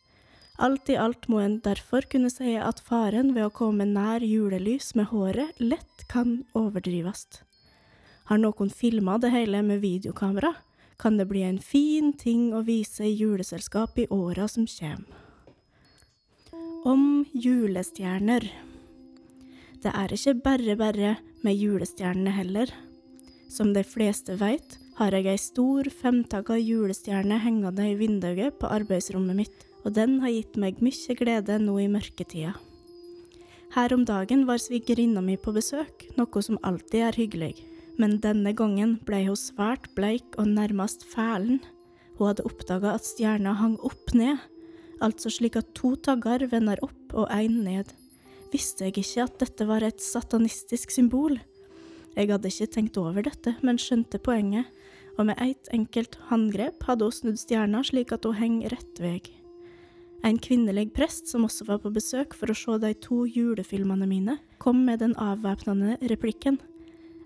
Alt 0.60 0.90
i 0.92 0.96
alt 1.00 1.28
må 1.32 1.40
en 1.40 1.60
derfor 1.64 2.04
kunne 2.12 2.28
si 2.30 2.56
at 2.60 2.82
faren 2.84 3.32
ved 3.32 3.46
å 3.46 3.54
komme 3.54 3.86
nær 3.88 4.20
julelys 4.20 4.92
med 4.98 5.08
håret 5.08 5.60
lett 5.62 6.04
kan 6.12 6.42
overdrives. 6.58 7.40
Har 8.28 8.38
noen 8.38 8.70
filma 8.70 9.16
det 9.18 9.32
hele 9.32 9.62
med 9.64 9.80
videokamera, 9.80 10.52
kan 11.00 11.16
det 11.16 11.26
bli 11.30 11.42
en 11.42 11.58
fin 11.58 12.12
ting 12.12 12.52
å 12.54 12.60
vise 12.66 13.08
i 13.08 13.16
juleselskap 13.16 13.96
i 13.98 14.06
åra 14.12 14.46
som 14.48 14.68
kommer. 14.68 15.18
Om 16.84 17.24
julestjerner. 17.32 18.44
Det 19.82 19.90
er 19.90 20.14
ikke 20.14 20.36
bare 20.44 20.76
bare 20.78 21.16
med 21.42 21.58
julestjernene 21.58 22.34
heller. 22.36 22.70
Som 23.50 23.72
de 23.74 23.82
fleste 23.86 24.36
veit, 24.38 24.78
har 24.98 25.14
jeg 25.16 25.26
ei 25.32 25.40
stor 25.40 25.88
femtagga 25.90 26.58
julestjerne 26.60 27.40
hengende 27.42 27.88
i 27.88 27.96
vinduet 27.98 28.58
på 28.60 28.70
arbeidsrommet 28.70 29.38
mitt, 29.42 29.66
og 29.82 29.94
den 29.96 30.20
har 30.22 30.32
gitt 30.34 30.58
meg 30.60 30.82
mye 30.84 31.16
glede 31.18 31.58
nå 31.62 31.76
i 31.82 31.88
mørketida. 31.90 32.54
Her 33.72 33.94
om 33.96 34.04
dagen 34.04 34.44
var 34.48 34.60
svigerinna 34.60 35.22
mi 35.24 35.38
på 35.40 35.54
besøk, 35.56 36.06
noe 36.18 36.42
som 36.44 36.60
alltid 36.62 37.06
er 37.08 37.18
hyggelig, 37.18 37.54
men 37.98 38.18
denne 38.20 38.52
gangen 38.56 38.98
ble 39.06 39.24
hun 39.28 39.38
svært 39.38 39.88
bleik 39.96 40.36
og 40.36 40.50
nærmest 40.52 41.06
fælen. 41.08 41.62
Hun 42.18 42.28
hadde 42.28 42.46
oppdaga 42.48 42.96
at 42.98 43.08
stjerna 43.08 43.56
hang 43.56 43.78
opp 43.80 44.12
ned, 44.14 44.38
altså 45.00 45.32
slik 45.32 45.56
at 45.58 45.72
to 45.78 45.96
tagger 45.96 46.46
vender 46.52 46.80
opp 46.84 47.16
og 47.16 47.32
én 47.32 47.62
ned 47.64 47.90
visste 48.52 48.86
jeg 48.86 49.00
ikke 49.00 49.24
at 49.24 49.38
dette 49.40 49.66
var 49.68 49.84
et 49.84 50.00
satanistisk 50.02 50.92
symbol. 50.92 51.38
Jeg 52.12 52.28
hadde 52.28 52.50
ikke 52.50 52.72
tenkt 52.74 52.98
over 53.00 53.24
dette, 53.24 53.56
men 53.64 53.80
skjønte 53.80 54.20
poenget, 54.20 54.68
og 55.16 55.28
med 55.28 55.40
ett 55.40 55.68
enkelt 55.72 56.18
håndgrep 56.28 56.84
hadde 56.88 57.08
hun 57.08 57.16
snudd 57.16 57.40
stjerna 57.40 57.82
slik 57.84 58.12
at 58.12 58.28
hun 58.28 58.36
henger 58.36 58.76
rett 58.76 59.00
veg. 59.00 59.30
En 60.22 60.38
kvinnelig 60.38 60.92
prest 60.94 61.26
som 61.26 61.42
også 61.48 61.66
var 61.66 61.80
på 61.82 61.90
besøk 61.90 62.36
for 62.38 62.52
å 62.52 62.54
se 62.54 62.76
de 62.84 62.92
to 63.02 63.24
julefilmene 63.26 64.06
mine, 64.06 64.36
kom 64.62 64.84
med 64.86 65.00
den 65.02 65.16
avvæpnende 65.18 65.96
replikken. 66.12 66.60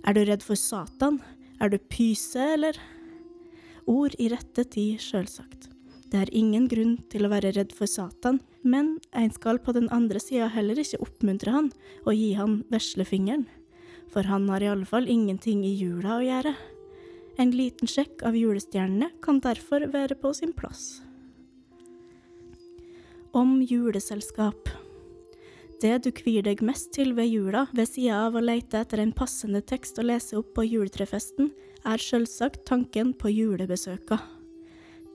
Er 0.09 0.17
du 0.17 0.23
redd 0.25 0.45
for 0.45 0.57
Satan? 0.57 1.21
Er 1.61 1.69
du 1.69 1.77
pyse, 1.77 2.41
eller? 2.41 2.79
Ord 3.87 4.17
i 4.19 4.31
rette 4.33 4.65
tid, 4.65 4.97
sjølsagt. 5.03 5.69
Det 6.09 6.23
er 6.23 6.33
ingen 6.33 6.69
grunn 6.71 6.97
til 7.13 7.27
å 7.27 7.31
være 7.33 7.53
redd 7.57 7.75
for 7.77 7.91
Satan, 7.91 8.41
men 8.65 8.95
en 9.13 9.33
skal 9.35 9.61
på 9.61 9.75
den 9.77 9.91
andre 9.95 10.23
sida 10.23 10.49
heller 10.55 10.79
ikke 10.81 11.03
oppmuntre 11.05 11.53
han 11.53 11.69
og 12.07 12.15
gi 12.17 12.33
han 12.39 12.63
veslefingeren, 12.73 13.45
for 14.09 14.25
han 14.31 14.49
har 14.49 14.65
i 14.65 14.71
alle 14.73 14.89
fall 14.89 15.11
ingenting 15.11 15.67
i 15.67 15.75
jula 15.77 16.17
å 16.17 16.25
gjøre. 16.25 16.55
En 17.37 17.53
liten 17.53 17.91
sjekk 17.91 18.25
av 18.25 18.39
julestjernene 18.39 19.11
kan 19.21 19.43
derfor 19.45 19.85
være 19.93 20.17
på 20.17 20.33
sin 20.39 20.57
plass. 20.57 21.03
Om 23.37 23.63
juleselskap. 23.63 24.69
Det 25.83 25.91
du 26.07 26.07
kvir 26.17 26.47
deg 26.47 26.63
mest 26.65 26.95
til 26.97 27.11
ved 27.13 27.27
jula, 27.29 27.67
ved 27.77 27.91
sida 27.91 28.23
av 28.31 28.39
å 28.39 28.41
leite 28.41 28.81
etter 28.81 29.03
en 29.03 29.13
passende 29.13 29.61
tekst 29.61 30.01
å 30.01 30.07
lese 30.09 30.39
opp 30.39 30.55
på 30.57 30.65
juletrefesten, 30.65 31.51
er 31.85 32.01
sjølsagt 32.01 32.63
tanken 32.65 33.11
på 33.13 33.35
julebesøka. 33.35 34.17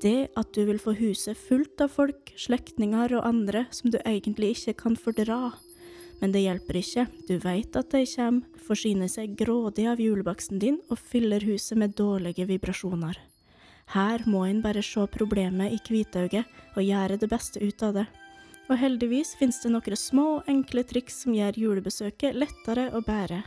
Det 0.06 0.30
at 0.38 0.54
du 0.54 0.62
vil 0.70 0.78
få 0.84 0.94
huset 1.00 1.34
fullt 1.48 1.82
av 1.82 1.96
folk, 1.96 2.30
slektninger 2.38 3.18
og 3.18 3.26
andre 3.26 3.66
som 3.74 3.90
du 3.90 3.98
egentlig 4.04 4.54
ikke 4.54 4.78
kan 4.84 5.00
fordra. 5.02 5.56
Men 6.22 6.38
det 6.38 6.46
hjelper 6.46 6.78
ikke, 6.84 7.10
du 7.26 7.40
veit 7.42 7.74
at 7.74 7.90
de 7.90 8.06
kommer, 8.14 8.46
forsyner 8.70 9.10
seg 9.10 9.34
grådig 9.42 9.90
av 9.90 9.98
julebaksten 9.98 10.62
din 10.62 10.78
og 10.94 11.02
fyller 11.02 11.42
huset 11.50 11.82
med 11.82 11.98
dårlige 11.98 12.46
vibrasjoner. 12.54 13.18
Her 13.92 14.24
må 14.24 14.46
en 14.48 14.62
bare 14.64 14.80
se 14.86 15.04
problemet 15.12 15.74
i 15.76 15.80
hvitauget 15.84 16.48
og 16.78 16.84
gjøre 16.86 17.18
det 17.20 17.28
beste 17.32 17.60
ut 17.60 17.82
av 17.84 17.98
det. 18.00 18.06
Og 18.70 18.78
heldigvis 18.80 19.34
finnes 19.36 19.60
det 19.60 19.72
noen 19.74 19.98
små, 20.00 20.28
enkle 20.48 20.86
triks 20.88 21.24
som 21.26 21.36
gjør 21.36 21.60
julebesøket 21.60 22.38
lettere 22.40 22.88
å 22.96 23.02
bære. 23.04 23.42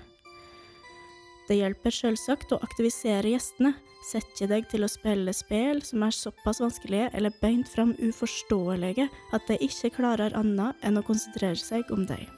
Det 1.49 1.57
hjelper 1.57 1.93
selvsagt 1.93 2.53
å 2.53 2.61
aktivisere 2.65 3.33
gjestene. 3.33 3.75
sette 4.05 4.45
deg 4.45 4.67
til 4.69 4.85
å 4.85 4.89
spille 4.89 5.33
spill 5.33 5.79
som 5.81 6.03
er 6.05 6.13
såpass 6.13 6.61
vanskelige 6.61 7.09
eller 7.17 7.33
beint 7.41 7.69
fram 7.73 7.95
uforståelige 7.97 9.09
at 9.33 9.47
de 9.49 9.57
ikke 9.65 9.95
klarer 9.97 10.37
annet 10.37 10.77
enn 10.85 11.01
å 11.01 11.03
konsentrere 11.03 11.57
seg 11.57 11.89
om 11.91 12.05
deg. 12.05 12.29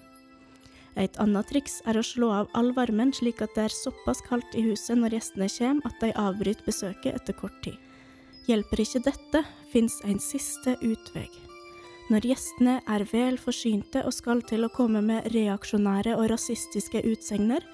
Et 0.94 1.18
annet 1.18 1.50
triks 1.50 1.82
er 1.84 1.98
å 1.98 2.06
slå 2.06 2.30
av 2.30 2.54
all 2.54 2.70
varmen 2.72 3.10
slik 3.12 3.42
at 3.42 3.50
det 3.58 3.66
er 3.66 3.74
såpass 3.74 4.22
kaldt 4.28 4.54
i 4.54 4.62
huset 4.62 4.94
når 4.94 5.18
gjestene 5.18 5.50
kommer 5.58 5.90
at 5.90 6.00
de 6.00 6.12
avbryter 6.14 6.70
besøket 6.70 7.18
etter 7.18 7.34
kort 7.34 7.58
tid. 7.66 7.85
Hjelper 8.46 8.78
ikke 8.78 9.02
dette, 9.02 9.42
fins 9.72 9.98
en 10.06 10.20
siste 10.22 10.76
utvei. 10.86 11.26
Når 12.06 12.28
gjestene 12.30 12.76
er 12.86 13.02
vel 13.10 13.34
forsynte 13.42 14.04
og 14.06 14.14
skal 14.14 14.44
til 14.46 14.62
å 14.62 14.70
komme 14.70 15.00
med 15.02 15.26
reaksjonære 15.34 16.14
og 16.14 16.28
rasistiske 16.30 17.02
utsegner, 17.10 17.64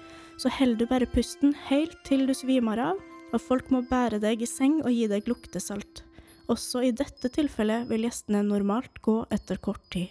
så 0.41 0.49
holder 0.49 0.79
du 0.79 0.89
bare 0.89 1.09
pusten 1.13 1.53
helt 1.67 1.99
til 2.07 2.25
du 2.25 2.33
svimer 2.33 2.81
av, 2.81 3.03
og 3.33 3.41
folk 3.41 3.69
må 3.73 3.83
bære 3.85 4.17
deg 4.23 4.41
i 4.41 4.49
seng 4.49 4.79
og 4.81 4.89
gi 4.89 5.05
deg 5.11 5.29
luktesalt. 5.29 6.01
Også 6.49 6.81
i 6.87 6.91
dette 6.91 7.29
tilfellet 7.37 7.85
vil 7.91 8.07
gjestene 8.07 8.41
normalt 8.47 8.97
gå 9.05 9.19
etter 9.33 9.61
kort 9.61 9.85
tid. 9.93 10.09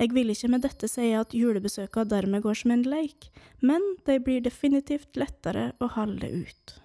Jeg 0.00 0.12
vil 0.16 0.32
ikke 0.32 0.50
med 0.52 0.64
dette 0.64 0.88
si 0.88 1.12
at 1.16 1.36
julebesøka 1.36 2.04
dermed 2.08 2.44
går 2.44 2.62
som 2.62 2.72
en 2.72 2.88
leik, 2.88 3.28
men 3.60 3.84
de 4.08 4.16
blir 4.24 4.40
definitivt 4.44 5.16
lettere 5.20 5.70
å 5.80 5.92
holde 5.96 6.32
ut. 6.32 6.76